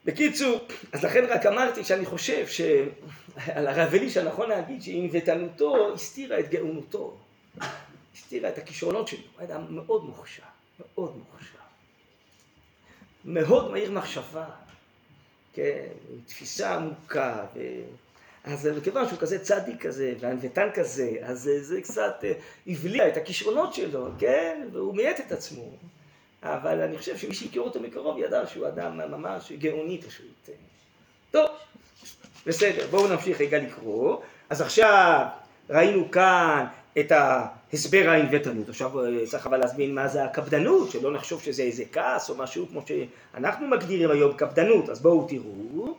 בקיצור, 0.06 0.60
אז 0.91 1.04
לכן 1.04 1.26
רק 1.26 1.45
אמרתי 1.45 1.84
שאני 1.84 2.06
חושב 2.06 2.47
שעל 2.47 3.68
הרב 3.68 3.93
אלישע 3.93 4.24
נכון 4.24 4.49
להגיד 4.49 4.82
שענוותנותו 4.82 5.93
הסתירה 5.93 6.39
את 6.39 6.49
גאונותו, 6.49 7.18
הסתירה 8.16 8.49
את 8.49 8.58
הכישרונות 8.58 9.08
שלו, 9.08 9.20
הוא 9.20 9.47
היה 9.47 9.58
מאוד 9.70 10.06
מוכשר, 10.06 10.43
מאוד 10.80 11.18
מוכשר. 11.18 11.58
מאוד 13.26 13.72
מהיר 13.72 13.91
מחשבה, 13.91 14.45
כן, 15.54 15.88
עם 16.10 16.20
תפיסה 16.28 16.76
עמוקה, 16.76 17.45
ו... 17.56 17.60
אז 18.43 18.68
מכיוון 18.78 19.08
שהוא 19.08 19.20
כזה 19.20 19.39
צדיק 19.39 19.82
כזה, 19.82 20.14
וענוותן 20.20 20.68
כזה, 20.74 21.12
אז 21.22 21.49
זה 21.62 21.82
קצת 21.82 22.16
אה, 22.24 22.34
הבליע 22.68 23.08
את 23.08 23.18
הכישרונות 23.18 23.74
שלו, 23.74 24.08
כן, 24.20 24.68
והוא 24.72 24.95
מייט 24.95 25.20
את 25.20 25.32
עצמו. 25.32 25.64
אבל 26.44 26.82
אני 26.82 26.98
חושב 26.98 27.18
שמי 27.18 27.34
שהכיר 27.34 27.62
אותו 27.62 27.80
מקרוב 27.80 28.18
ידע 28.20 28.48
שהוא 28.48 28.68
אדם 28.68 28.98
ממש 28.98 29.52
גאוני 29.52 30.02
פשוט. 30.02 30.50
טוב, 31.32 31.50
בסדר, 32.46 32.88
בואו 32.92 33.08
נמשיך 33.08 33.42
רגע 33.42 33.58
לקרוא. 33.58 34.18
אז 34.50 34.62
עכשיו 34.62 35.26
ראינו 35.70 36.12
כאן 36.12 36.66
את 37.00 37.12
ההסבר 37.12 38.10
האינבטרנות. 38.10 38.70
עכשיו 38.70 39.06
אה, 39.06 39.26
צריך 39.28 39.48
אבל 39.48 39.58
להסביר 39.58 39.92
מה 39.92 40.08
זה 40.08 40.24
הקפדנות, 40.24 40.92
שלא 40.92 41.14
נחשוב 41.14 41.42
שזה 41.42 41.64
איזה 41.64 41.84
כעס 41.92 42.30
או 42.30 42.36
משהו 42.36 42.68
כמו 42.68 42.82
שאנחנו 42.88 43.68
מגדירים 43.68 44.12
היום 44.12 44.34
קפדנות. 44.38 44.89
אז 44.89 45.02
בואו 45.02 45.28
תראו, 45.28 45.96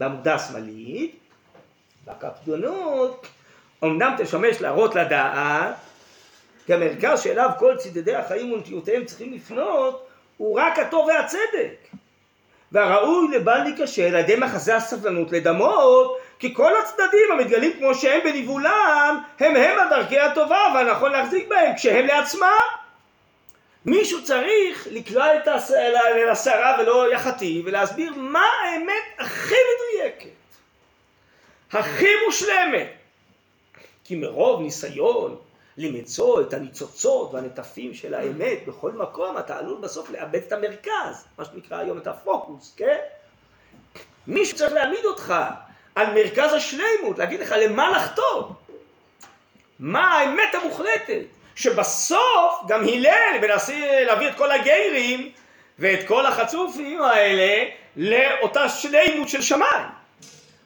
בעמודה 0.00 0.34
השמאלית, 0.34 1.18
והקפדנות 2.04 3.26
אמנם 3.84 4.14
תשמש 4.18 4.60
להראות 4.60 4.94
לדעת 4.94 5.76
המרכז 6.74 7.22
שאליו 7.22 7.50
כל 7.58 7.76
צדדי 7.76 8.14
החיים 8.14 8.52
ונטיותיהם 8.52 9.04
צריכים 9.04 9.32
לפנות 9.32 10.06
הוא 10.36 10.60
רק 10.60 10.78
הטוב 10.78 11.06
והצדק. 11.06 11.98
והראוי 12.72 13.28
לבל 13.36 13.58
להיכשל 13.62 14.02
על 14.02 14.14
ידי 14.14 14.36
מחזה 14.36 14.76
הסבלנות 14.76 15.32
לדמות 15.32 16.18
כי 16.38 16.54
כל 16.54 16.72
הצדדים 16.76 17.32
המתגלים 17.32 17.72
כמו 17.78 17.94
שהם 17.94 18.20
בניבולם 18.24 19.22
הם 19.38 19.56
הם 19.56 19.78
הדרכי 19.78 20.20
הטובה 20.20 20.58
והנכון 20.74 21.12
להחזיק 21.12 21.48
בהם 21.48 21.76
כשהם 21.76 22.06
לעצמם. 22.06 22.48
מישהו 23.84 24.24
צריך 24.24 24.88
לקלוע 24.90 25.36
את 25.36 25.48
הסערה 26.30 26.76
ולא 26.78 27.12
יחתי 27.12 27.62
ולהסביר 27.64 28.12
מה 28.16 28.44
האמת 28.64 29.04
הכי 29.18 29.54
מדויקת, 29.54 30.30
הכי 31.72 32.08
מושלמת. 32.26 32.88
כי 34.04 34.16
מרוב 34.16 34.62
ניסיון 34.62 35.36
למצוא 35.78 36.40
את 36.40 36.54
הניצוצות 36.54 37.34
והנטפים 37.34 37.94
של 37.94 38.14
האמת 38.14 38.58
בכל 38.66 38.92
מקום, 38.92 39.38
אתה 39.38 39.58
עלול 39.58 39.80
בסוף 39.80 40.10
לאבד 40.10 40.40
את 40.46 40.52
המרכז, 40.52 41.26
מה 41.38 41.44
שנקרא 41.44 41.78
היום 41.78 41.98
את 41.98 42.06
הפוקוס, 42.06 42.74
כן? 42.76 42.98
מישהו 44.26 44.58
צריך 44.58 44.72
להעמיד 44.72 45.04
אותך 45.04 45.34
על 45.94 46.14
מרכז 46.14 46.52
השלימות, 46.52 47.18
להגיד 47.18 47.40
לך 47.40 47.54
למה 47.58 47.90
לחתום, 47.90 48.54
מה 49.78 50.12
האמת 50.12 50.54
המוחלטת, 50.54 51.22
שבסוף 51.54 52.62
גם 52.68 52.80
הלל 52.80 53.38
מנסה 53.42 54.04
להביא 54.06 54.28
את 54.28 54.34
כל 54.36 54.50
הגיירים 54.50 55.32
ואת 55.78 56.08
כל 56.08 56.26
החצופים 56.26 57.02
האלה 57.02 57.64
לאותה 57.96 58.68
שלימות 58.68 59.28
של 59.28 59.42
שמיים. 59.42 59.86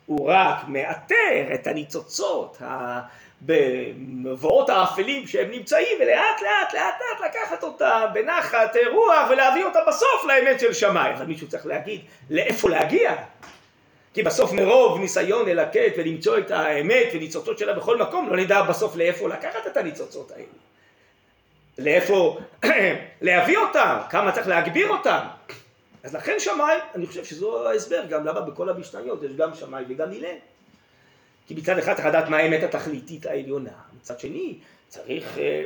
הוא 0.06 0.30
רק 0.30 0.56
מאתר 0.68 1.54
את 1.54 1.66
הניצוצות, 1.66 2.56
במבואות 3.46 4.70
האפלים 4.70 5.26
שהם 5.26 5.50
נמצאים 5.50 5.98
ולאט 6.00 6.42
לאט 6.42 6.74
לאט 6.74 6.94
לאט 7.00 7.30
לקחת 7.30 7.62
אותם 7.62 8.06
בנחת 8.12 8.76
רוח 8.92 9.30
ולהביא 9.30 9.64
אותם 9.64 9.80
בסוף 9.88 10.24
לאמת 10.28 10.60
של 10.60 10.72
שמיים. 10.72 11.14
אבל 11.16 11.26
מישהו 11.26 11.48
צריך 11.48 11.66
להגיד 11.66 12.00
לאיפה 12.30 12.70
להגיע. 12.70 13.14
כי 14.14 14.22
בסוף 14.22 14.52
מרוב 14.52 15.00
ניסיון 15.00 15.48
ללקט 15.48 15.92
ולמצוא 15.96 16.38
את 16.38 16.50
האמת 16.50 17.06
וניצוצות 17.14 17.58
שלה 17.58 17.72
בכל 17.72 17.98
מקום 17.98 18.28
לא 18.28 18.36
נדע 18.36 18.62
בסוף 18.62 18.96
לאיפה 18.96 19.28
לקחת 19.28 19.66
את 19.66 19.76
הניצוצות 19.76 20.30
האלה. 20.30 20.44
לאיפה 21.78 22.38
להביא 23.20 23.58
אותם, 23.58 23.96
כמה 24.10 24.32
צריך 24.32 24.48
להגביר 24.48 24.88
אותם. 24.88 25.20
אז 26.02 26.14
לכן 26.14 26.34
שמיים, 26.38 26.80
אני 26.94 27.06
חושב 27.06 27.24
שזו 27.24 27.68
ההסבר 27.68 28.06
גם 28.06 28.26
למה 28.26 28.40
בכל 28.40 28.68
המשניות 28.68 29.22
יש 29.22 29.32
גם 29.32 29.54
שמיים 29.54 29.86
וגם 29.88 30.08
הלל. 30.10 30.36
כי 31.46 31.54
מצד 31.54 31.78
אחד 31.78 31.94
צריך 31.94 32.06
לדעת 32.06 32.28
מה 32.28 32.36
האמת 32.36 32.62
התכליתית 32.62 33.26
העליונה, 33.26 33.70
מצד 34.00 34.20
שני 34.20 34.58
צריך 34.88 35.38
אה, 35.38 35.64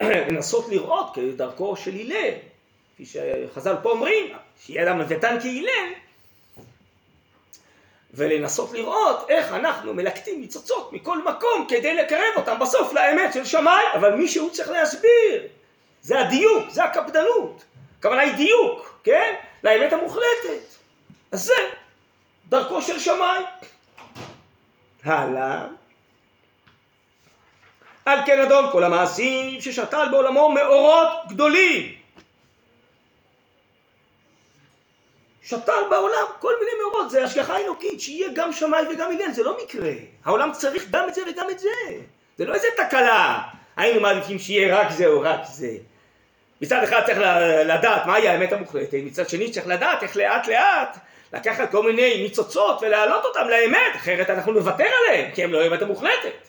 לנסות 0.30 0.68
לראות 0.68 1.14
כדרכו 1.14 1.76
של 1.76 1.94
הלל, 1.94 2.34
כפי 2.94 3.06
שחז"ל 3.06 3.74
פה 3.82 3.90
אומרים, 3.90 4.36
שיהיה 4.60 4.82
אדם 4.82 4.98
מבטן 4.98 5.40
כהלל, 5.40 5.92
ולנסות 8.14 8.72
לראות 8.72 9.30
איך 9.30 9.52
אנחנו 9.52 9.94
מלקטים 9.94 10.40
ניצוצות 10.40 10.92
מכל 10.92 11.24
מקום 11.24 11.66
כדי 11.68 11.94
לקרב 11.94 12.32
אותם 12.36 12.58
בסוף 12.60 12.92
לאמת 12.92 13.32
של 13.32 13.44
שמיים, 13.44 13.88
אבל 13.94 14.14
מישהו 14.14 14.52
צריך 14.52 14.68
להסביר, 14.68 15.48
זה 16.02 16.20
הדיוק, 16.20 16.70
זה 16.70 16.84
הקפדנות, 16.84 17.64
הכוונה 17.98 18.22
היא 18.22 18.36
דיוק, 18.36 19.00
כן? 19.04 19.34
לאמת 19.64 19.92
המוחלטת. 19.92 20.76
אז 21.32 21.44
זה 21.44 21.54
דרכו 22.48 22.82
של 22.82 22.98
שמיים. 22.98 23.46
הלאה. 25.06 25.66
על 28.04 28.18
כן 28.26 28.40
אדון 28.40 28.70
כל 28.72 28.84
המעשים 28.84 29.60
ששתל 29.60 30.06
בעולמו 30.10 30.52
מאורות 30.52 31.08
גדולים. 31.28 31.92
שתל 35.42 35.82
בעולם 35.90 36.24
כל 36.38 36.52
מיני 36.60 36.70
מאורות, 36.82 37.10
זה 37.10 37.24
השגחה 37.24 37.58
אלוקית, 37.58 38.00
שיהיה 38.00 38.28
גם 38.34 38.52
שמאי 38.52 38.82
וגם 38.90 39.12
עניין, 39.12 39.32
זה 39.32 39.42
לא 39.42 39.56
מקרה. 39.64 39.92
העולם 40.24 40.52
צריך 40.52 40.90
גם 40.90 41.08
את 41.08 41.14
זה 41.14 41.20
וגם 41.30 41.50
את 41.50 41.58
זה. 41.58 41.68
זה 42.38 42.44
לא 42.44 42.54
איזה 42.54 42.66
תקלה. 42.76 43.42
היינו 43.76 44.00
מעדיפים 44.00 44.38
שיהיה 44.38 44.80
רק 44.80 44.90
זה 44.90 45.06
או 45.06 45.20
רק 45.20 45.40
זה. 45.44 45.76
מצד 46.60 46.82
אחד 46.82 47.02
צריך 47.06 47.18
לדעת 47.64 48.06
מהי 48.06 48.28
האמת 48.28 48.52
המוחלטת, 48.52 48.98
מצד 49.04 49.28
שני 49.28 49.50
צריך 49.50 49.66
לדעת 49.66 50.02
איך 50.02 50.16
לאט 50.16 50.48
לאט 50.48 50.98
לקחת 51.36 51.70
כל 51.70 51.82
מיני 51.82 52.22
ניצוצות 52.22 52.78
ולהעלות 52.82 53.24
אותם 53.24 53.48
לאמת, 53.48 53.96
אחרת 53.96 54.30
אנחנו 54.30 54.52
נוותר 54.52 54.84
עליהם, 54.84 55.30
כי 55.34 55.44
הם 55.44 55.52
לא 55.52 55.60
האמת 55.60 55.82
המוחלטת. 55.82 56.48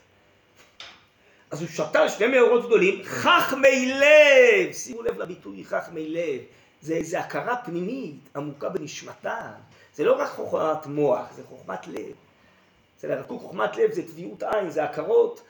אז 1.52 1.62
הוא 1.62 1.70
שתה 1.70 2.10
שני 2.10 2.28
מאורות 2.28 2.66
גדולים, 2.66 3.02
חכמי 3.04 3.94
לב, 3.94 4.74
שימו 4.74 5.04
לב 5.04 5.20
לביטוי 5.20 5.64
חכמי 5.66 6.10
לב, 6.10 6.42
זה 6.82 6.94
איזו 6.94 7.18
הכרה 7.18 7.56
פנימית 7.56 8.16
עמוקה 8.36 8.70
בנשמתה, 8.70 9.52
זה 9.96 10.04
לא 10.04 10.14
רק 10.14 10.30
חוכמת 10.30 10.86
מוח, 10.86 11.26
זה 11.36 11.44
חוכמת 11.50 11.88
לב. 11.88 12.16
אצל 12.98 13.12
הרב 13.12 13.28
חוכמת 13.28 13.78
לב 13.78 13.92
זה 13.92 14.08
טביעות 14.08 14.44
עין, 14.44 14.70
זה 14.70 14.84
הכרות 14.84 15.44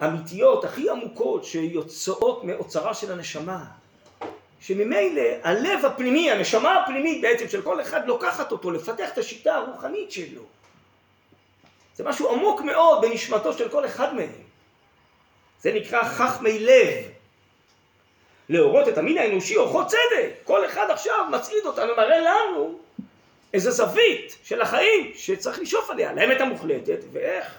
האמיתיות 0.00 0.64
הכי 0.64 0.90
עמוקות 0.90 1.44
שיוצאות 1.44 2.44
מאוצרה 2.44 2.94
של 2.94 3.12
הנשמה. 3.12 3.64
שממילא 4.60 5.22
הלב 5.42 5.84
הפנימי, 5.84 6.30
הנשמה 6.30 6.82
הפנימית 6.82 7.22
בעצם 7.22 7.48
של 7.48 7.62
כל 7.62 7.80
אחד 7.80 8.06
לוקחת 8.06 8.52
אותו 8.52 8.70
לפתח 8.70 9.12
את 9.12 9.18
השיטה 9.18 9.54
הרוחנית 9.54 10.12
שלו. 10.12 10.42
זה 11.94 12.04
משהו 12.04 12.32
עמוק 12.32 12.60
מאוד 12.60 13.02
בנשמתו 13.02 13.52
של 13.52 13.68
כל 13.68 13.86
אחד 13.86 14.14
מהם. 14.14 14.48
זה 15.60 15.72
נקרא 15.72 16.04
חכמי 16.04 16.58
לב. 16.58 17.04
להורות 18.48 18.88
את 18.88 18.98
המין 18.98 19.18
האנושי 19.18 19.56
אורחות 19.56 19.86
צדק. 19.86 20.30
כל 20.44 20.66
אחד 20.66 20.90
עכשיו 20.90 21.26
מצעיד 21.30 21.66
אותנו, 21.66 21.96
מראה 21.96 22.18
לנו 22.18 22.78
איזה 23.54 23.70
זווית 23.70 24.36
של 24.42 24.60
החיים 24.60 25.12
שצריך 25.14 25.58
לשאוף 25.58 25.90
עליה, 25.90 26.12
לאמת 26.12 26.40
המוחלטת, 26.40 26.98
ואיך 27.12 27.54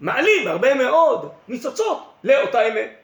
מעלים 0.00 0.48
הרבה 0.48 0.74
מאוד 0.74 1.32
ניצוצות 1.48 2.12
לאותה 2.24 2.68
אמת. 2.68 3.03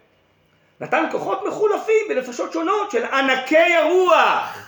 נתן 0.81 1.05
כוחות 1.11 1.43
מחולפים 1.49 2.09
בנפשות 2.09 2.53
שונות 2.53 2.91
של 2.91 3.05
ענקי 3.05 3.75
הרוח. 3.75 4.59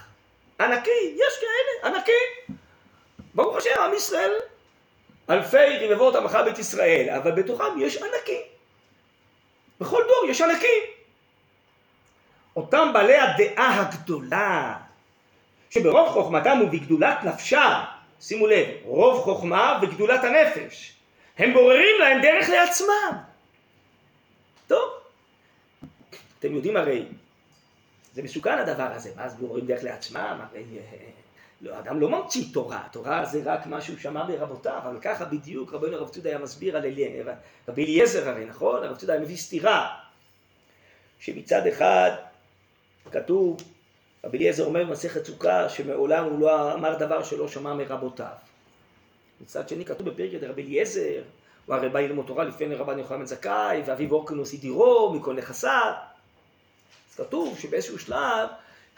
ענקי, 0.60 1.16
יש 1.16 1.40
כאלה, 1.40 1.94
ענקי. 1.94 2.54
ברוך 3.34 3.56
השם, 3.56 3.80
עם 3.80 3.94
ישראל, 3.94 4.32
אלפי 5.30 5.86
רבבות 5.88 6.16
עמך 6.16 6.38
בית 6.44 6.58
ישראל, 6.58 7.10
אבל 7.16 7.30
בתוכם 7.30 7.80
יש 7.80 7.96
ענקים. 7.96 8.40
בכל 9.80 10.02
דור 10.08 10.30
יש 10.30 10.40
ענקים. 10.40 10.82
אותם 12.56 12.92
בעלי 12.92 13.16
הדעה 13.18 13.80
הגדולה, 13.80 14.74
שברוב 15.70 16.08
חוכמתם 16.08 16.58
ובגדולת 16.62 17.24
נפשם, 17.24 17.80
שימו 18.20 18.46
לב, 18.46 18.68
רוב 18.84 19.20
חוכמה 19.20 19.78
וגדולת 19.82 20.24
הנפש, 20.24 20.92
הם 21.38 21.52
בוררים 21.52 22.00
להם 22.00 22.22
דרך 22.22 22.48
לעצמם. 22.48 23.12
טוב, 24.66 25.01
אתם 26.42 26.54
יודעים 26.54 26.76
הרי, 26.76 27.06
זה 28.14 28.22
מסוכן 28.22 28.58
הדבר 28.58 28.92
הזה, 28.92 29.10
מה 29.16 29.24
אז 29.24 29.34
בוררים 29.34 29.66
דרך 29.66 29.84
לעצמם? 29.84 30.38
הרי 30.40 30.64
לא, 31.60 31.78
אדם 31.78 32.00
לא 32.00 32.08
ממציא 32.08 32.44
תורה, 32.52 32.82
תורה 32.92 33.24
זה 33.24 33.42
רק 33.44 33.66
מה 33.66 33.80
שהוא 33.80 33.98
שמע 33.98 34.24
מרבותיו, 34.24 34.78
אבל 34.84 35.00
ככה 35.00 35.24
בדיוק 35.24 35.72
רבינו 35.72 35.96
הרב 35.96 36.08
צודה 36.08 36.30
היה 36.30 36.38
מסביר 36.38 36.76
על 36.76 36.84
אליה, 36.84 37.34
רבי 37.68 37.84
אליעזר 37.84 38.28
הרי, 38.28 38.44
נכון? 38.44 38.84
הרב 38.84 38.96
צודה 38.96 39.12
היה 39.12 39.22
מביא 39.22 39.36
סתירה, 39.36 39.88
שמצד 41.18 41.66
אחד 41.66 42.10
כתוב, 43.10 43.56
רבי 44.24 44.38
אליעזר 44.38 44.64
אומר 44.64 44.84
במסכת 44.84 45.26
סוכה, 45.26 45.68
שמעולם 45.68 46.24
הוא 46.24 46.40
לא 46.40 46.74
אמר 46.74 46.98
דבר 46.98 47.22
שלא 47.22 47.48
שמע 47.48 47.74
מרבותיו. 47.74 48.34
מצד 49.40 49.68
שני 49.68 49.84
כתוב 49.84 50.08
בפרק 50.08 50.42
רבי 50.42 50.62
אליעזר, 50.62 51.22
הוא 51.66 51.74
הרי 51.74 51.88
בא 51.88 52.00
ללמוד 52.00 52.26
תורה 52.26 52.44
לפני 52.44 52.74
רבן 52.74 52.98
יוחנן 52.98 53.26
זכאי, 53.26 53.82
ואביו 53.86 54.12
אורקנוס 54.12 54.52
ידירו 54.52 55.14
מכל 55.14 55.34
נכסיו. 55.34 56.11
כתוב 57.16 57.58
שבאיזשהו 57.58 57.98
שלב 57.98 58.48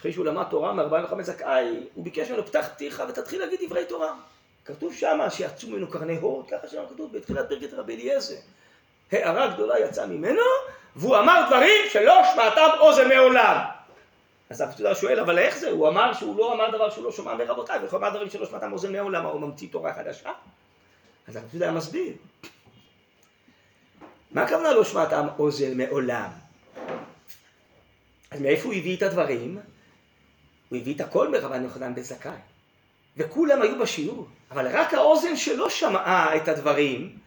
אחרי 0.00 0.12
שהוא 0.12 0.24
למד 0.24 0.44
תורה 0.50 0.72
מארבעים 0.72 1.04
וחמש 1.04 1.26
זכאי, 1.26 1.86
הוא 1.94 2.04
ביקש 2.04 2.30
ממנו, 2.30 2.46
פתח 2.46 2.68
פיך 2.76 3.02
ותתחיל 3.08 3.40
להגיד 3.40 3.60
דברי 3.66 3.84
תורה. 3.84 4.12
כתוב 4.64 4.94
שמה 4.94 5.30
שיצאו 5.30 5.68
ממנו 5.68 5.90
קרני 5.90 6.16
הור, 6.16 6.44
ככה 6.50 6.68
שם 6.68 6.82
כתוב 6.90 7.12
בתחילת 7.12 7.48
פרקת 7.48 7.74
רבי 7.74 7.94
אליעזר. 7.94 8.34
הערה 9.12 9.46
גדולה 9.46 9.78
יצאה 9.78 10.06
ממנו, 10.06 10.42
והוא 10.96 11.16
אמר 11.16 11.44
דברים 11.46 11.90
שלא 11.92 12.22
שמעתם 12.34 12.68
אוזן 12.80 13.08
מעולם. 13.08 13.56
אז 14.50 14.62
אחד 14.62 14.94
שואל, 14.94 15.20
אבל 15.20 15.38
איך 15.38 15.56
זה? 15.56 15.70
הוא 15.70 15.88
אמר 15.88 16.12
שהוא 16.12 16.38
לא 16.38 16.54
אמר 16.54 16.70
דבר 16.70 16.90
שהוא 16.90 17.04
לא 17.04 17.12
שומע 17.12 17.34
מרבותיו, 17.34 17.80
הוא 17.90 17.98
אמר 17.98 18.10
דברים 18.10 18.30
שלא 18.30 18.46
שמעתם 18.46 18.72
אוזן 18.72 18.92
מעולם, 18.92 19.26
הוא 19.26 19.40
ממציא 19.40 19.68
תורה 19.72 19.94
חדשה? 19.94 20.30
אז 21.28 21.36
אחד 21.36 21.70
מסביר. 21.70 22.12
מה 24.30 24.42
הכוונה 24.42 24.72
לא 24.72 24.84
שמעתם 24.84 25.26
אוזן 25.38 25.76
מעולם? 25.76 26.43
אז 28.34 28.40
מאיפה 28.40 28.68
הוא 28.68 28.74
הביא 28.74 28.96
את 28.96 29.02
הדברים? 29.02 29.58
הוא 30.68 30.78
הביא 30.78 30.94
את 30.94 31.00
הכל 31.00 31.28
מרבן 31.28 31.62
יוחנן 31.62 31.94
בן 31.94 32.02
זכאי. 32.02 32.30
וכולם 33.16 33.62
היו 33.62 33.78
בשיעור, 33.78 34.28
אבל 34.50 34.66
רק 34.76 34.94
האוזן 34.94 35.36
שלו 35.36 35.70
שמעה 35.70 36.36
את 36.36 36.48
הדברים 36.48 37.18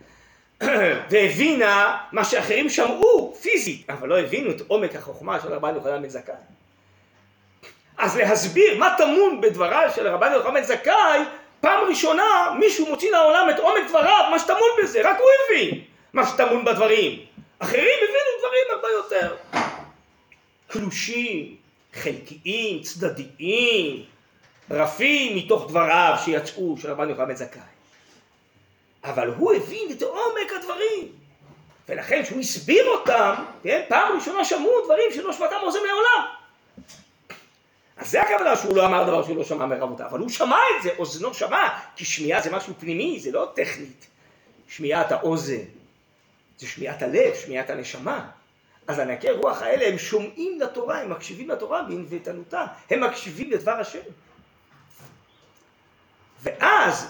והבינה 1.09 1.97
מה 2.11 2.23
שאחרים 2.23 2.69
שמעו 2.69 3.35
פיזית, 3.41 3.89
אבל 3.89 4.07
לא 4.07 4.19
הבינו 4.19 4.51
את 4.51 4.61
עומק 4.67 4.95
החוכמה 4.95 5.39
של 5.41 5.53
רבן 5.53 5.75
יוחנן 5.75 6.01
בן 6.01 6.09
זכאי. 6.09 6.35
אז 7.97 8.17
להסביר 8.17 8.77
מה 8.77 8.95
טמון 8.97 9.41
בדבריו 9.41 9.89
של 9.95 10.07
רבן 10.07 10.31
יוחנן 10.31 10.53
בן 10.53 10.63
זכאי, 10.63 11.19
פעם 11.61 11.83
ראשונה 11.89 12.55
מישהו 12.59 12.85
מוציא 12.89 13.11
לעולם 13.11 13.49
את 13.49 13.59
עומק 13.59 13.89
דבריו, 13.89 14.27
מה 14.31 14.39
שטמון 14.39 14.69
בזה, 14.83 15.09
רק 15.09 15.17
הוא 15.19 15.27
הבין 15.45 15.81
מה 16.13 16.27
שטמון 16.27 16.65
בדברים. 16.65 17.19
אחרים 17.59 17.97
הבינו 18.03 18.39
דברים 18.39 18.65
הרבה 18.71 18.89
יותר 18.89 19.35
קלושים, 20.67 21.55
חלקיים, 21.93 22.81
צדדיים, 22.81 24.03
רפים 24.71 25.37
מתוך 25.37 25.69
דבריו 25.69 26.15
שיצאו 26.25 26.75
של 26.81 26.91
רבן 26.91 27.09
יוחנן 27.09 27.27
בן 27.27 27.35
זכאי. 27.35 27.61
אבל 29.03 29.27
הוא 29.27 29.53
הבין 29.53 29.91
את 29.91 30.01
עומק 30.01 30.51
הדברים, 30.59 31.11
ולכן 31.89 32.23
כשהוא 32.23 32.39
הסביר 32.39 32.87
אותם, 32.87 33.33
כן, 33.63 33.81
פעם 33.89 34.15
ראשונה 34.15 34.45
שמעו 34.45 34.85
דברים 34.85 35.11
שלא 35.13 35.33
שמעתם 35.33 35.55
עוזר 35.61 35.79
מעולם. 35.79 36.27
אז 37.97 38.11
זה 38.11 38.21
הכוונה 38.21 38.55
שהוא 38.55 38.75
לא 38.75 38.85
אמר 38.85 39.03
דבר 39.03 39.23
שהוא 39.23 39.37
לא 39.37 39.43
שמע 39.43 39.65
מרבותיו, 39.65 40.07
אבל 40.07 40.19
הוא 40.19 40.29
שמע 40.29 40.57
את 40.77 40.83
זה, 40.83 40.89
אוזנו 40.97 41.33
שמע, 41.33 41.67
כי 41.95 42.05
שמיעה 42.05 42.41
זה 42.41 42.51
משהו 42.51 42.73
פנימי, 42.79 43.19
זה 43.19 43.31
לא 43.31 43.51
טכנית. 43.55 44.07
שמיעת 44.67 45.11
האוזן, 45.11 45.63
זה 46.57 46.67
שמיעת 46.67 47.01
הלב, 47.01 47.35
שמיעת 47.45 47.69
הנשמה. 47.69 48.29
אז 48.87 48.99
ענקי 48.99 49.31
רוח 49.31 49.61
האלה 49.61 49.87
הם 49.87 49.97
שומעים 49.97 50.61
לתורה, 50.61 51.01
הם 51.01 51.09
מקשיבים 51.09 51.49
לתורה 51.49 51.81
בענוותנותה, 51.81 52.65
הם 52.89 53.03
מקשיבים 53.03 53.51
לדבר 53.51 53.71
השם. 53.71 53.99
ואז 56.43 57.07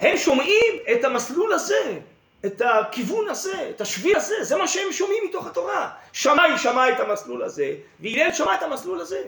הם 0.00 0.16
שומעים 0.16 0.74
את 0.92 1.04
המסלול 1.04 1.52
הזה, 1.52 1.98
את 2.46 2.62
הכיוון 2.64 3.28
הזה, 3.28 3.70
את 3.70 3.80
השביל 3.80 4.16
הזה, 4.16 4.34
זה 4.44 4.56
מה 4.56 4.68
שהם 4.68 4.92
שומעים 4.92 5.24
מתוך 5.28 5.46
התורה. 5.46 5.90
שמאי 6.12 6.58
שמע 6.58 6.92
את 6.92 7.00
המסלול 7.00 7.42
הזה, 7.42 7.74
והלל 8.00 8.32
שמע 8.32 8.54
את 8.54 8.62
המסלול 8.62 9.00
הזה. 9.00 9.22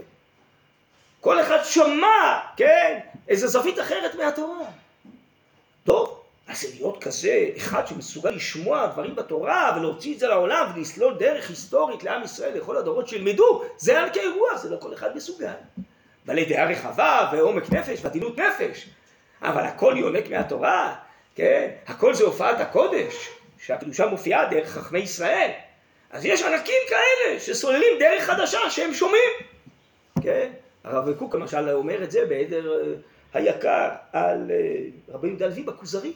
כל 1.21 1.41
אחד 1.41 1.65
שמע, 1.65 2.41
כן, 2.57 2.99
איזה 3.29 3.47
זווית 3.47 3.81
אחרת 3.81 4.15
מהתורה. 4.15 4.65
אז 6.53 6.61
זה 6.61 6.69
להיות 6.75 7.05
כזה 7.05 7.49
אחד 7.57 7.87
שמסוגל 7.87 8.31
לשמוע 8.31 8.87
דברים 8.87 9.15
בתורה 9.15 9.75
ולהוציא 9.77 10.15
את 10.15 10.19
זה 10.19 10.29
לעולם 10.29 10.73
ולסלול 10.75 11.15
דרך 11.19 11.49
היסטורית 11.49 12.05
לעם 12.05 12.23
ישראל 12.23 12.59
לכל 12.59 12.77
הדורות 12.77 13.09
שילמדו, 13.09 13.63
זה 13.77 14.01
ערכי 14.01 14.21
רוח, 14.39 14.63
זה 14.63 14.71
לא 14.71 14.77
כל 14.81 14.95
אחד 14.95 15.17
מסוגל. 15.17 15.53
בעלי 16.27 16.45
דעה 16.45 16.71
רחבה 16.71 17.31
ועומק 17.33 17.73
נפש 17.73 18.05
ועדינות 18.05 18.39
נפש, 18.39 18.89
אבל 19.43 19.63
הכל 19.63 19.95
יונק 19.97 20.31
מהתורה, 20.31 20.95
כן? 21.35 21.71
הכל 21.87 22.15
זה 22.15 22.25
הופעת 22.25 22.61
הקודש, 22.61 23.29
שהקדושה 23.59 24.07
מופיעה 24.07 24.51
דרך 24.51 24.69
חכמי 24.69 24.99
ישראל. 24.99 25.51
אז 26.11 26.25
יש 26.25 26.43
ענקים 26.43 26.83
כאלה 26.89 27.41
שסוללים 27.41 27.99
דרך 27.99 28.23
חדשה 28.25 28.71
שהם 28.71 28.95
שומעים, 28.95 29.31
כן? 30.23 30.51
הרב 30.85 31.13
קוק 31.13 31.35
למשל 31.35 31.71
אומר 31.71 32.05
את 32.05 32.11
זה 32.11 32.27
בעדר 32.27 32.73
אה, 32.73 32.95
היקר 33.35 33.89
על 34.13 34.51
אה, 34.51 34.85
רבי 35.09 35.29
יהודה 35.29 35.47
לוי 35.47 35.63
בכוזרי, 35.63 36.13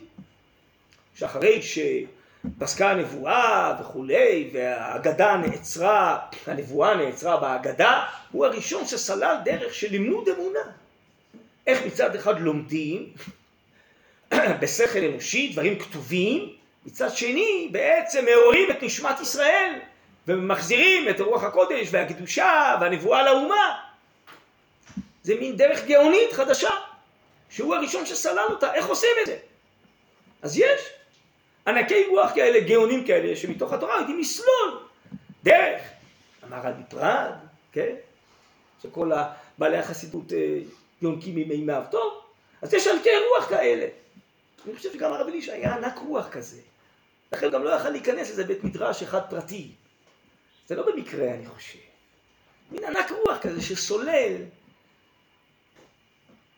שאחרי 1.16 1.60
שפסקה 1.62 2.90
הנבואה 2.90 3.76
וכולי, 3.80 4.50
והאגדה 4.52 5.36
נעצרה, 5.36 6.18
הנבואה 6.46 6.94
נעצרה 6.94 7.36
באגדה, 7.36 8.04
הוא 8.32 8.46
הראשון 8.46 8.86
שסלל 8.86 9.36
דרך 9.44 9.74
של 9.74 9.90
לימוד 9.90 10.28
אמונה. 10.28 10.60
איך 11.66 11.86
מצד 11.86 12.14
אחד 12.14 12.40
לומדים 12.40 13.12
בשכל 14.60 14.98
אנושי, 14.98 15.52
דברים 15.52 15.78
כתובים, 15.78 16.52
מצד 16.86 17.16
שני 17.16 17.68
בעצם 17.72 18.24
מעוררים 18.24 18.70
את 18.70 18.82
נשמת 18.82 19.20
ישראל 19.20 19.72
ומחזירים 20.28 21.08
את 21.08 21.20
רוח 21.20 21.44
הקודש 21.44 21.88
והקדושה 21.90 22.76
והנבואה 22.80 23.22
לאומה. 23.22 23.78
זה 25.22 25.34
מין 25.34 25.56
דרך 25.56 25.86
גאונית 25.86 26.32
חדשה. 26.32 26.70
שהוא 27.50 27.74
הראשון 27.74 28.06
שסלל 28.06 28.46
אותה, 28.50 28.74
איך 28.74 28.86
עושים 28.86 29.10
את 29.22 29.26
זה? 29.26 29.36
אז 30.42 30.58
יש 30.58 30.80
ענקי 31.66 32.06
רוח 32.06 32.30
כאלה, 32.34 32.60
גאונים 32.60 33.06
כאלה, 33.06 33.36
שמתוך 33.36 33.72
התורה 33.72 33.98
יודעים 33.98 34.18
לסלול 34.18 34.78
דרך. 35.44 35.82
אמר 36.44 36.66
על 36.66 36.72
בפרד, 36.72 37.32
כן? 37.72 37.94
שכל 38.82 39.10
בעלי 39.58 39.78
החסידות 39.78 40.32
אה, 40.32 40.58
יונקים 41.02 41.34
ממימיו. 41.34 41.82
טוב, 41.90 42.20
אז 42.62 42.74
יש 42.74 42.86
ענקי 42.86 43.08
רוח 43.28 43.48
כאלה. 43.48 43.86
אני 44.66 44.76
חושב 44.76 44.92
שגם 44.92 45.12
הרב 45.12 45.26
אלישע 45.26 45.52
היה 45.52 45.74
ענק 45.74 45.98
רוח 45.98 46.28
כזה. 46.28 46.60
לכן 47.32 47.50
גם 47.50 47.64
לא 47.64 47.70
יכל 47.70 47.90
להיכנס 47.90 48.30
לזה 48.30 48.44
בית 48.44 48.64
מדרש 48.64 49.02
אחד 49.02 49.20
פרטי. 49.30 49.70
זה 50.66 50.74
לא 50.74 50.92
במקרה, 50.92 51.34
אני 51.34 51.46
חושב. 51.46 51.78
מין 52.70 52.84
ענק 52.84 53.10
רוח 53.10 53.38
כזה 53.42 53.62
שסולל 53.62 54.36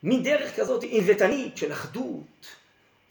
מדרך 0.03 0.57
כזאת 0.57 0.83
עיוותנית 0.83 1.57
של 1.57 1.73
אחדות 1.73 2.58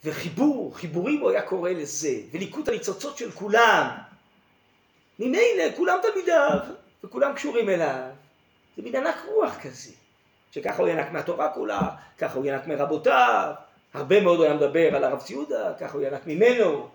וחיבור, 0.03 0.75
חיבורים 0.75 1.19
הוא 1.19 1.29
היה 1.29 1.41
קורא 1.41 1.69
לזה, 1.69 2.13
וליקוט 2.31 2.67
הניצוצות 2.67 3.17
של 3.17 3.31
כולם. 3.31 3.87
ממילא 5.19 5.63
כולם 5.77 5.97
תלמידיו, 6.01 6.59
וכולם 7.03 7.33
קשורים 7.33 7.69
אליו. 7.69 8.09
זה 8.77 8.83
מין 8.83 8.95
ענק 8.95 9.15
רוח 9.27 9.57
כזה, 9.61 9.91
שככה 10.51 10.81
הוא 10.81 10.89
ינק 10.89 11.11
מהתורה 11.11 11.49
כולה, 11.49 11.81
ככה 12.17 12.37
הוא 12.37 12.45
ינק 12.45 12.67
מרבותיו, 12.67 13.53
הרבה 13.93 14.21
מאוד 14.21 14.37
הוא 14.37 14.45
היה 14.45 14.53
מדבר 14.53 14.95
על 14.95 15.03
הרב 15.03 15.19
ציודה, 15.19 15.73
ככה 15.79 15.97
הוא 15.97 16.07
ינק 16.07 16.21
ממנו. 16.27 16.89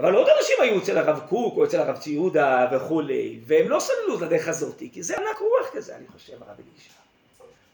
אבל 0.00 0.14
עוד 0.14 0.26
אנשים 0.38 0.56
היו 0.60 0.78
אצל 0.78 0.98
הרב 0.98 1.20
קוק 1.28 1.56
או 1.56 1.64
אצל 1.64 1.80
הרב 1.80 1.96
ציודה 1.96 2.68
וכולי, 2.72 3.40
והם 3.46 3.68
לא 3.68 3.80
סללו 3.80 4.16
את 4.16 4.22
הדרך 4.22 4.48
הזאת, 4.48 4.82
כי 4.92 5.02
זה 5.02 5.16
ענק 5.16 5.38
רוח 5.38 5.70
כזה, 5.72 5.96
אני 5.96 6.06
חושב, 6.08 6.32
הרב 6.32 6.56
אלישע. 6.58 6.92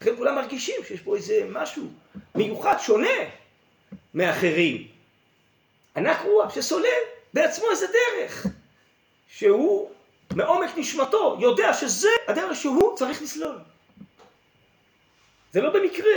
לכן 0.01 0.15
כולם 0.15 0.35
מרגישים 0.35 0.75
שיש 0.83 1.01
פה 1.01 1.15
איזה 1.15 1.47
משהו 1.49 1.83
מיוחד, 2.35 2.75
שונה 2.79 3.17
מאחרים. 4.15 4.87
ענק 5.95 6.17
רוח 6.23 6.55
שסולל 6.55 7.03
בעצמו 7.33 7.65
איזה 7.71 7.85
דרך, 7.87 8.45
שהוא 9.27 9.91
מעומק 10.35 10.77
נשמתו 10.77 11.37
יודע 11.39 11.73
שזה 11.73 12.09
הדרך 12.27 12.55
שהוא 12.55 12.97
צריך 12.97 13.21
לסלול. 13.21 13.55
זה 15.51 15.61
לא 15.61 15.69
במקרה. 15.69 16.15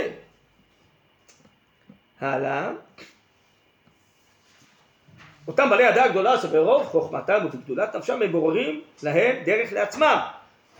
הלאה. 2.21 2.71
אותם 5.47 5.69
בעלי 5.69 5.85
הדעה 5.85 6.05
הגדולה 6.05 6.41
שברוב 6.41 6.83
חוכמתם 6.83 7.45
ובגדולת 7.45 7.95
נפשם 7.95 8.19
מבוררים 8.19 8.81
להם 9.03 9.43
דרך 9.43 9.73
לעצמם. 9.73 10.19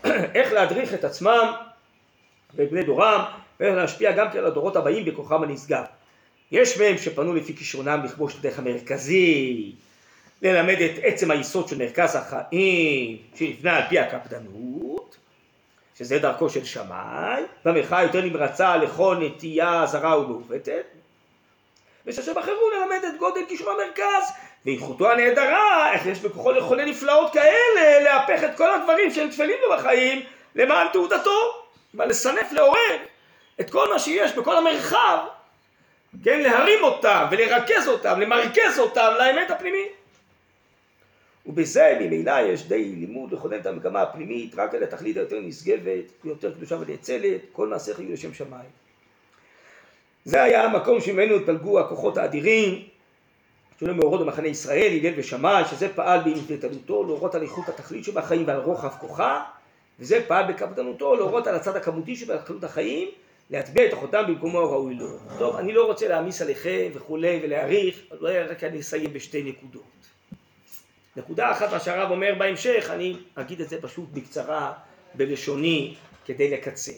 איך 0.34 0.52
להדריך 0.52 0.94
את 0.94 1.04
עצמם 1.04 1.52
ואת 2.54 2.70
בני 2.70 2.82
דורם 2.82 3.24
ואיך 3.60 3.76
להשפיע 3.76 4.12
גם 4.12 4.30
כן 4.30 4.38
על 4.38 4.46
הדורות 4.46 4.76
הבאים 4.76 5.04
בכוחם 5.04 5.42
הנשגב. 5.42 5.84
יש 6.50 6.78
מהם 6.78 6.98
שפנו 6.98 7.34
לפי 7.34 7.56
כישרונם 7.56 8.00
לכבוש 8.04 8.34
את 8.34 8.38
הדרך 8.38 8.58
המרכזי, 8.58 9.72
ללמד 10.42 10.80
את 10.80 10.90
עצם 11.02 11.30
היסוד 11.30 11.68
של 11.68 11.78
מרכז 11.78 12.16
החיים 12.16 13.16
שנבנה 13.34 13.76
על 13.76 13.82
פי 13.88 13.98
הקפדנות, 13.98 15.16
שזה 15.98 16.18
דרכו 16.18 16.50
של 16.50 16.64
שמאי, 16.64 17.42
והמחאה 17.64 18.02
יותר 18.02 18.20
נמרצה 18.20 18.76
לכל 18.76 19.16
נטייה 19.20 19.86
זרה 19.86 20.20
ומעוותת, 20.20 20.84
אשר 22.08 22.34
בחרו 22.34 22.70
ללמד 22.70 23.04
את 23.08 23.18
גודל 23.18 23.40
כישרון 23.48 23.76
המרכז 23.80 24.32
ואיכותו 24.66 25.10
הנהדרה, 25.10 25.92
איך 25.92 26.06
יש 26.06 26.18
בכוחו 26.18 26.52
לחולל 26.52 26.84
נפלאות 26.84 27.32
כאלה, 27.32 28.00
להפך 28.00 28.44
את 28.44 28.56
כל 28.56 28.74
הדברים 28.74 29.10
שהם 29.10 29.30
טפלים 29.30 29.56
לו 29.62 29.76
בחיים 29.76 30.22
למען 30.54 30.86
תעודתו, 30.92 31.64
ולסנף, 31.94 32.52
לעורר 32.52 32.96
את 33.60 33.70
כל 33.70 33.92
מה 33.92 33.98
שיש 33.98 34.32
בכל 34.32 34.56
המרחב, 34.56 35.18
כן, 36.24 36.40
להרים 36.40 36.82
אותם 36.82 37.26
ולרכז 37.30 37.88
אותם, 37.88 38.20
למרכז 38.20 38.78
אותם 38.78 39.12
לאמת 39.18 39.50
הפנימית. 39.50 39.92
ובזה 41.46 41.96
ממילא 42.00 42.32
יש 42.46 42.68
די 42.68 42.84
לימוד 42.84 43.32
לכונן 43.32 43.60
את 43.60 43.66
המגמה 43.66 44.02
הפנימית 44.02 44.54
רק 44.56 44.74
על 44.74 44.82
התכלית 44.82 45.16
היותר 45.16 45.40
נשגבת, 45.40 46.04
יותר 46.24 46.54
קדושה 46.54 46.76
ונאצלת, 46.80 47.40
כל 47.52 47.68
מעשיך 47.68 47.98
יהיו 47.98 48.12
לשם 48.12 48.34
שמיים. 48.34 48.70
זה 50.24 50.42
היה 50.42 50.64
המקום 50.64 51.00
שממנו 51.00 51.36
התפלגו 51.36 51.80
הכוחות 51.80 52.16
האדירים, 52.16 52.84
שהיו 53.80 53.94
מאורות 53.94 54.20
במחנה 54.20 54.48
ישראל, 54.48 54.98
הלל 55.02 55.12
ושמאי, 55.16 55.64
שזה 55.70 55.88
פעל 55.94 56.20
באינטלטלותו 56.20 57.04
להורות 57.04 57.34
על 57.34 57.42
איכות 57.42 57.68
התכלית 57.68 58.04
שבחיים 58.04 58.46
ועל 58.46 58.60
רוחב 58.60 58.88
כוחה, 58.88 59.44
וזה 60.00 60.24
פעל 60.26 60.52
בקפדנותו 60.52 61.14
להורות 61.14 61.46
על 61.46 61.54
הצד 61.54 61.76
הכמותי 61.76 62.16
שבחלות 62.16 62.64
החיים, 62.64 63.08
להטביע 63.50 63.86
את 63.86 63.92
החותם 63.92 64.24
במקומו 64.28 64.58
הראוי 64.58 64.94
לו. 64.94 65.06
טוב, 65.38 65.56
אני 65.56 65.72
לא 65.72 65.86
רוצה 65.86 66.08
להעמיס 66.08 66.42
עליכם 66.42 66.90
וכולי 66.94 67.40
ולהעריך, 67.42 68.00
אולי 68.20 68.38
רק 68.38 68.64
אני 68.64 68.80
אסיים 68.80 69.12
בשתי 69.12 69.42
נקודות. 69.42 69.82
נקודה 71.16 71.52
אחת, 71.52 71.72
מה 71.72 71.80
שהרב 71.80 72.10
אומר 72.10 72.34
בהמשך, 72.38 72.90
אני 72.92 73.16
אגיד 73.34 73.60
את 73.60 73.68
זה 73.68 73.82
פשוט 73.82 74.08
בקצרה, 74.12 74.72
בלשוני, 75.14 75.94
כדי 76.26 76.50
לקצר. 76.50 76.92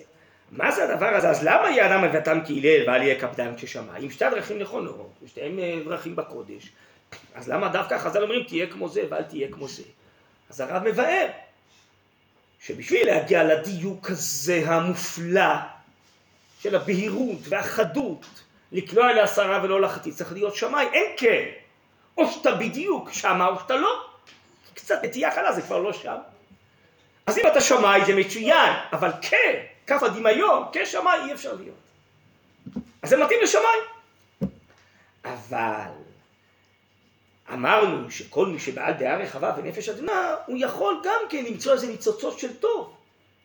מה 0.50 0.70
זה 0.70 0.84
הדבר 0.84 1.07
הזה? 1.07 1.30
אז 1.30 1.42
למה 1.42 1.70
יהיה 1.70 1.86
אדם 1.86 2.05
אביתם 2.05 2.38
כהלל 2.46 2.88
ואל 2.88 3.03
יהיה 3.03 3.20
קפדן 3.20 3.53
כשמע? 3.57 3.96
עם 3.96 4.11
שתי 4.11 4.24
הדרכים 4.24 4.59
נכונות, 4.59 5.12
ושתיהן 5.22 5.59
אה, 5.59 5.78
דרכים 5.84 6.16
בקודש, 6.16 6.72
אז 7.34 7.48
למה 7.48 7.68
דווקא 7.68 7.98
חז"ל 7.98 8.22
אומרים 8.22 8.42
תהיה 8.42 8.66
כמו 8.66 8.88
זה 8.88 9.03
ואל 9.11 9.22
תהיה 9.22 9.48
כמו 9.50 9.68
זה? 9.68 9.82
אז 10.50 10.61
הרב 10.61 10.82
מבאר 10.88 11.26
שבשביל 12.61 13.07
להגיע 13.07 13.44
לדיוק 13.44 14.11
הזה 14.11 14.62
המופלא 14.66 15.55
של 16.62 16.76
הבהירות 16.76 17.38
והחדות, 17.48 18.26
לקלוע 18.72 19.12
לעשרה 19.12 19.60
ולא 19.64 19.80
לחצי, 19.80 20.12
צריך 20.12 20.32
להיות 20.32 20.56
שמאי, 20.56 20.86
אין 20.92 21.12
כן. 21.16 21.44
או 22.18 22.30
שאתה 22.30 22.54
בדיוק 22.54 23.12
שמה 23.12 23.46
או 23.46 23.58
שאתה 23.60 23.76
לא. 23.76 24.04
קצת 24.74 25.04
נטייה 25.04 25.34
קלה 25.34 25.52
זה 25.52 25.62
כבר 25.62 25.78
לא 25.78 25.92
שם. 25.92 26.16
אז 27.26 27.38
אם 27.38 27.46
אתה 27.46 27.60
שמאי 27.60 28.04
זה 28.06 28.14
מצוין, 28.14 28.72
אבל 28.92 29.10
כן, 29.22 29.62
כף 29.86 30.02
הדמיון, 30.02 30.64
כשמאי 30.72 31.18
אי 31.26 31.32
אפשר 31.32 31.54
להיות. 31.54 31.76
אז 33.02 33.10
זה 33.10 33.16
מתאים 33.16 33.38
לשמאי. 33.42 33.80
אבל 35.24 35.90
אמרנו 37.52 38.10
שכל 38.10 38.46
מי 38.46 38.58
שבעל 38.58 38.92
דעה 38.92 39.16
רחבה 39.16 39.54
ונפש 39.56 39.88
עדנה, 39.88 40.34
הוא 40.46 40.56
יכול 40.60 41.00
גם 41.04 41.20
כן 41.30 41.44
למצוא 41.44 41.72
איזה 41.72 41.86
ניצוצות 41.86 42.38
של 42.38 42.56
טוב. 42.56 42.94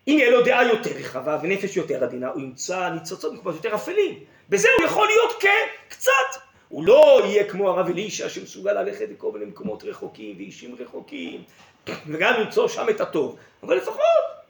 אם 0.07 0.15
יהיה 0.19 0.31
לו 0.31 0.41
דעה 0.41 0.67
יותר 0.67 0.89
רחבה 0.99 1.37
ונפש 1.43 1.77
יותר 1.77 2.03
עדינה, 2.03 2.27
הוא 2.27 2.41
ימצא 2.41 2.89
ניצוצות 2.89 3.33
מקומות 3.33 3.55
יותר 3.55 3.75
אפלים. 3.75 4.19
בזה 4.49 4.67
הוא 4.77 4.85
יכול 4.85 5.07
להיות 5.07 5.43
כקצת. 5.43 6.41
הוא 6.69 6.85
לא 6.85 7.21
יהיה 7.25 7.49
כמו 7.49 7.69
הרב 7.69 7.87
אלישע 7.87 8.29
שמסוגל 8.29 8.73
ללכת 8.73 9.05
לכל 9.11 9.31
מיני 9.31 9.45
מקומות 9.45 9.83
רחוקים 9.83 10.35
ואישים 10.37 10.75
רחוקים 10.79 11.43
וגם 12.07 12.33
למצוא 12.39 12.67
שם 12.67 12.89
את 12.89 13.01
הטוב, 13.01 13.37
אבל 13.63 13.77
לפחות 13.77 14.01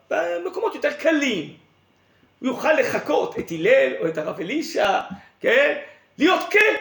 במקומות 0.09 0.75
יותר 0.75 0.93
קלים. 0.93 1.53
הוא 2.39 2.47
יוכל 2.47 2.73
לחקות 2.73 3.39
את 3.39 3.51
הלל 3.51 3.93
או 3.99 4.07
את 4.07 4.17
הרב 4.17 4.39
אלישע, 4.39 4.99
כן? 5.39 5.77
להיות 6.17 6.41
כן. 6.49 6.75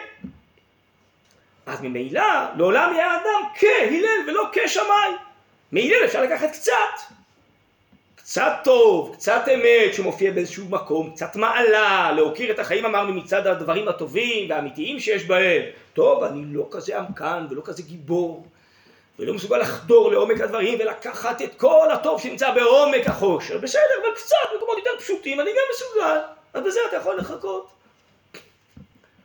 אז 1.65 1.81
ממילא 1.81 2.21
לעולם 2.57 2.93
יהיה 2.93 3.11
האדם 3.11 3.41
כהלל 3.55 4.29
ולא 4.29 4.49
כשמיים. 4.53 5.17
מהלל 5.71 6.05
אפשר 6.05 6.21
לקחת 6.21 6.51
קצת. 6.51 7.16
קצת 8.27 8.53
טוב, 8.63 9.15
קצת 9.15 9.41
אמת 9.53 9.93
שמופיע 9.93 10.31
באיזשהו 10.31 10.65
מקום, 10.69 11.11
קצת 11.15 11.35
מעלה, 11.35 12.11
להוקיר 12.15 12.51
את 12.51 12.59
החיים 12.59 12.85
אמרנו 12.85 13.13
מצד 13.13 13.47
הדברים 13.47 13.87
הטובים 13.87 14.49
והאמיתיים 14.49 14.99
שיש 14.99 15.23
בהם. 15.25 15.61
טוב, 15.93 16.23
אני 16.23 16.43
לא 16.45 16.67
כזה 16.71 16.97
עמקן 16.97 17.45
ולא 17.49 17.61
כזה 17.65 17.83
גיבור, 17.83 18.45
ולא 19.19 19.33
מסוגל 19.33 19.57
לחדור 19.57 20.11
לעומק 20.11 20.41
הדברים 20.41 20.79
ולקחת 20.79 21.41
את 21.41 21.55
כל 21.57 21.87
הטוב 21.93 22.21
שנמצא 22.21 22.51
בעומק 22.51 23.07
החושר. 23.07 23.57
בסדר, 23.57 23.81
אבל 24.01 24.15
קצת 24.15 24.35
מקומות 24.57 24.77
יותר 24.77 24.99
פשוטים 24.99 25.39
אני 25.39 25.49
גם 25.49 25.63
מסוגל, 25.75 26.19
אז 26.53 26.63
בזה 26.63 26.79
אתה 26.89 26.97
יכול 26.97 27.17
לחכות. 27.17 27.67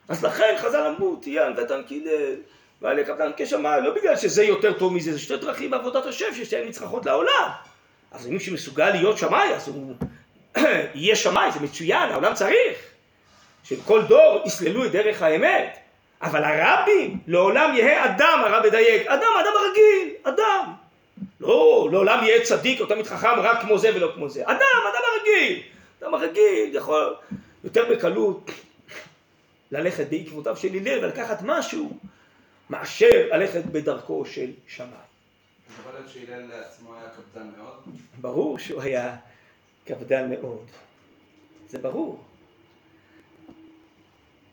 אז 0.08 0.24
לכן 0.24 0.54
חז"ל 0.58 0.86
אמרו, 0.86 1.16
תהיה 1.16 1.46
ענוותן 1.46 1.82
קילל, 1.88 2.34
ועל 2.82 2.98
יקבלן 2.98 3.30
כשמיים, 3.36 3.84
לא 3.84 3.94
בגלל 3.94 4.16
שזה 4.16 4.44
יותר 4.44 4.72
טוב 4.72 4.92
מזה, 4.92 5.12
זה 5.12 5.18
שתי 5.18 5.36
דרכים 5.36 5.70
בעבודת 5.70 6.06
השם 6.06 6.34
ששתיהן 6.34 6.68
נצרכות 6.68 7.06
לעולם. 7.06 7.50
אז 8.12 8.26
מי 8.26 8.40
שמסוגל 8.40 8.90
להיות 8.90 9.18
שמאי, 9.18 9.54
אז 9.54 9.68
הוא 9.68 9.94
יהיה 10.94 11.16
שמאי, 11.16 11.52
זה 11.52 11.60
מצוין, 11.60 12.10
העולם 12.10 12.34
צריך. 12.34 12.78
שבכל 13.64 14.02
דור 14.02 14.42
יסללו 14.46 14.84
את 14.84 14.92
דרך 14.92 15.22
האמת. 15.22 15.78
אבל 16.22 16.44
הרבים, 16.44 17.18
לעולם 17.26 17.74
יהא 17.76 18.04
אדם, 18.04 18.42
הרב 18.44 18.66
מדייק, 18.66 19.06
אדם, 19.06 19.32
אדם 19.40 19.52
הרגיל, 19.60 20.14
אדם. 20.22 20.72
לא, 21.40 21.88
לעולם 21.92 22.24
יהיה 22.24 22.42
צדיק 22.42 22.80
או 22.80 22.86
תמיד 22.86 23.06
חכם 23.06 23.40
רק 23.40 23.60
כמו 23.60 23.78
זה 23.78 23.96
ולא 23.96 24.12
כמו 24.14 24.28
זה. 24.28 24.42
אדם, 24.44 24.82
אדם 24.92 25.02
הרגיל. 25.16 25.62
אדם 26.02 26.14
הרגיל 26.14 26.76
יכול 26.76 27.14
יותר 27.64 27.84
בקלות 27.90 28.50
ללכת 29.72 30.06
בעקבותיו 30.10 30.56
של 30.56 30.68
הלל 30.68 31.04
ולקחת 31.04 31.38
משהו 31.42 31.92
מאשר 32.70 33.28
ללכת 33.30 33.64
בדרכו 33.64 34.24
של 34.26 34.50
שמאי. 34.66 35.11
יכול 35.80 35.92
להיות 35.92 36.08
שהלל 36.08 36.48
לעצמו 36.48 36.94
היה 36.94 37.08
קפדן 37.08 37.50
מאוד? 37.56 37.82
ברור 38.20 38.58
שהוא 38.58 38.82
היה 38.82 39.16
קפדן 39.84 40.30
מאוד. 40.30 40.66
זה 41.68 41.78
ברור. 41.78 42.24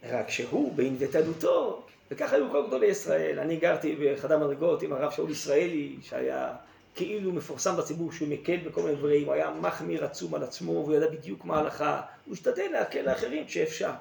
רק 0.04 0.30
שהוא 0.30 0.74
בענוותנותו, 0.74 1.84
וככה 2.12 2.36
היו 2.36 2.52
כל 2.52 2.68
גדולי 2.68 2.88
ישראל. 2.88 3.40
אני 3.40 3.58
גרתי 3.58 3.96
באחד 3.96 4.32
המדרגות 4.32 4.82
עם 4.82 4.94
הרב 4.94 5.12
שאול 5.12 5.30
ישראלי, 5.32 5.96
שהיה 6.02 6.56
כאילו 6.96 7.32
מפורסם 7.32 7.78
בציבור 7.78 8.12
שהוא 8.12 8.28
מקל 8.28 8.58
בכל 8.58 8.82
מיני 8.82 8.96
דברים, 8.96 9.26
הוא 9.26 9.34
היה 9.34 9.52
מחמיר 9.52 10.06
עצום 10.06 10.36
על 10.36 10.44
עצמו, 10.44 10.72
והוא 10.72 10.96
ידע 10.96 11.08
בדיוק 11.08 11.46
מה 11.46 11.58
ההלכה. 11.58 12.02
הוא 12.26 12.34
השתדל 12.34 12.68
להקל 12.72 13.02
לאחרים 13.02 13.46
כשאפשר. 13.46 13.92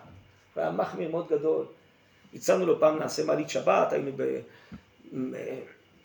הוא 0.54 0.62
היה 0.62 0.70
מחמיר 0.70 1.10
מאוד 1.10 1.28
גדול. 1.28 1.66
הצענו 2.34 2.66
לו 2.66 2.80
פעם 2.80 2.98
נעשה 2.98 3.24
מעלית 3.24 3.50
שבת, 3.50 3.92
היינו 3.92 4.10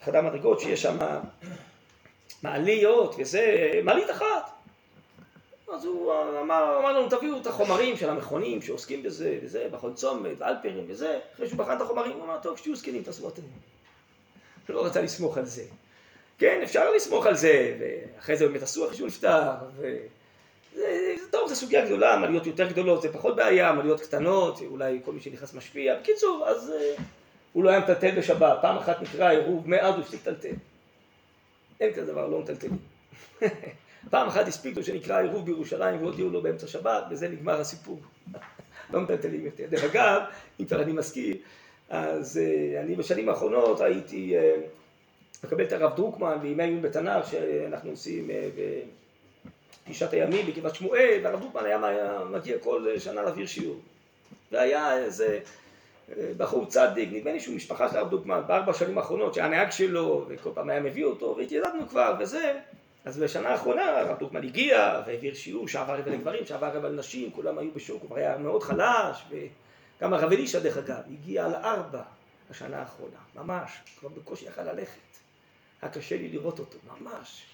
באחד 0.03 0.15
המדרגות 0.15 0.59
שיש 0.59 0.81
שם 0.81 0.97
מעליות 2.43 3.15
וזה, 3.19 3.71
מעלית 3.83 4.09
אחת. 4.11 4.51
אז 5.73 5.85
הוא 5.85 6.13
אמר, 6.41 6.79
אמר 6.79 6.99
לנו 6.99 7.09
תביאו 7.09 7.37
את 7.37 7.47
החומרים 7.47 7.97
של 7.97 8.09
המכונים 8.09 8.61
שעוסקים 8.61 9.03
בזה 9.03 9.37
וזה, 9.43 9.67
בכל 9.71 9.93
צומת, 9.93 10.41
אלפרים 10.41 10.85
וזה, 10.87 11.19
אחרי 11.35 11.47
שהוא 11.47 11.59
בחן 11.59 11.75
את 11.77 11.81
החומרים 11.81 12.11
הוא 12.11 12.23
אמר 12.23 12.37
טוב 12.41 12.57
שתהיו 12.57 12.75
זקנים 12.75 13.03
תעשו 13.03 13.29
אתם. 13.29 13.41
הוא 14.67 14.75
לא 14.75 14.85
רצה 14.85 15.01
לסמוך 15.01 15.37
על 15.37 15.45
זה. 15.45 15.63
כן 16.37 16.59
אפשר 16.63 16.91
לסמוך 16.91 17.25
על 17.25 17.35
זה, 17.35 17.77
ואחרי 17.79 18.37
זה 18.37 18.47
באמת 18.47 18.61
עשו 18.63 18.85
אחרי 18.85 18.97
שהוא 18.97 19.07
נפטר, 19.07 19.51
ו... 19.77 19.97
זה, 20.75 21.15
זה 21.19 21.31
טוב, 21.31 21.49
זו 21.49 21.55
סוגיה 21.55 21.85
גדולה, 21.85 22.17
מעליות 22.17 22.47
יותר 22.47 22.67
גדולות 22.67 23.01
זה 23.01 23.13
פחות 23.13 23.35
בעיה, 23.35 23.73
מעליות 23.73 24.01
קטנות, 24.01 24.61
אולי 24.61 24.99
כל 25.05 25.11
מי 25.11 25.21
שנכנס 25.21 25.53
משפיע, 25.53 25.95
בקיצור, 25.99 26.47
אז 26.47 26.73
uh, 26.97 27.01
הוא 27.53 27.63
לא 27.63 27.69
היה 27.69 27.79
מטלטל 27.79 28.15
בשבת, 28.17 28.57
פעם 28.61 28.77
אחת 28.77 29.01
נקרא 29.01 29.29
עירוב, 29.29 29.69
מאז 29.69 29.95
הוא 29.95 30.03
הפסיק 30.03 30.21
לטלטל. 30.21 30.55
אין 31.79 31.93
כזה 31.93 32.11
דבר, 32.11 32.27
לא 32.27 32.39
מטלטלים. 32.39 32.77
פעם 34.09 34.27
אחת 34.27 34.47
הספיק 34.47 34.77
לו 34.77 34.83
שנקרא 34.83 35.21
עירוב 35.21 35.45
בירושלים 35.45 36.01
והודיעו 36.01 36.29
לו 36.29 36.41
באמצע 36.41 36.67
שבת, 36.67 37.03
וזה 37.11 37.29
נגמר 37.29 37.61
הסיפור. 37.61 37.99
לא 38.93 39.01
מטלטלים 39.01 39.45
יותר. 39.45 39.63
דרך 39.69 39.83
אגב, 39.83 40.21
אם 40.59 40.65
כבר 40.65 40.81
אני 40.81 40.91
מזכיר, 40.91 41.37
אז 41.89 42.39
uh, 42.39 42.83
אני 42.83 42.95
בשנים 42.95 43.29
האחרונות 43.29 43.81
הייתי 43.81 44.35
uh, 44.37 45.45
מקבל 45.45 45.63
את 45.63 45.71
הרב 45.71 45.95
דרוקמן 45.95 46.37
בימי 46.41 46.63
עיון 46.63 46.81
בתנ"ך 46.81 47.27
שאנחנו 47.31 47.89
עושים 47.89 48.29
uh, 48.29 48.33
בפגישת 49.83 50.13
הימים 50.13 50.45
בגבעת 50.45 50.75
שמואל, 50.75 51.19
והרב 51.23 51.39
דרוקמן 51.39 51.65
היה 51.65 52.19
מגיע 52.31 52.57
כל 52.59 52.99
שנה 52.99 53.21
להעביר 53.21 53.45
שיעור. 53.45 53.79
והיה 54.51 54.97
איזה 54.97 55.39
בחור 56.37 56.65
צדיק, 56.65 57.09
נדמה 57.11 57.31
לי 57.31 57.39
שהוא 57.39 57.55
משפחה 57.55 57.89
של 57.89 57.97
הרב 57.97 58.09
דוקמן, 58.09 58.41
בארבע 58.47 58.73
שנים 58.73 58.97
האחרונות, 58.97 59.33
שהיה 59.33 59.47
נהג 59.47 59.71
שלו, 59.71 60.25
וכל 60.27 60.49
פעם 60.53 60.69
היה 60.69 60.79
מביא 60.79 61.05
אותו, 61.05 61.35
והתיידדנו 61.37 61.89
כבר, 61.89 62.15
וזה. 62.19 62.59
אז 63.05 63.17
בשנה 63.17 63.49
האחרונה 63.49 63.99
הרב 63.99 64.19
דוקמן 64.19 64.43
הגיע, 64.43 65.01
והעביר 65.07 65.33
שיעור, 65.33 65.67
שעה 65.67 65.85
ורבע 65.87 66.11
לגברים, 66.11 66.45
שעה 66.45 66.57
ורבע 66.61 66.89
לנשים, 66.89 67.31
כולם 67.31 67.57
היו 67.57 67.71
בשוק, 67.75 68.01
הוא 68.01 68.09
כבר 68.09 68.17
היה 68.17 68.37
מאוד 68.37 68.63
חלש, 68.63 69.23
וגם 69.29 70.13
הרב 70.13 70.31
אלישע 70.31 70.59
דרך 70.59 70.77
אגב, 70.77 71.01
הגיע 71.11 71.45
על 71.45 71.55
ארבע 71.55 72.01
השנה 72.49 72.79
האחרונה, 72.79 73.17
ממש, 73.35 73.71
כבר 73.99 74.09
בקושי 74.09 74.45
יכל 74.45 74.63
ללכת. 74.63 74.99
היה 75.81 75.91
קשה 75.91 76.17
לי 76.17 76.29
לראות 76.29 76.59
אותו, 76.59 76.77
ממש. 76.87 77.45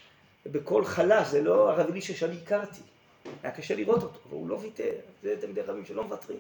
ובקול 0.46 0.86
חלש, 0.86 1.28
זה 1.28 1.42
לא 1.42 1.72
הרב 1.72 1.90
אלישע 1.90 2.14
שאני 2.14 2.36
הכרתי. 2.44 2.82
היה 3.44 3.52
קשה 3.52 3.76
לראות 3.76 4.04
אותו, 4.04 4.20
והוא 4.30 4.50
לא 4.50 4.56
ויתר, 4.56 4.92
זה 5.24 5.36
תלמידי 5.42 5.62
רבים 5.62 5.86
שלא 5.86 6.04
מוותרים. 6.04 6.40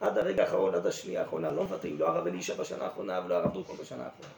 עד 0.00 0.18
הרגע 0.18 0.42
האחרון, 0.42 0.74
עד 0.74 0.86
השנייה 0.86 1.20
האחרונה, 1.20 1.50
לא 1.50 1.62
מוותרים, 1.62 1.98
לא 1.98 2.08
הרב 2.08 2.26
אלישע 2.26 2.54
בשנה 2.54 2.84
האחרונה 2.84 3.20
ולא 3.24 3.34
הרב 3.34 3.52
דרוקון 3.52 3.76
בשנה 3.76 4.04
האחרונה. 4.04 4.32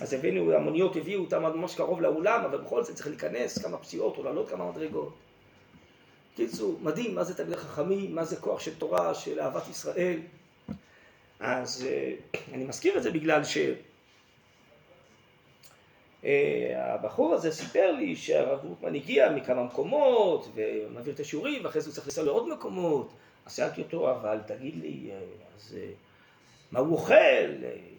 אז 0.00 0.12
הבאנו, 0.12 0.52
המוניות 0.52 0.96
הביאו 0.96 1.20
אותם 1.20 1.42
ממש 1.42 1.74
קרוב 1.74 2.02
לאולם, 2.02 2.44
אבל 2.44 2.58
בכל 2.58 2.84
זאת 2.84 2.96
צריך 2.96 3.06
להיכנס 3.06 3.58
כמה 3.58 3.78
פציעות 3.78 4.18
או 4.18 4.22
לעלות 4.22 4.48
כמה 4.48 4.70
מדרגות. 4.70 5.14
קיצור, 6.36 6.78
מדהים, 6.82 7.14
מה 7.14 7.24
זה 7.24 7.34
תלמידי 7.34 7.56
חכמים, 7.56 8.14
מה 8.14 8.24
זה 8.24 8.36
כוח 8.36 8.60
של 8.60 8.74
תורה, 8.78 9.14
של 9.14 9.40
אהבת 9.40 9.68
ישראל. 9.68 10.18
אז 11.40 11.86
אה, 11.86 12.14
אני 12.52 12.64
מזכיר 12.64 12.98
את 12.98 13.02
זה 13.02 13.10
בגלל 13.10 13.44
ש... 13.44 13.58
אה, 16.24 16.96
הזה 17.34 17.52
סיפר 17.52 17.92
לי 17.92 18.16
שהרב 18.16 18.62
דרוקמן 18.62 18.94
הגיע 18.94 19.30
מכמה 19.30 19.64
מקומות 19.64 20.48
ומעביר 20.54 21.14
את 21.14 21.20
השיעורים 21.20 21.64
ואחרי 21.64 21.80
זה 21.80 21.88
הוא 21.88 21.94
צריך 21.94 22.06
לנסוע 22.06 22.24
לעוד 22.24 22.48
מקומות 22.48 23.08
אז 23.46 23.56
שאלתי 23.56 23.82
אותו 23.82 24.10
אבל 24.10 24.38
תגיד 24.46 24.74
לי 24.76 25.10
אה, 25.10 25.18
אז 25.56 25.76
אה, 25.80 25.90
מה 26.72 26.80
הוא 26.80 26.92
אוכל? 26.92 27.14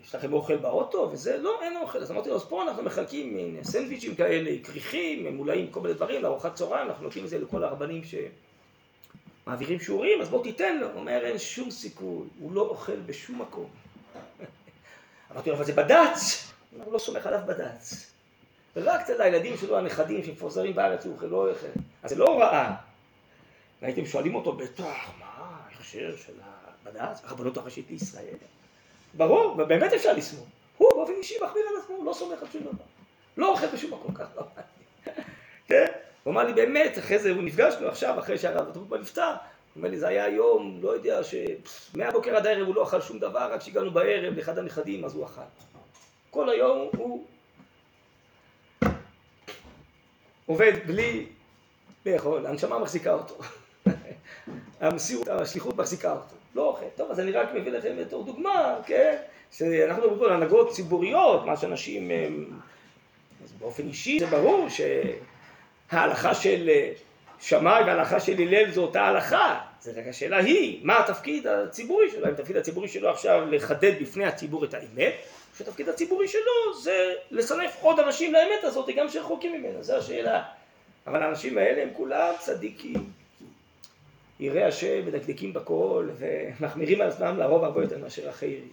יש 0.03 0.15
לכם 0.15 0.33
אוכל 0.33 0.57
באוטו? 0.57 1.09
וזה 1.11 1.37
לא 1.37 1.59
אין 1.61 1.77
אוכל 1.77 1.97
אז 1.97 2.11
אמרתי 2.11 2.29
לו 2.29 2.35
אז 2.35 2.43
פה 2.43 2.63
אנחנו 2.63 2.83
מחלקים 2.83 3.59
סנדוויצ'ים 3.63 4.15
כאלה 4.15 4.51
כריכים 4.63 5.35
מולאים 5.35 5.71
כל 5.71 5.81
מיני 5.81 5.93
דברים 5.93 6.23
לארוחת 6.23 6.55
צהריים 6.55 6.87
אנחנו 6.87 7.03
נותנים 7.03 7.25
את 7.25 7.29
זה 7.29 7.39
לכל 7.39 7.63
הרבנים 7.63 8.01
שמעבירים 9.45 9.79
שיעורים 9.79 10.21
אז 10.21 10.29
בוא 10.29 10.43
תיתן 10.43 10.77
לו 10.77 10.87
הוא 10.87 10.99
אומר 10.99 11.25
אין 11.25 11.37
שום 11.37 11.71
סיכוי 11.71 12.27
הוא 12.39 12.53
לא 12.53 12.61
אוכל 12.61 12.95
בשום 13.05 13.41
מקום 13.41 13.69
אמרתי 15.31 15.49
לו 15.49 15.55
אבל 15.55 15.65
זה 15.65 15.73
בד"ץ 15.73 16.51
הוא 16.83 16.93
לא 16.93 16.99
סומך 16.99 17.27
עליו 17.27 17.39
בד"ץ 17.47 18.15
ורק 18.75 19.01
אצל 19.01 19.21
הילדים 19.21 19.57
שלו, 19.57 19.77
הנכדים 19.77 20.23
שמפוזרים 20.23 20.75
בארץ, 20.75 21.05
הוא 21.05 21.17
לא 21.21 21.49
אוכל. 21.49 21.67
אז 22.03 22.09
זה 22.09 22.15
לא 22.15 22.27
הוראה. 22.27 22.75
והייתם 23.81 24.05
שואלים 24.05 24.35
אותו, 24.35 24.53
בטח, 24.53 25.11
מה 25.75 25.79
ההכשר 25.79 26.15
של 26.25 26.33
הבד"ץ, 26.85 27.21
הרבנות 27.23 27.57
הראשית 27.57 27.85
לישראל? 27.89 28.35
ברור, 29.13 29.51
ובאמת 29.51 29.93
אפשר 29.93 30.13
לסמוך. 30.13 30.47
הוא 30.77 30.89
באופן 30.89 31.13
אישי 31.13 31.35
מחמיר 31.43 31.63
על 31.69 31.81
עצמו, 31.83 31.95
הוא 31.95 32.05
לא 32.05 32.13
סומך 32.13 32.41
על 32.41 32.47
שום 32.51 32.61
דבר. 32.61 32.83
לא 33.37 33.51
אוכל 33.51 33.67
בשום 33.67 33.93
מקום 33.93 34.13
ככה. 34.13 34.41
כן? 35.67 35.85
הוא 36.23 36.31
אמר 36.31 36.43
לי, 36.43 36.53
באמת, 36.53 36.97
אחרי 36.97 37.19
זה 37.19 37.31
הוא 37.31 37.43
נפגשנו 37.43 37.87
עכשיו, 37.87 38.19
אחרי 38.19 38.37
שהרב 38.37 38.73
דרוקמן 38.73 39.01
נפטר, 39.01 39.27
הוא 39.27 39.35
אומר 39.75 39.89
לי, 39.89 39.97
זה 39.97 40.07
היה 40.07 40.27
יום, 40.29 40.79
לא 40.81 40.89
יודע, 40.89 41.19
שמהבוקר 41.23 42.35
עד 42.35 42.47
הערב 42.47 42.67
הוא 42.67 42.75
לא 42.75 42.83
אכל 42.83 43.01
שום 43.01 43.19
דבר, 43.19 43.53
רק 43.53 43.61
כשהגענו 43.61 43.91
בערב 43.91 44.33
לאחד 44.33 44.57
הנכדים, 44.57 45.05
אז 45.05 45.15
הוא 45.15 45.25
אכל. 45.25 45.41
כל 46.29 46.49
היום 46.49 46.89
הוא 46.97 47.25
עובד 50.45 50.73
בלי 50.87 51.27
לאכול, 52.05 52.45
הנשמה 52.45 52.79
מחזיקה 52.79 53.13
אותו. 53.13 53.37
המסירות, 54.79 55.27
השליחות 55.27 55.75
מחזיקה 55.75 56.11
אותו. 56.11 56.35
לא 56.55 56.61
אוכל. 56.61 56.85
טוב, 56.95 57.11
אז 57.11 57.19
אני 57.19 57.31
רק 57.31 57.53
מביא 57.53 57.71
לכם 57.71 57.95
בתור 57.99 58.23
דוגמה, 58.23 58.75
כן? 58.85 59.15
שאנחנו 59.51 60.01
מדברים 60.01 60.19
פה 60.19 60.25
על 60.25 60.33
הנהגות 60.33 60.71
ציבוריות, 60.71 61.45
מה 61.45 61.57
שאנשים... 61.57 62.11
אז 63.43 63.51
באופן 63.51 63.87
אישי 63.87 64.19
זה 64.19 64.25
ברור 64.25 64.67
שההלכה 65.89 66.35
של 66.35 66.69
שמאי 67.39 67.83
וההלכה 67.83 68.19
של 68.19 68.41
הלל 68.41 68.71
זו 68.71 68.81
אותה 68.81 69.01
הלכה. 69.01 69.59
זה 69.81 69.91
רק 69.97 70.07
השאלה 70.07 70.37
היא, 70.37 70.79
מה 70.83 70.99
התפקיד 70.99 71.47
הציבורי 71.47 72.11
שלו? 72.11 72.27
אם 72.27 72.33
התפקיד 72.33 72.57
הציבורי 72.57 72.87
שלו 72.87 73.09
עכשיו 73.09 73.45
לחדד 73.51 73.93
בפני 74.01 74.25
הציבור 74.25 74.65
את 74.65 74.73
האמת, 74.73 75.13
שהתפקיד 75.57 75.89
הציבורי 75.89 76.27
שלו 76.27 76.79
זה 76.81 77.13
לסנף 77.31 77.77
עוד 77.81 77.99
אנשים 77.99 78.33
לאמת 78.33 78.63
הזאת, 78.63 78.89
גם 78.95 79.09
שרחוקים 79.09 79.53
ממנה, 79.53 79.83
זו 79.83 79.95
השאלה. 79.95 80.43
אבל 81.07 81.23
האנשים 81.23 81.57
האלה 81.57 81.81
הם 81.81 81.89
כולם 81.93 82.33
צדיקים. 82.39 83.24
יראי 84.39 84.63
השם 84.63 85.05
מדקדקים 85.05 85.53
בכל 85.53 86.09
ומחמירים 86.17 87.01
על 87.01 87.07
עצמם 87.07 87.37
לרוב 87.37 87.63
הרבה 87.63 87.81
יותר 87.81 87.97
מאשר 87.97 88.29
אחרים. 88.29 88.69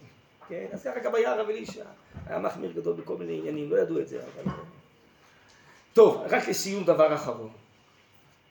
כן? 0.48 0.66
אז 0.72 0.82
ככה 0.82 1.00
גם 1.00 1.14
היה 1.14 1.32
הרב 1.32 1.48
אלישע, 1.48 1.84
היה 2.26 2.38
מחמיר 2.38 2.72
גדול 2.72 2.96
בכל 2.96 3.16
מיני 3.16 3.38
עניינים, 3.38 3.70
לא 3.70 3.76
ידעו 3.76 4.00
את 4.00 4.08
זה, 4.08 4.22
אבל... 4.22 4.52
טוב, 5.92 6.22
רק 6.30 6.48
לסיום 6.48 6.84
דבר 6.84 7.14
אחרון. 7.14 7.50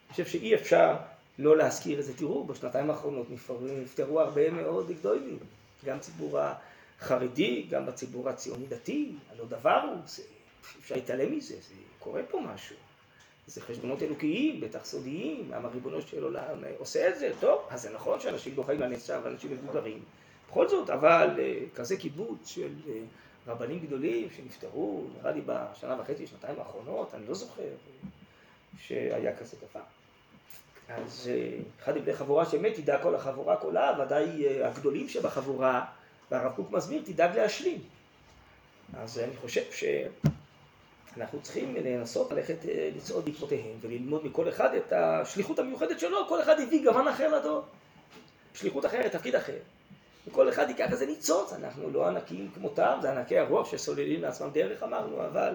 אני 0.07 0.12
חושב 0.12 0.26
שאי 0.26 0.55
אפשר 0.55 0.95
לא 1.39 1.57
להזכיר 1.57 1.99
את 1.99 2.05
זה. 2.05 2.18
תראו, 2.18 2.43
בשנתיים 2.43 2.89
האחרונות 2.89 3.28
נפטרו 3.62 4.20
הרבה 4.20 4.51
מאוד 4.51 4.91
גדולים, 4.91 5.38
גם 5.86 5.99
ציבור 5.99 6.39
החרדי, 6.39 7.68
גם 7.70 7.86
בציבור 7.86 8.30
הציוני 8.30 8.66
דתי, 8.68 9.12
הלא 9.32 9.45
דבר 9.45 9.82
הוא, 9.88 9.97
זה, 10.05 10.24
אפשר 10.80 10.95
להתעלם 10.95 11.38
מזה, 11.38 11.55
זה 11.55 11.74
קורה 11.99 12.22
פה 12.32 12.41
משהו. 12.53 12.76
זה 13.48 13.62
חשבונות 13.62 14.02
אלוקיים, 14.02 14.62
בטח 14.62 14.86
סודיים, 14.86 15.52
למה 15.52 15.70
ריבונו 15.70 16.02
של 16.02 16.24
עולם 16.24 16.64
עושה 16.78 17.10
את 17.10 17.20
זה? 17.20 17.32
טוב, 17.39 17.62
אז 17.70 17.82
זה 17.82 17.94
נכון 17.94 18.20
שאנשים 18.20 18.54
לא 18.58 18.64
חיים 18.64 18.80
לנצח 18.80 19.20
ואנשים 19.24 19.52
מבוגרים. 19.52 20.04
בכל 20.50 20.68
זאת, 20.68 20.89
אבל 20.89 21.39
כזה 21.76 21.98
קיבוץ 21.98 22.48
של 22.48 22.74
רבנים 23.48 23.80
גדולים 23.80 24.28
שנפטרו, 24.36 25.04
נראה 25.18 25.32
לי 25.32 25.42
בשנה 25.46 26.02
וחצי, 26.02 26.28
שנתיים 26.28 26.60
האחרונות, 26.60 27.14
אני 27.14 27.28
לא 27.28 27.34
זוכר 27.34 27.64
שהיה 28.80 29.36
כזה 29.36 29.58
דבר. 29.70 29.82
אז 30.89 31.30
אחד 31.84 31.98
מבני 31.98 32.14
חבורה 32.14 32.46
שמת, 32.46 32.76
תדע 32.76 33.04
כל 33.04 33.16
החבורה 33.16 33.58
כולה, 33.58 33.98
ודאי 34.00 34.60
הגדולים 34.64 35.10
שבחבורה, 35.10 35.86
והרב 36.32 36.52
קוק 36.56 36.72
מסביר, 36.72 37.02
תדאג 37.06 37.38
להשלים. 37.38 37.82
אז 38.98 39.20
אני 39.20 39.36
חושב 39.36 39.62
שאנחנו 41.16 41.41
צריכים 41.41 41.76
לנסות 41.76 42.32
ללכת 42.32 42.57
לצעוד 42.95 43.26
בעקבותיהם 43.26 43.78
וללמוד 43.82 44.26
מכל 44.26 44.49
אחד 44.49 44.74
את 44.74 44.93
השליחות 44.93 45.59
המיוחדת 45.59 45.99
שלו, 45.99 46.28
כל 46.28 46.41
אחד 46.41 46.59
הביא 46.59 46.84
גוון 46.84 47.07
אחר 47.07 47.38
לדור. 47.38 47.62
שליחות 48.53 48.86
אחרת, 48.86 49.12
תפקיד 49.12 49.36
אחר. 49.36 49.57
וכל 50.28 50.49
אחד 50.49 50.70
ייקח 50.70 50.91
איזה 50.91 51.05
ניצוץ, 51.05 51.53
אנחנו 51.53 51.89
לא 51.89 52.07
ענקים 52.07 52.49
כמותם, 52.55 52.99
זה 53.01 53.12
ענקי 53.12 53.39
הרוח 53.39 53.72
שסוללים 53.72 54.22
לעצמם 54.22 54.49
דרך 54.53 54.84
אמרנו, 54.84 55.26
אבל 55.26 55.53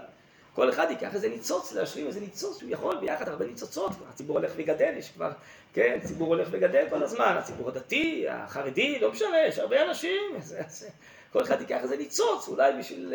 כל 0.55 0.71
אחד 0.71 0.87
ייקח 0.91 1.15
איזה 1.15 1.29
ניצוץ, 1.29 1.73
להשלים 1.73 2.07
איזה 2.07 2.21
ניצוץ, 2.21 2.63
הוא 2.63 2.71
יכול 2.71 2.97
ביחד 3.01 3.29
הרבה 3.29 3.47
ניצוצות, 3.47 3.91
הציבור 4.09 4.39
הולך 4.39 4.53
וגדל, 4.57 4.93
יש 4.97 5.11
כבר, 5.11 5.31
כן, 5.73 5.99
הציבור 6.03 6.29
הולך 6.29 6.49
וגדל 6.51 6.87
כל 6.91 7.03
הזמן, 7.03 7.37
הציבור 7.39 7.69
הדתי, 7.69 8.29
החרדי, 8.29 8.99
לא 8.99 9.11
משנה, 9.13 9.47
יש 9.49 9.59
הרבה 9.59 9.85
אנשים, 9.89 10.21
זה, 10.39 10.61
זה, 10.69 10.89
כל 11.33 11.43
אחד 11.43 11.61
ייקח 11.61 11.83
איזה 11.83 11.97
ניצוץ, 11.97 12.49
אולי 12.49 12.73
בשביל, 12.79 13.15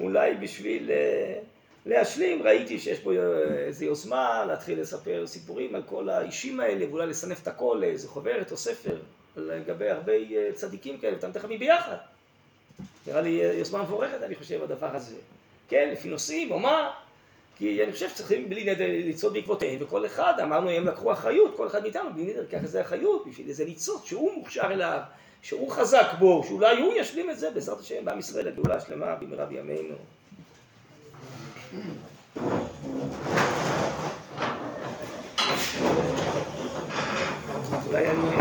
אולי 0.00 0.34
בשביל 0.34 0.90
להשלים, 1.86 2.42
ראיתי 2.42 2.78
שיש 2.78 2.98
פה 2.98 3.12
איזו 3.66 3.84
יוזמה 3.84 4.44
להתחיל 4.48 4.80
לספר 4.80 5.26
סיפורים 5.26 5.74
על 5.74 5.82
כל 5.82 6.08
האישים 6.08 6.60
האלה, 6.60 6.90
ואולי 6.90 7.06
לסנף 7.06 7.42
את 7.42 7.48
הכל 7.48 7.78
לאיזה 7.80 8.08
חוברת 8.08 8.52
או 8.52 8.56
ספר, 8.56 8.96
לגבי 9.36 9.90
הרבה 9.90 10.12
צדיקים 10.54 10.98
כאלה, 10.98 11.14
ואתם 11.14 11.32
תכף 11.32 11.48
ביחד. 11.48 11.96
נראה 13.06 13.20
לי 13.20 13.30
יוזמה 13.30 13.82
מבורכת, 13.82 14.22
אני 14.22 14.34
חושב, 14.34 14.62
הדבר 14.62 14.96
הזה. 14.96 15.16
כן, 15.68 15.88
לפי 15.92 16.08
נושאים 16.08 16.50
או 16.50 16.58
מה, 16.58 16.90
כי 17.58 17.84
אני 17.84 17.92
חושב 17.92 18.08
שצריכים 18.08 18.50
בלי 18.50 18.64
נדר 18.64 18.86
לצעוד 18.88 19.32
בעקבותיהם, 19.32 19.78
וכל 19.80 20.06
אחד, 20.06 20.34
אמרנו, 20.42 20.70
הם 20.70 20.86
לקחו 20.86 21.12
אחריות, 21.12 21.56
כל 21.56 21.66
אחד 21.66 21.82
מאיתנו 21.82 22.12
בלי 22.14 22.24
נדר 22.24 22.40
ייקח 22.40 22.62
איזה 22.62 22.80
אחריות 22.80 23.26
בשביל 23.28 23.48
איזה 23.48 23.64
ניצוץ 23.64 24.04
שהוא 24.04 24.32
מוכשר 24.34 24.72
אליו, 24.72 25.00
שהוא 25.42 25.70
חזק 25.70 26.06
בו, 26.18 26.44
שאולי 26.48 26.80
הוא 26.80 26.94
ישלים 26.96 27.30
את 27.30 27.38
זה, 27.38 27.50
בעזרת 27.50 27.80
השם, 27.80 28.04
בעם 28.04 28.18
ישראל 28.18 28.48
הגאולה 28.48 28.76
השלמה 28.76 29.14
במהרה 29.14 29.46
בימינו. 29.46 29.94
אולי 37.86 38.06
אני... 38.06 38.40